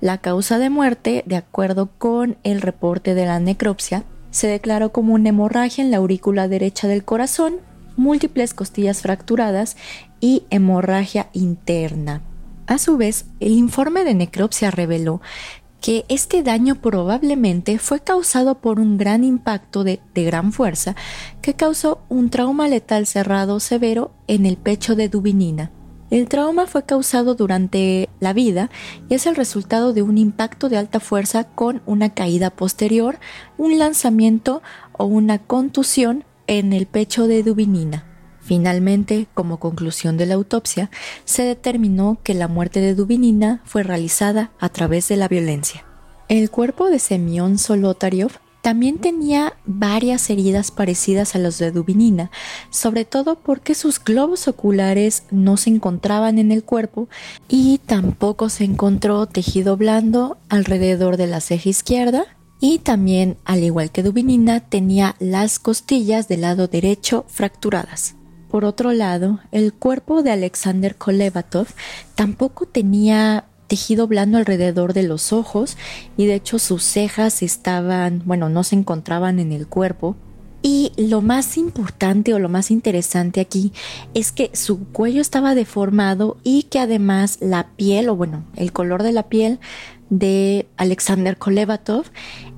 La 0.00 0.18
causa 0.18 0.58
de 0.58 0.70
muerte, 0.70 1.22
de 1.26 1.36
acuerdo 1.36 1.90
con 1.98 2.36
el 2.42 2.62
reporte 2.62 3.14
de 3.14 3.26
la 3.26 3.38
necropsia, 3.38 4.04
se 4.30 4.48
declaró 4.48 4.92
como 4.92 5.14
una 5.14 5.28
hemorragia 5.28 5.84
en 5.84 5.90
la 5.90 5.98
aurícula 5.98 6.48
derecha 6.48 6.88
del 6.88 7.04
corazón, 7.04 7.56
múltiples 7.96 8.54
costillas 8.54 9.02
fracturadas 9.02 9.76
y 10.20 10.44
hemorragia 10.48 11.28
interna. 11.34 12.22
A 12.66 12.78
su 12.78 12.96
vez, 12.96 13.26
el 13.40 13.52
informe 13.52 14.04
de 14.04 14.14
necropsia 14.14 14.70
reveló 14.70 15.20
que 15.82 16.06
este 16.08 16.44
daño 16.44 16.76
probablemente 16.76 17.78
fue 17.78 18.00
causado 18.00 18.54
por 18.54 18.78
un 18.78 18.96
gran 18.96 19.24
impacto 19.24 19.82
de, 19.84 20.00
gran 20.14 20.52
fuerza 20.52 20.94
que 21.42 21.54
causó 21.54 22.00
un 22.08 22.30
trauma 22.30 22.68
letal 22.68 23.06
cerrado 23.06 23.58
severo 23.60 24.12
en 24.28 24.46
el 24.46 24.56
pecho 24.56 24.94
de 24.94 25.08
Dubinina. 25.08 25.72
El 26.10 26.28
trauma 26.28 26.66
fue 26.66 26.84
causado 26.84 27.34
durante 27.34 28.08
la 28.20 28.32
vida 28.32 28.70
y 29.08 29.14
es 29.14 29.26
el 29.26 29.34
resultado 29.34 29.92
de 29.92 30.02
un 30.02 30.18
impacto 30.18 30.68
de 30.68 30.78
alta 30.78 31.00
fuerza 31.00 31.44
con 31.44 31.82
una 31.84 32.10
caída 32.10 32.50
posterior, 32.50 33.18
un 33.58 33.78
lanzamiento 33.78 34.62
o 34.92 35.06
una 35.06 35.38
contusión 35.38 36.24
en 36.46 36.72
el 36.72 36.86
pecho 36.86 37.26
de 37.26 37.42
Dubinina. 37.42 38.11
Finalmente, 38.42 39.28
como 39.34 39.58
conclusión 39.58 40.16
de 40.16 40.26
la 40.26 40.34
autopsia, 40.34 40.90
se 41.24 41.44
determinó 41.44 42.18
que 42.22 42.34
la 42.34 42.48
muerte 42.48 42.80
de 42.80 42.94
Dubinina 42.94 43.62
fue 43.64 43.84
realizada 43.84 44.50
a 44.58 44.68
través 44.68 45.08
de 45.08 45.16
la 45.16 45.28
violencia. 45.28 45.84
El 46.28 46.50
cuerpo 46.50 46.90
de 46.90 46.98
Semyon 46.98 47.58
Solotaryov 47.58 48.32
también 48.62 48.98
tenía 48.98 49.54
varias 49.66 50.30
heridas 50.30 50.70
parecidas 50.70 51.34
a 51.34 51.38
las 51.38 51.58
de 51.58 51.72
Dubinina, 51.72 52.30
sobre 52.70 53.04
todo 53.04 53.36
porque 53.36 53.74
sus 53.74 54.02
globos 54.02 54.46
oculares 54.46 55.24
no 55.30 55.56
se 55.56 55.70
encontraban 55.70 56.38
en 56.38 56.52
el 56.52 56.62
cuerpo 56.62 57.08
y 57.48 57.78
tampoco 57.86 58.48
se 58.48 58.64
encontró 58.64 59.26
tejido 59.26 59.76
blando 59.76 60.38
alrededor 60.48 61.16
de 61.16 61.26
la 61.26 61.40
ceja 61.40 61.68
izquierda 61.68 62.24
y 62.60 62.78
también, 62.78 63.36
al 63.44 63.64
igual 63.64 63.90
que 63.90 64.04
Dubinina, 64.04 64.60
tenía 64.60 65.16
las 65.18 65.58
costillas 65.58 66.28
del 66.28 66.42
lado 66.42 66.68
derecho 66.68 67.24
fracturadas. 67.28 68.14
Por 68.52 68.66
otro 68.66 68.92
lado, 68.92 69.40
el 69.50 69.72
cuerpo 69.72 70.22
de 70.22 70.30
Alexander 70.30 70.94
Kolevatov 70.94 71.68
tampoco 72.14 72.66
tenía 72.66 73.46
tejido 73.66 74.06
blando 74.06 74.36
alrededor 74.36 74.92
de 74.92 75.04
los 75.04 75.32
ojos 75.32 75.78
y 76.18 76.26
de 76.26 76.34
hecho 76.34 76.58
sus 76.58 76.82
cejas 76.82 77.42
estaban, 77.42 78.20
bueno, 78.26 78.50
no 78.50 78.62
se 78.62 78.76
encontraban 78.76 79.38
en 79.38 79.52
el 79.52 79.66
cuerpo. 79.66 80.16
Y 80.60 80.92
lo 80.98 81.22
más 81.22 81.56
importante 81.56 82.34
o 82.34 82.38
lo 82.38 82.50
más 82.50 82.70
interesante 82.70 83.40
aquí 83.40 83.72
es 84.12 84.32
que 84.32 84.50
su 84.52 84.84
cuello 84.88 85.22
estaba 85.22 85.54
deformado 85.54 86.36
y 86.44 86.64
que 86.64 86.78
además 86.78 87.38
la 87.40 87.68
piel, 87.76 88.10
o 88.10 88.16
bueno, 88.16 88.44
el 88.54 88.70
color 88.70 89.02
de 89.02 89.12
la 89.12 89.30
piel 89.30 89.60
de 90.10 90.68
Alexander 90.76 91.38
Kolevatov 91.38 92.04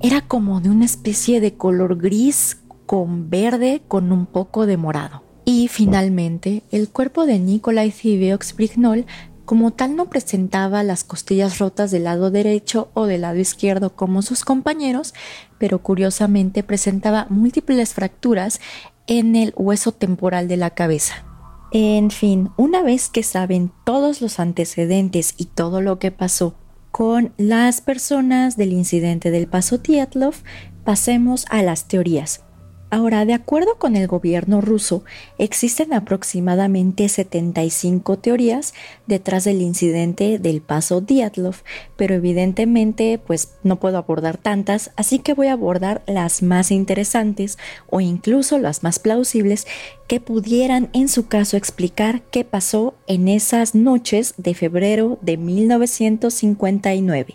era 0.03 0.23
como 0.23 0.61
de 0.61 0.71
una 0.71 0.87
especie 0.87 1.41
de 1.41 1.55
color 1.55 1.99
gris 1.99 2.57
con 2.85 3.31
verde 3.31 3.83
con 3.87 4.11
un 4.11 4.27
poco 4.27 4.67
de 4.67 4.77
morado. 4.77 5.24
Y 5.45 5.69
finalmente, 5.69 6.63
el 6.71 6.89
cuerpo 6.89 7.27
de 7.27 7.39
Nikolai 7.39 7.91
Ziviox 7.91 8.57
Brignol 8.57 9.05
como 9.45 9.73
tal 9.73 9.95
no 9.95 10.09
presentaba 10.09 10.83
las 10.83 11.05
costillas 11.05 11.59
rotas 11.59 11.91
del 11.91 12.05
lado 12.05 12.31
derecho 12.31 12.91
o 12.95 13.07
del 13.07 13.23
lado 13.23 13.39
izquierdo 13.39 13.95
como 13.95 14.23
sus 14.23 14.45
compañeros, 14.45 15.13
pero 15.59 15.81
curiosamente 15.81 16.63
presentaba 16.63 17.27
múltiples 17.29 17.93
fracturas 17.93 18.61
en 19.07 19.37
el 19.37 19.53
hueso 19.57 19.93
temporal 19.93 20.49
de 20.49 20.57
la 20.57 20.71
cabeza. 20.71 21.25
En 21.73 22.11
fin, 22.11 22.51
una 22.57 22.83
vez 22.83 23.09
que 23.09 23.23
saben 23.23 23.73
todos 23.85 24.23
los 24.23 24.39
antecedentes 24.39 25.35
y 25.37 25.47
todo 25.47 25.81
lo 25.81 25.99
que 25.99 26.11
pasó 26.11 26.55
con 26.91 27.33
las 27.37 27.81
personas 27.81 28.57
del 28.57 28.73
incidente 28.73 29.33
del 29.33 29.49
paso 29.49 29.81
Tietlov, 29.81 30.35
pasemos 30.85 31.45
a 31.51 31.63
las 31.63 31.89
teorías. 31.89 32.44
Ahora, 32.95 33.25
de 33.25 33.35
acuerdo 33.35 33.75
con 33.77 33.97
el 33.97 34.07
gobierno 34.07 34.61
ruso, 34.61 35.03
existen 35.37 35.93
aproximadamente 35.93 37.09
75 37.09 38.19
teorías 38.19 38.73
detrás 39.09 39.43
del 39.43 39.63
incidente 39.63 40.39
del 40.39 40.61
paso 40.61 41.01
Diatlov, 41.01 41.57
pero 41.97 42.15
evidentemente 42.15 43.19
pues 43.19 43.55
no 43.65 43.81
puedo 43.81 43.99
abordar 43.99 44.37
tantas, 44.37 44.93
así 44.95 45.19
que 45.19 45.35
voy 45.35 45.49
a 45.49 45.55
abordar 45.55 46.05
las 46.07 46.45
más 46.45 46.71
interesantes 46.71 47.59
o 47.91 48.01
incluso 48.01 48.59
las 48.59 48.85
más 48.85 49.01
plausibles 49.01 49.67
que 50.07 50.21
pudieran 50.21 50.89
en 50.93 51.09
su 51.09 51.27
caso 51.27 51.57
explicar 51.57 52.23
qué 52.31 52.45
pasó 52.45 52.95
en 53.09 53.27
esas 53.27 53.75
noches 53.75 54.35
de 54.37 54.55
febrero 54.55 55.19
de 55.21 55.37
1959. 55.37 57.35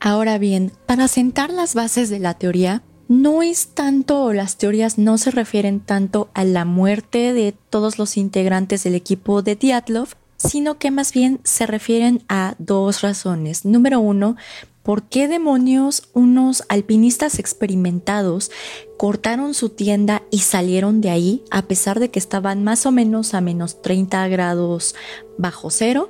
Ahora 0.00 0.38
bien, 0.38 0.72
para 0.86 1.08
sentar 1.08 1.50
las 1.50 1.74
bases 1.74 2.08
de 2.08 2.20
la 2.20 2.32
teoría, 2.38 2.82
no 3.08 3.42
es 3.42 3.68
tanto, 3.68 4.32
las 4.32 4.56
teorías 4.56 4.98
no 4.98 5.18
se 5.18 5.30
refieren 5.30 5.80
tanto 5.80 6.30
a 6.34 6.44
la 6.44 6.64
muerte 6.64 7.32
de 7.32 7.54
todos 7.70 7.98
los 7.98 8.16
integrantes 8.16 8.84
del 8.84 8.94
equipo 8.94 9.42
de 9.42 9.56
Diatlov, 9.56 10.08
sino 10.36 10.78
que 10.78 10.90
más 10.90 11.12
bien 11.12 11.40
se 11.44 11.66
refieren 11.66 12.22
a 12.28 12.54
dos 12.58 13.02
razones. 13.02 13.64
Número 13.64 14.00
uno, 14.00 14.36
¿por 14.82 15.02
qué 15.04 15.28
demonios 15.28 16.08
unos 16.12 16.64
alpinistas 16.68 17.38
experimentados 17.38 18.50
cortaron 18.96 19.54
su 19.54 19.70
tienda 19.70 20.22
y 20.30 20.40
salieron 20.40 21.00
de 21.00 21.10
ahí 21.10 21.44
a 21.50 21.62
pesar 21.62 22.00
de 22.00 22.10
que 22.10 22.18
estaban 22.18 22.64
más 22.64 22.86
o 22.86 22.90
menos 22.90 23.34
a 23.34 23.40
menos 23.40 23.82
30 23.82 24.28
grados 24.28 24.94
bajo 25.36 25.70
cero? 25.70 26.08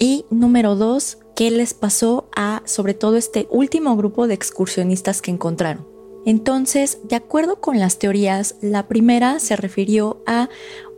Y 0.00 0.24
número 0.30 0.74
dos, 0.74 1.18
¿qué 1.36 1.50
les 1.52 1.74
pasó 1.74 2.28
a 2.34 2.62
sobre 2.64 2.94
todo 2.94 3.16
este 3.16 3.46
último 3.50 3.96
grupo 3.96 4.26
de 4.26 4.34
excursionistas 4.34 5.22
que 5.22 5.30
encontraron? 5.30 5.93
Entonces, 6.26 6.98
de 7.04 7.16
acuerdo 7.16 7.60
con 7.60 7.78
las 7.78 7.98
teorías, 7.98 8.56
la 8.60 8.88
primera 8.88 9.38
se 9.40 9.56
refirió 9.56 10.22
a 10.26 10.48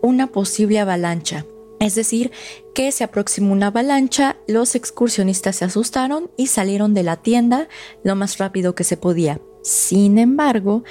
una 0.01 0.29
posible 0.29 0.79
avalancha. 0.79 1.45
Es 1.79 1.95
decir, 1.95 2.31
que 2.74 2.91
se 2.91 3.05
aproximó 3.05 3.53
una 3.53 3.66
avalancha, 3.68 4.37
los 4.47 4.74
excursionistas 4.74 5.57
se 5.57 5.66
asustaron 5.66 6.31
y 6.37 6.47
salieron 6.47 6.95
de 6.95 7.03
la 7.03 7.16
tienda 7.16 7.68
lo 8.03 8.16
más 8.16 8.39
rápido 8.39 8.74
que 8.74 8.85
se 8.85 8.97
podía. 8.97 9.41
Sin 9.62 10.18
embargo, 10.18 10.85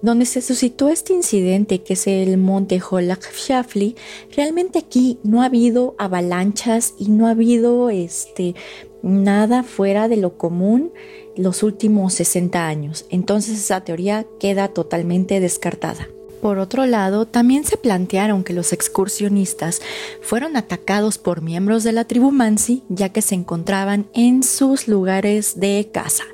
donde 0.00 0.24
se 0.24 0.40
suscitó 0.40 0.88
este 0.88 1.12
incidente, 1.12 1.82
que 1.82 1.92
es 1.92 2.06
el 2.06 2.38
monte 2.38 2.80
Holak-Shafli, 2.80 3.94
realmente 4.34 4.78
aquí 4.78 5.18
no 5.22 5.42
ha 5.42 5.46
habido 5.46 5.94
avalanchas 5.98 6.94
y 6.98 7.10
no 7.10 7.26
ha 7.26 7.32
habido 7.32 7.90
este, 7.90 8.54
nada 9.02 9.62
fuera 9.62 10.08
de 10.08 10.16
lo 10.16 10.38
común 10.38 10.92
los 11.36 11.62
últimos 11.62 12.14
60 12.14 12.66
años. 12.66 13.06
Entonces 13.10 13.58
esa 13.58 13.82
teoría 13.82 14.26
queda 14.38 14.68
totalmente 14.68 15.40
descartada. 15.40 16.08
Por 16.42 16.58
otro 16.58 16.86
lado, 16.86 17.24
también 17.24 17.62
se 17.62 17.76
plantearon 17.76 18.42
que 18.42 18.52
los 18.52 18.72
excursionistas 18.72 19.80
fueron 20.20 20.56
atacados 20.56 21.16
por 21.16 21.40
miembros 21.40 21.84
de 21.84 21.92
la 21.92 22.04
tribu 22.04 22.32
Mansi 22.32 22.82
ya 22.88 23.10
que 23.10 23.22
se 23.22 23.36
encontraban 23.36 24.06
en 24.12 24.42
sus 24.42 24.88
lugares 24.88 25.60
de 25.60 25.88
caza. 25.92 26.24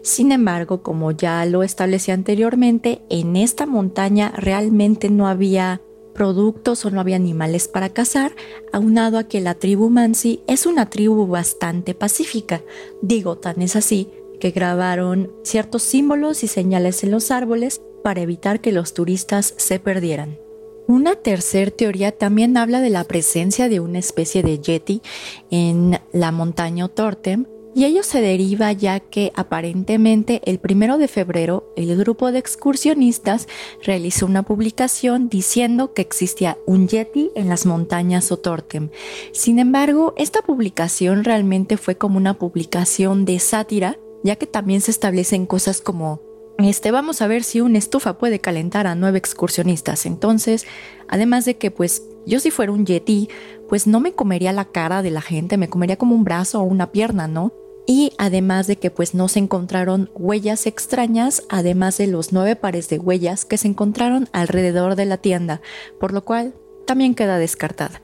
Sin 0.00 0.32
embargo, 0.32 0.82
como 0.82 1.10
ya 1.10 1.44
lo 1.44 1.62
establecí 1.62 2.10
anteriormente, 2.10 3.02
en 3.10 3.36
esta 3.36 3.66
montaña 3.66 4.32
realmente 4.34 5.10
no 5.10 5.28
había 5.28 5.82
productos 6.14 6.86
o 6.86 6.90
no 6.90 7.00
había 7.00 7.16
animales 7.16 7.68
para 7.68 7.90
cazar, 7.90 8.32
aunado 8.72 9.18
a 9.18 9.24
que 9.24 9.42
la 9.42 9.54
tribu 9.54 9.90
Mansi 9.90 10.40
es 10.48 10.64
una 10.64 10.88
tribu 10.88 11.26
bastante 11.26 11.94
pacífica. 11.94 12.62
Digo, 13.02 13.36
tan 13.36 13.60
es 13.60 13.76
así 13.76 14.08
que 14.38 14.50
grabaron 14.50 15.32
ciertos 15.44 15.82
símbolos 15.82 16.44
y 16.44 16.48
señales 16.48 17.02
en 17.04 17.10
los 17.10 17.30
árboles 17.30 17.80
para 18.02 18.20
evitar 18.20 18.60
que 18.60 18.72
los 18.72 18.94
turistas 18.94 19.54
se 19.56 19.78
perdieran. 19.80 20.38
Una 20.86 21.16
tercera 21.16 21.70
teoría 21.70 22.12
también 22.12 22.56
habla 22.56 22.80
de 22.80 22.88
la 22.88 23.04
presencia 23.04 23.68
de 23.68 23.78
una 23.78 23.98
especie 23.98 24.42
de 24.42 24.58
yeti 24.58 25.02
en 25.50 26.00
la 26.12 26.32
montaña 26.32 26.88
Tortem 26.88 27.44
y 27.74 27.84
ello 27.84 28.02
se 28.02 28.20
deriva 28.20 28.72
ya 28.72 28.98
que 28.98 29.30
aparentemente 29.36 30.40
el 30.46 30.58
primero 30.58 30.98
de 30.98 31.06
febrero 31.06 31.72
el 31.76 31.96
grupo 31.96 32.32
de 32.32 32.38
excursionistas 32.38 33.46
realizó 33.84 34.26
una 34.26 34.42
publicación 34.42 35.28
diciendo 35.28 35.92
que 35.92 36.02
existía 36.02 36.58
un 36.66 36.88
yeti 36.88 37.30
en 37.34 37.48
las 37.48 37.66
montañas 37.66 38.32
Otortem. 38.32 38.88
Sin 39.32 39.58
embargo, 39.58 40.14
esta 40.16 40.42
publicación 40.42 41.22
realmente 41.22 41.76
fue 41.76 41.96
como 41.96 42.16
una 42.16 42.34
publicación 42.34 43.24
de 43.24 43.38
sátira 43.38 43.98
ya 44.22 44.36
que 44.36 44.46
también 44.46 44.80
se 44.80 44.90
establecen 44.90 45.46
cosas 45.46 45.80
como 45.80 46.20
este, 46.58 46.90
vamos 46.90 47.22
a 47.22 47.28
ver 47.28 47.44
si 47.44 47.60
una 47.60 47.78
estufa 47.78 48.18
puede 48.18 48.40
calentar 48.40 48.88
a 48.88 48.96
nueve 48.96 49.18
excursionistas. 49.18 50.06
Entonces, 50.06 50.66
además 51.06 51.44
de 51.44 51.56
que, 51.56 51.70
pues, 51.70 52.02
yo 52.26 52.40
si 52.40 52.50
fuera 52.50 52.72
un 52.72 52.84
yeti, 52.84 53.28
pues 53.68 53.86
no 53.86 54.00
me 54.00 54.12
comería 54.12 54.52
la 54.52 54.64
cara 54.64 55.02
de 55.02 55.12
la 55.12 55.20
gente, 55.20 55.56
me 55.56 55.68
comería 55.68 55.96
como 55.96 56.16
un 56.16 56.24
brazo 56.24 56.60
o 56.60 56.64
una 56.64 56.90
pierna, 56.90 57.28
¿no? 57.28 57.52
Y 57.86 58.12
además 58.18 58.66
de 58.66 58.76
que, 58.76 58.90
pues, 58.90 59.14
no 59.14 59.28
se 59.28 59.38
encontraron 59.38 60.10
huellas 60.14 60.66
extrañas, 60.66 61.44
además 61.48 61.96
de 61.96 62.08
los 62.08 62.32
nueve 62.32 62.56
pares 62.56 62.88
de 62.88 62.98
huellas 62.98 63.44
que 63.44 63.56
se 63.56 63.68
encontraron 63.68 64.28
alrededor 64.32 64.96
de 64.96 65.04
la 65.04 65.18
tienda, 65.18 65.60
por 66.00 66.12
lo 66.12 66.24
cual 66.24 66.54
también 66.86 67.14
queda 67.14 67.38
descartada. 67.38 68.02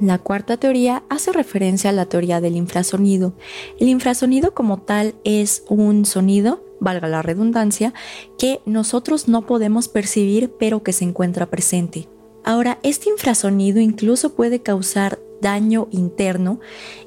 La 0.00 0.18
cuarta 0.18 0.56
teoría 0.56 1.04
hace 1.08 1.32
referencia 1.32 1.90
a 1.90 1.92
la 1.92 2.06
teoría 2.06 2.40
del 2.40 2.56
infrasonido. 2.56 3.34
El 3.78 3.88
infrasonido 3.88 4.52
como 4.52 4.78
tal 4.78 5.14
es 5.24 5.64
un 5.68 6.04
sonido, 6.04 6.64
valga 6.80 7.06
la 7.06 7.22
redundancia, 7.22 7.94
que 8.36 8.60
nosotros 8.66 9.28
no 9.28 9.46
podemos 9.46 9.88
percibir 9.88 10.52
pero 10.58 10.82
que 10.82 10.92
se 10.92 11.04
encuentra 11.04 11.46
presente. 11.46 12.08
Ahora, 12.44 12.78
este 12.82 13.08
infrasonido 13.08 13.80
incluso 13.80 14.34
puede 14.34 14.60
causar 14.60 15.20
daño 15.40 15.88
interno 15.90 16.60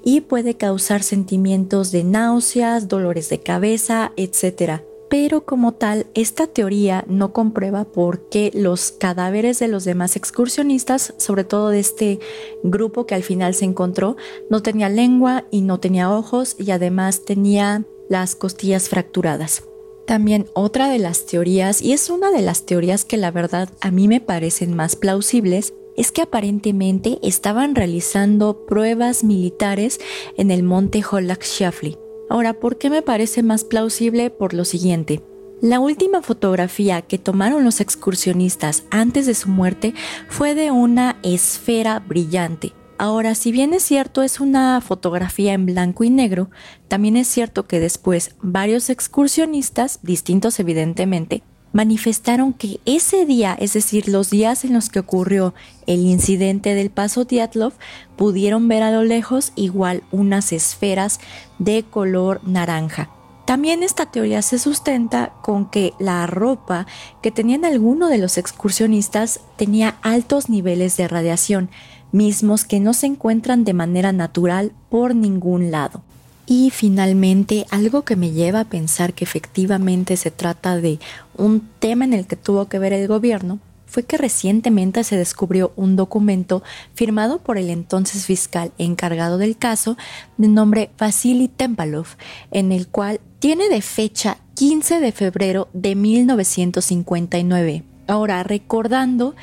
y 0.04 0.22
puede 0.22 0.56
causar 0.56 1.04
sentimientos 1.04 1.92
de 1.92 2.04
náuseas, 2.04 2.88
dolores 2.88 3.30
de 3.30 3.42
cabeza, 3.42 4.14
etc 4.16 4.82
pero 5.10 5.46
como 5.46 5.74
tal, 5.74 6.08
esta 6.16 6.48
teoría 6.48 7.06
no 7.08 7.32
comprueba 7.32 7.86
por 7.86 8.28
qué 8.30 8.52
los 8.54 8.92
cadáveres 8.92 9.60
de 9.60 9.68
los 9.68 9.86
demás 9.86 10.16
excursionistas, 10.16 11.14
sobre 11.18 11.44
todo 11.44 11.70
de 11.70 11.80
este 11.80 12.20
grupo 12.64 13.06
que 13.06 13.16
al 13.16 13.24
final 13.24 13.54
se 13.54 13.66
encontró, 13.66 14.18
no 14.50 14.62
tenía 14.62 14.90
lengua 14.90 15.46
y 15.50 15.62
no 15.62 15.80
tenía 15.80 16.12
ojos 16.12 16.56
y 16.60 16.72
además 16.72 17.24
tenía 17.24 17.86
las 18.10 18.36
costillas 18.36 18.90
fracturadas. 18.90 19.64
También 20.06 20.48
otra 20.54 20.90
de 20.90 21.00
las 21.00 21.26
teorías, 21.26 21.82
y 21.82 21.92
es 21.92 22.10
una 22.10 22.32
de 22.32 22.42
las 22.42 22.66
teorías 22.66 23.04
que 23.04 23.18
la 23.18 23.32
verdad 23.32 23.70
a 23.82 23.92
mí 23.92 24.08
me 24.08 24.22
parecen 24.22 24.74
más 24.74 24.96
plausibles, 24.96 25.74
es 25.98 26.12
que 26.12 26.22
aparentemente 26.22 27.18
estaban 27.24 27.76
realizando 27.76 28.66
pruebas 28.66 29.24
militares 29.24 30.00
en 30.38 30.52
el 30.52 30.64
monte 30.64 31.04
Holak 31.10 31.44
Shafli 31.44 31.98
Ahora, 32.30 32.54
¿por 32.54 32.78
qué 32.78 32.90
me 32.90 33.02
parece 33.02 33.44
más 33.44 33.64
plausible? 33.64 34.30
Por 34.30 34.54
lo 34.54 34.66
siguiente. 34.66 35.24
La 35.62 35.80
última 35.80 36.22
fotografía 36.22 37.02
que 37.02 37.18
tomaron 37.18 37.64
los 37.64 37.82
excursionistas 37.82 38.84
antes 38.92 39.26
de 39.26 39.34
su 39.34 39.50
muerte 39.50 39.96
fue 40.30 40.54
de 40.54 40.70
una 40.70 41.18
esfera 41.24 42.00
brillante. 42.00 42.74
Ahora, 43.00 43.34
si 43.36 43.52
bien 43.52 43.74
es 43.74 43.84
cierto 43.84 44.24
es 44.24 44.40
una 44.40 44.82
fotografía 44.82 45.54
en 45.54 45.66
blanco 45.66 46.04
y 46.04 46.10
negro, 46.10 46.50
también 46.88 47.16
es 47.16 47.28
cierto 47.28 47.68
que 47.68 47.80
después 47.80 48.36
varios 48.42 48.90
excursionistas, 48.90 50.00
distintos 50.04 50.60
evidentemente, 50.60 51.44
manifestaron 51.74 52.54
que 52.54 52.80
ese 52.86 53.26
día, 53.26 53.56
es 53.60 53.74
decir, 53.74 54.08
los 54.08 54.30
días 54.30 54.64
en 54.66 54.74
los 54.74 54.90
que 54.90 55.00
ocurrió 55.00 55.54
el 55.86 56.00
incidente 56.00 56.74
del 56.74 56.90
paso 56.90 57.26
Diatlov, 57.26 57.74
pudieron 58.16 58.68
ver 58.68 58.84
a 58.84 58.92
lo 58.92 59.04
lejos 59.04 59.52
igual 59.56 60.04
unas 60.12 60.52
esferas 60.54 61.20
de 61.60 61.84
color 61.84 62.42
naranja. 62.46 63.10
También 63.46 63.82
esta 63.82 64.08
teoría 64.08 64.42
se 64.42 64.60
sustenta 64.60 65.32
con 65.42 65.70
que 65.70 65.94
la 66.00 66.28
ropa 66.28 66.86
que 67.22 67.32
tenían 67.32 67.64
algunos 67.64 68.10
de 68.10 68.18
los 68.18 68.38
excursionistas 68.38 69.40
tenía 69.56 69.96
altos 70.02 70.50
niveles 70.50 70.98
de 70.98 71.08
radiación, 71.08 71.70
mismos 72.12 72.66
que 72.66 72.82
no 72.82 72.94
se 72.94 73.06
encuentran 73.06 73.64
de 73.64 73.74
manera 73.74 74.12
natural 74.12 74.74
por 74.90 75.16
ningún 75.16 75.72
lado. 75.72 76.04
Y 76.50 76.70
finalmente, 76.70 77.66
algo 77.70 78.04
que 78.04 78.16
me 78.16 78.32
lleva 78.32 78.62
a 78.62 78.70
pensar 78.70 79.14
que 79.14 79.26
efectivamente 79.26 80.16
se 80.16 80.32
trata 80.32 80.78
de 80.78 80.98
un 81.36 81.70
tema 81.80 82.06
en 82.06 82.14
el 82.14 82.26
que 82.26 82.38
tuvo 82.38 82.70
que 82.70 82.80
ver 82.80 82.94
el 82.94 83.08
gobierno 83.08 83.60
fue 83.86 84.04
que 84.04 84.18
recientemente 84.18 85.04
se 85.04 85.18
descubrió 85.18 85.74
un 85.76 85.96
documento 85.96 86.64
firmado 86.94 87.40
por 87.40 87.58
el 87.58 87.70
entonces 87.70 88.26
fiscal 88.26 88.72
encargado 88.78 89.38
del 89.38 89.58
caso 89.58 89.98
de 90.38 90.48
nombre 90.48 90.90
Vasily 90.98 91.48
Tempalov, 91.48 92.08
en 92.52 92.72
el 92.72 92.88
cual 92.88 93.20
tiene 93.40 93.70
de 93.70 93.82
fecha 93.82 94.38
15 94.56 95.00
de 95.00 95.12
febrero 95.12 95.68
de 95.74 95.96
1959. 95.96 97.84
Ahora, 98.08 98.44
recordando 98.44 99.36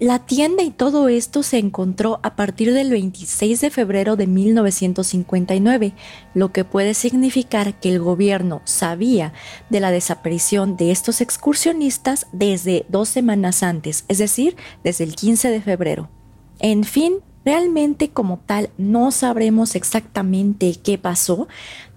la 0.00 0.18
tienda 0.18 0.62
y 0.62 0.70
todo 0.70 1.08
esto 1.08 1.42
se 1.42 1.58
encontró 1.58 2.20
a 2.22 2.34
partir 2.34 2.72
del 2.72 2.90
26 2.90 3.60
de 3.60 3.68
febrero 3.68 4.16
de 4.16 4.26
1959, 4.26 5.92
lo 6.32 6.52
que 6.52 6.64
puede 6.64 6.94
significar 6.94 7.78
que 7.78 7.90
el 7.90 8.00
gobierno 8.00 8.62
sabía 8.64 9.34
de 9.68 9.78
la 9.80 9.90
desaparición 9.90 10.78
de 10.78 10.90
estos 10.90 11.20
excursionistas 11.20 12.28
desde 12.32 12.86
dos 12.88 13.10
semanas 13.10 13.62
antes, 13.62 14.06
es 14.08 14.16
decir, 14.16 14.56
desde 14.82 15.04
el 15.04 15.14
15 15.14 15.50
de 15.50 15.60
febrero. 15.60 16.08
En 16.60 16.84
fin, 16.84 17.16
realmente 17.44 18.08
como 18.08 18.38
tal 18.38 18.70
no 18.78 19.10
sabremos 19.10 19.74
exactamente 19.74 20.76
qué 20.82 20.96
pasó. 20.96 21.46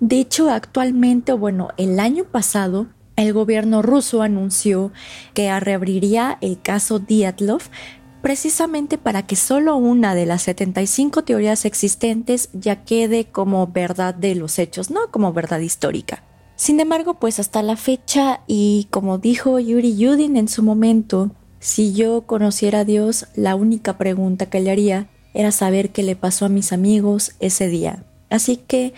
De 0.02 0.20
hecho, 0.20 0.50
actualmente, 0.50 1.32
bueno, 1.32 1.70
el 1.78 2.02
año 2.02 2.26
pasado, 2.26 2.88
el 3.16 3.34
gobierno 3.34 3.82
ruso 3.82 4.22
anunció 4.22 4.92
que 5.34 5.60
reabriría 5.60 6.38
el 6.42 6.62
caso 6.62 7.00
Diatlov 7.00 7.62
precisamente 8.22 8.98
para 8.98 9.28
que 9.28 9.36
solo 9.36 9.76
una 9.76 10.16
de 10.16 10.26
las 10.26 10.44
75 10.44 11.24
teorías 11.24 11.66
existentes 11.66 12.50
ya 12.54 12.86
quede 12.86 13.26
como 13.26 13.68
verdad 13.68 14.16
de 14.16 14.34
los 14.34 14.60
hechos, 14.60 14.90
no 14.90 15.12
como 15.12 15.34
verdad 15.34 15.60
histórica. 15.60 16.24
Sin 16.56 16.80
embargo, 16.80 17.16
pues 17.16 17.40
hasta 17.40 17.62
la 17.62 17.76
fecha 17.76 18.40
y 18.48 18.88
como 18.92 19.18
dijo 19.18 19.60
Yuri 19.60 19.98
Yudin 19.98 20.38
en 20.38 20.48
su 20.48 20.64
momento, 20.64 21.32
si 21.60 21.94
yo 21.94 22.22
conociera 22.22 22.80
a 22.80 22.86
Dios, 22.86 23.28
la 23.36 23.56
única 23.56 23.98
pregunta 23.98 24.46
que 24.46 24.62
le 24.62 24.72
haría 24.72 25.10
era 25.34 25.52
saber 25.52 25.90
qué 25.90 26.04
le 26.04 26.16
pasó 26.16 26.46
a 26.46 26.50
mis 26.50 26.72
amigos 26.72 27.36
ese 27.42 27.68
día. 27.68 28.06
Así 28.30 28.58
que 28.58 28.94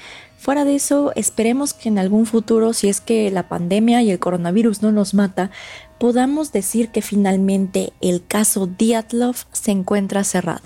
fuera 0.45 0.63
de 0.63 0.75
eso, 0.75 1.11
esperemos 1.15 1.73
que 1.73 1.89
en 1.89 1.97
algún 1.97 2.27
futuro, 2.27 2.71
si 2.73 2.87
es 2.87 3.01
que 3.01 3.31
la 3.31 3.49
pandemia 3.49 4.03
y 4.03 4.11
el 4.11 4.19
coronavirus 4.19 4.83
no 4.83 4.91
nos 4.91 5.15
mata, 5.15 5.49
podamos 5.97 6.51
decir 6.51 6.89
que 6.89 7.01
finalmente 7.01 7.93
el 7.99 8.23
caso 8.23 8.67
Diatlov 8.67 9.37
se 9.53 9.71
encuentra 9.71 10.23
cerrado. 10.23 10.61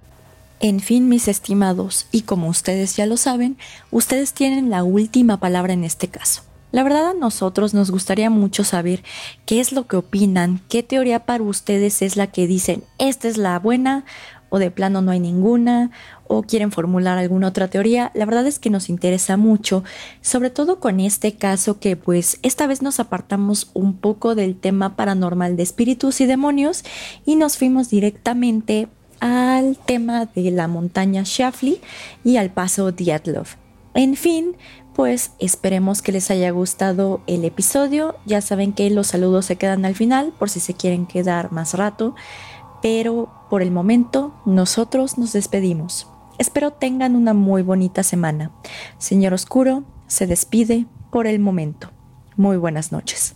En 0.60 0.82
fin, 0.82 1.08
mis 1.08 1.30
estimados, 1.30 2.08
y 2.12 2.24
como 2.24 2.50
ustedes 2.50 2.98
ya 2.98 3.06
lo 3.06 3.16
saben, 3.16 3.58
ustedes 3.90 4.34
tienen 4.34 4.70
la 4.70 4.84
última 4.84 5.40
palabra 5.40 5.72
en 5.72 5.86
este 5.86 6.10
caso. 6.10 6.42
La 6.74 6.84
verdad 6.84 7.12
a 7.12 7.14
nosotros 7.14 7.74
nos 7.74 7.90
gustaría 7.90 8.30
mucho 8.30 8.66
saber 8.66 9.02
qué 9.46 9.62
es 9.62 9.72
lo 9.72 9.88
que 9.88 9.96
opinan, 9.96 10.62
qué 10.68 10.84
teoría 10.84 11.26
para 11.26 11.46
ustedes 11.46 12.02
es 12.02 12.18
la 12.18 12.28
que 12.28 12.48
dicen, 12.48 12.84
esta 12.98 13.30
es 13.30 13.38
la 13.38 13.58
buena 13.60 14.04
o 14.50 14.60
de 14.60 14.72
plano 14.72 15.02
no 15.02 15.12
hay 15.12 15.20
ninguna 15.20 15.92
o 16.28 16.44
quieren 16.44 16.72
formular 16.72 17.18
alguna 17.18 17.48
otra 17.48 17.68
teoría. 17.68 18.12
La 18.14 18.26
verdad 18.26 18.46
es 18.46 18.60
que 18.60 18.70
nos 18.70 18.90
interesa 18.90 19.38
mucho, 19.38 19.84
sobre 20.22 20.50
todo 20.50 20.80
con 20.80 21.00
este 21.00 21.34
caso 21.34 21.80
que 21.80 21.96
pues 21.96 22.40
esta 22.44 22.68
vez 22.68 22.82
nos 22.82 23.00
apartamos 23.00 23.72
un 23.74 23.96
poco 23.96 24.36
del 24.36 24.56
tema 24.56 24.96
paranormal 24.96 25.58
de 25.58 25.64
espíritus 25.64 26.22
y 26.22 26.26
demonios 26.26 26.84
y 27.26 27.36
nos 27.36 27.58
fuimos 27.58 27.90
directamente 27.90 28.88
al 29.20 29.78
tema 29.78 30.26
de 30.26 30.52
la 30.52 30.68
montaña 30.68 31.24
Shafli 31.26 31.82
y 32.24 32.38
al 32.38 32.52
paso 32.52 32.92
Diatlov. 32.92 33.48
En 33.94 34.16
fin, 34.16 34.56
pues 35.00 35.32
esperemos 35.40 36.02
que 36.02 36.12
les 36.12 36.30
haya 36.30 36.52
gustado 36.52 37.22
el 37.26 37.46
episodio. 37.46 38.16
Ya 38.26 38.42
saben 38.42 38.74
que 38.74 38.90
los 38.90 39.08
saludos 39.08 39.46
se 39.46 39.56
quedan 39.56 39.86
al 39.86 39.96
final 39.96 40.34
por 40.38 40.50
si 40.50 40.60
se 40.60 40.74
quieren 40.74 41.06
quedar 41.06 41.52
más 41.52 41.74
rato. 41.74 42.16
Pero 42.82 43.32
por 43.50 43.62
el 43.62 43.72
momento 43.72 44.34
nosotros 44.46 45.18
nos 45.18 45.34
despedimos. 45.34 46.08
Espero 46.38 46.72
tengan 46.72 47.16
una 47.16 47.34
muy 47.34 47.62
bonita 47.62 48.04
semana. 48.04 48.52
Señor 48.98 49.34
Oscuro 49.34 49.84
se 50.08 50.26
despide 50.28 50.86
por 51.12 51.28
el 51.28 51.40
momento. 51.40 51.92
Muy 52.38 52.58
buenas 52.58 52.92
noches. 52.92 53.36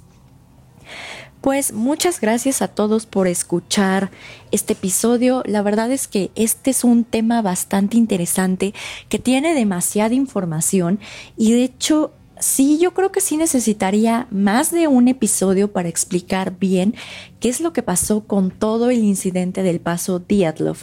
Pues 1.43 1.73
muchas 1.73 2.21
gracias 2.21 2.61
a 2.61 2.69
todos 2.69 3.05
por 3.05 3.27
escuchar 3.27 4.11
este 4.51 4.71
episodio. 4.71 5.43
La 5.45 5.61
verdad 5.61 5.91
es 5.91 6.07
que 6.07 6.31
este 6.35 6.71
es 6.71 6.85
un 6.85 7.03
tema 7.03 7.41
bastante 7.41 7.97
interesante 7.97 8.73
que 9.09 9.19
tiene 9.19 9.53
demasiada 9.53 10.13
información 10.13 11.01
y 11.35 11.51
de 11.51 11.65
hecho 11.65 12.13
sí, 12.43 12.77
yo 12.77 12.93
creo 12.93 13.11
que 13.11 13.21
sí 13.21 13.37
necesitaría 13.37 14.27
más 14.29 14.69
de 14.69 14.87
un 14.87 15.07
episodio 15.07 15.71
para 15.71 15.87
explicar 15.87 16.57
bien 16.59 16.93
qué 17.39 17.47
es 17.47 17.61
lo 17.61 17.71
que 17.71 17.83
pasó 17.83 18.27
con 18.27 18.51
todo 18.51 18.89
el 18.89 18.99
incidente 18.99 19.63
del 19.63 19.79
paso 19.79 20.19
Diatlov. 20.19 20.77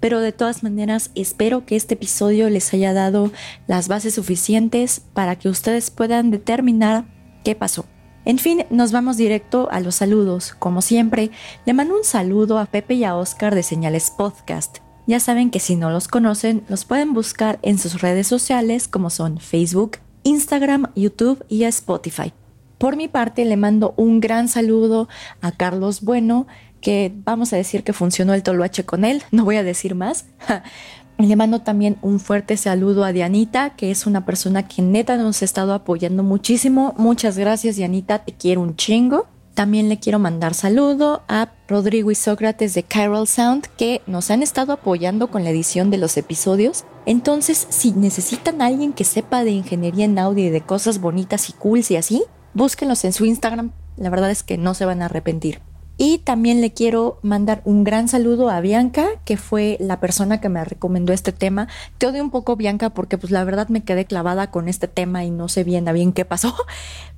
Pero 0.00 0.18
de 0.18 0.32
todas 0.32 0.64
maneras, 0.64 1.12
espero 1.14 1.64
que 1.66 1.76
este 1.76 1.94
episodio 1.94 2.50
les 2.50 2.74
haya 2.74 2.92
dado 2.92 3.30
las 3.68 3.86
bases 3.86 4.14
suficientes 4.14 5.02
para 5.14 5.36
que 5.36 5.48
ustedes 5.48 5.90
puedan 5.90 6.32
determinar 6.32 7.04
qué 7.44 7.54
pasó. 7.54 7.86
En 8.24 8.38
fin, 8.38 8.64
nos 8.70 8.90
vamos 8.90 9.16
directo 9.16 9.68
a 9.70 9.80
los 9.80 9.96
saludos. 9.96 10.56
Como 10.58 10.82
siempre, 10.82 11.30
le 11.64 11.74
mando 11.74 11.96
un 11.96 12.04
saludo 12.04 12.58
a 12.58 12.66
Pepe 12.66 12.94
y 12.94 13.04
a 13.04 13.14
Oscar 13.14 13.54
de 13.54 13.62
Señales 13.62 14.10
Podcast. 14.10 14.78
Ya 15.06 15.20
saben 15.20 15.50
que 15.50 15.60
si 15.60 15.76
no 15.76 15.90
los 15.90 16.08
conocen, 16.08 16.64
los 16.68 16.86
pueden 16.86 17.12
buscar 17.12 17.58
en 17.62 17.78
sus 17.78 18.00
redes 18.00 18.26
sociales 18.26 18.88
como 18.88 19.10
son 19.10 19.38
Facebook, 19.38 19.98
Instagram, 20.24 20.90
YouTube 20.96 21.44
y 21.48 21.64
Spotify. 21.64 22.32
Por 22.78 22.96
mi 22.96 23.08
parte, 23.08 23.44
le 23.44 23.56
mando 23.56 23.94
un 23.96 24.20
gran 24.20 24.48
saludo 24.48 25.08
a 25.40 25.52
Carlos 25.52 26.02
Bueno, 26.02 26.46
que 26.80 27.12
vamos 27.24 27.52
a 27.52 27.56
decir 27.56 27.84
que 27.84 27.92
funcionó 27.92 28.34
el 28.34 28.42
toloache 28.42 28.84
con 28.84 29.04
él, 29.04 29.22
no 29.30 29.44
voy 29.44 29.56
a 29.56 29.62
decir 29.62 29.94
más. 29.94 30.26
Le 31.16 31.36
mando 31.36 31.60
también 31.60 31.96
un 32.02 32.18
fuerte 32.18 32.56
saludo 32.56 33.04
a 33.04 33.12
Dianita, 33.12 33.70
que 33.76 33.92
es 33.92 34.04
una 34.04 34.26
persona 34.26 34.66
que 34.66 34.82
neta 34.82 35.16
nos 35.16 35.42
ha 35.42 35.44
estado 35.44 35.72
apoyando 35.72 36.24
muchísimo. 36.24 36.92
Muchas 36.98 37.38
gracias, 37.38 37.76
Dianita, 37.76 38.24
te 38.24 38.32
quiero 38.32 38.62
un 38.62 38.74
chingo. 38.74 39.28
También 39.54 39.88
le 39.88 40.00
quiero 40.00 40.18
mandar 40.18 40.52
saludo 40.52 41.22
a 41.28 41.52
Rodrigo 41.68 42.10
y 42.10 42.16
Sócrates 42.16 42.74
de 42.74 42.82
Carol 42.82 43.28
Sound, 43.28 43.68
que 43.78 44.02
nos 44.08 44.32
han 44.32 44.42
estado 44.42 44.72
apoyando 44.72 45.28
con 45.30 45.44
la 45.44 45.50
edición 45.50 45.90
de 45.90 45.98
los 45.98 46.16
episodios. 46.16 46.84
Entonces, 47.06 47.68
si 47.70 47.92
necesitan 47.92 48.60
a 48.60 48.66
alguien 48.66 48.92
que 48.92 49.04
sepa 49.04 49.44
de 49.44 49.52
ingeniería 49.52 50.06
en 50.06 50.18
audio 50.18 50.46
y 50.46 50.50
de 50.50 50.60
cosas 50.60 51.00
bonitas 51.00 51.48
y 51.50 51.52
cool 51.52 51.82
y 51.88 51.94
así, 51.94 52.24
búsquenlos 52.52 53.04
en 53.04 53.12
su 53.12 53.26
Instagram. 53.26 53.70
La 53.96 54.10
verdad 54.10 54.32
es 54.32 54.42
que 54.42 54.58
no 54.58 54.74
se 54.74 54.86
van 54.86 55.02
a 55.02 55.04
arrepentir. 55.04 55.60
Y 55.96 56.18
también 56.18 56.60
le 56.60 56.72
quiero 56.72 57.20
mandar 57.22 57.62
un 57.64 57.84
gran 57.84 58.08
saludo 58.08 58.50
a 58.50 58.60
Bianca, 58.60 59.06
que 59.24 59.36
fue 59.36 59.76
la 59.78 60.00
persona 60.00 60.40
que 60.40 60.48
me 60.48 60.64
recomendó 60.64 61.12
este 61.12 61.30
tema. 61.30 61.68
Te 61.98 62.08
odio 62.08 62.20
un 62.24 62.30
poco, 62.30 62.56
Bianca, 62.56 62.90
porque 62.90 63.16
pues 63.16 63.30
la 63.30 63.44
verdad 63.44 63.68
me 63.68 63.84
quedé 63.84 64.04
clavada 64.04 64.50
con 64.50 64.68
este 64.68 64.88
tema 64.88 65.24
y 65.24 65.30
no 65.30 65.48
sé 65.48 65.62
bien 65.62 65.86
a 65.86 65.92
bien 65.92 66.12
qué 66.12 66.24
pasó. 66.24 66.56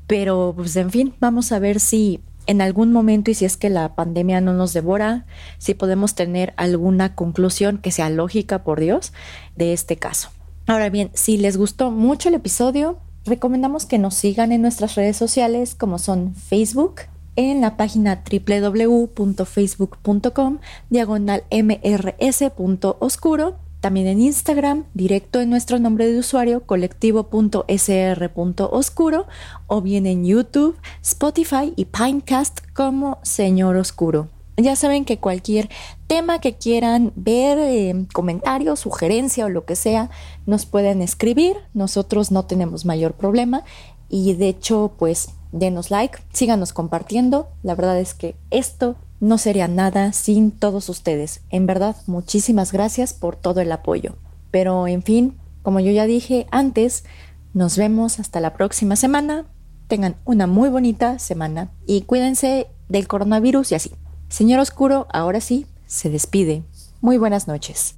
Pero 0.07 0.55
pues 0.57 0.77
en 0.77 0.91
fin, 0.91 1.15
vamos 1.21 1.53
a 1.53 1.59
ver 1.59 1.81
si 1.81 2.21
en 2.47 2.61
algún 2.61 2.93
momento 2.93 3.31
y 3.31 3.35
si 3.35 3.45
es 3.45 3.57
que 3.57 3.71
la 3.71 3.95
pandemia 3.95 4.41
no 4.41 4.53
nos 4.53 4.73
devora, 4.73 5.27
si 5.59 5.75
podemos 5.75 6.15
tener 6.15 6.55
alguna 6.57 7.15
conclusión 7.15 7.79
que 7.79 7.91
sea 7.91 8.09
lógica, 8.09 8.63
por 8.63 8.81
Dios, 8.81 9.13
de 9.57 9.73
este 9.73 9.97
caso. 9.97 10.31
Ahora 10.67 10.91
bien, 10.91 11.11
si 11.15 11.37
les 11.37 11.57
gustó 11.57 11.91
mucho 11.91 12.29
el 12.29 12.37
episodio, 12.37 12.99
recomendamos 13.25 13.87
que 13.87 13.99
nos 13.99 14.15
sigan 14.15 14.53
en 14.53 14.63
nuestras 14.63 14.95
redes 14.95 15.17
sociales 15.17 15.75
como 15.75 15.99
son 15.99 16.35
Facebook, 16.35 17.03
en 17.37 17.61
la 17.61 17.77
página 17.77 18.23
www.facebook.com 18.31 20.59
diagonal 20.89 21.45
mrs.oscuro, 21.51 23.59
también 23.87 24.09
en 24.09 24.20
Instagram, 24.20 24.84
directo 24.95 25.41
en 25.41 25.49
nuestro 25.49 25.78
nombre 25.78 26.11
de 26.11 26.18
usuario 26.18 26.66
colectivo.sr.oscuro 26.66 29.26
o 29.68 29.80
bien 29.80 30.07
en 30.07 30.24
YouTube, 30.24 30.76
Spotify 31.05 31.72
y 31.76 31.84
Pinecast 31.84 32.62
como 32.74 33.20
Señor 33.22 33.76
Oscuro. 33.76 34.26
Ya 34.57 34.74
saben 34.74 35.05
que 35.05 35.18
cualquier 35.18 35.68
tema 36.09 36.41
que 36.41 36.57
quieran 36.57 37.12
ver, 37.14 37.61
eh, 37.61 38.07
comentario, 38.12 38.74
sugerencia 38.74 39.45
o 39.45 39.51
lo 39.51 39.64
que 39.64 39.76
sea, 39.76 40.11
nos 40.47 40.66
pueden 40.66 41.01
escribir. 41.01 41.55
Nosotros 41.72 42.32
no 42.32 42.45
tenemos 42.45 42.87
mayor 42.87 43.12
problema 43.12 43.62
y 44.09 44.34
de 44.34 44.49
hecho, 44.49 44.95
pues 44.99 45.28
denos 45.53 45.93
like, 45.93 46.18
síganos 46.32 46.72
compartiendo. 46.72 47.51
La 47.62 47.76
verdad 47.76 48.01
es 48.01 48.14
que 48.14 48.34
esto 48.51 48.97
no 49.21 49.39
sería 49.39 49.69
nada 49.69 50.12
sin 50.12 50.51
todos 50.51 50.89
ustedes. 50.89 51.41
En 51.51 51.67
verdad, 51.67 51.97
muchísimas 52.07 52.73
gracias 52.73 53.12
por 53.12 53.37
todo 53.37 53.61
el 53.61 53.73
apoyo. 53.73 54.17
Pero 54.51 54.87
en 54.87 55.03
fin, 55.03 55.37
como 55.62 55.81
yo 55.81 55.91
ya 55.91 56.07
dije 56.07 56.47
antes, 56.51 57.05
nos 57.53 57.77
vemos 57.77 58.21
hasta 58.21 58.41
la 58.41 58.55
próxima 58.55 58.97
semana. 58.97 59.47
Tengan 59.89 60.17
una 60.25 60.47
muy 60.47 60.69
bonita 60.69 61.19
semana 61.19 61.71
y 61.87 62.03
cuídense 62.03 62.69
del 62.89 63.09
coronavirus 63.09 63.73
y 63.73 63.75
así. 63.75 63.93
Señor 64.29 64.61
Oscuro, 64.61 65.07
ahora 65.12 65.41
sí, 65.41 65.67
se 65.87 66.11
despide. 66.11 66.62
Muy 67.01 67.19
buenas 67.19 67.49
noches. 67.49 67.95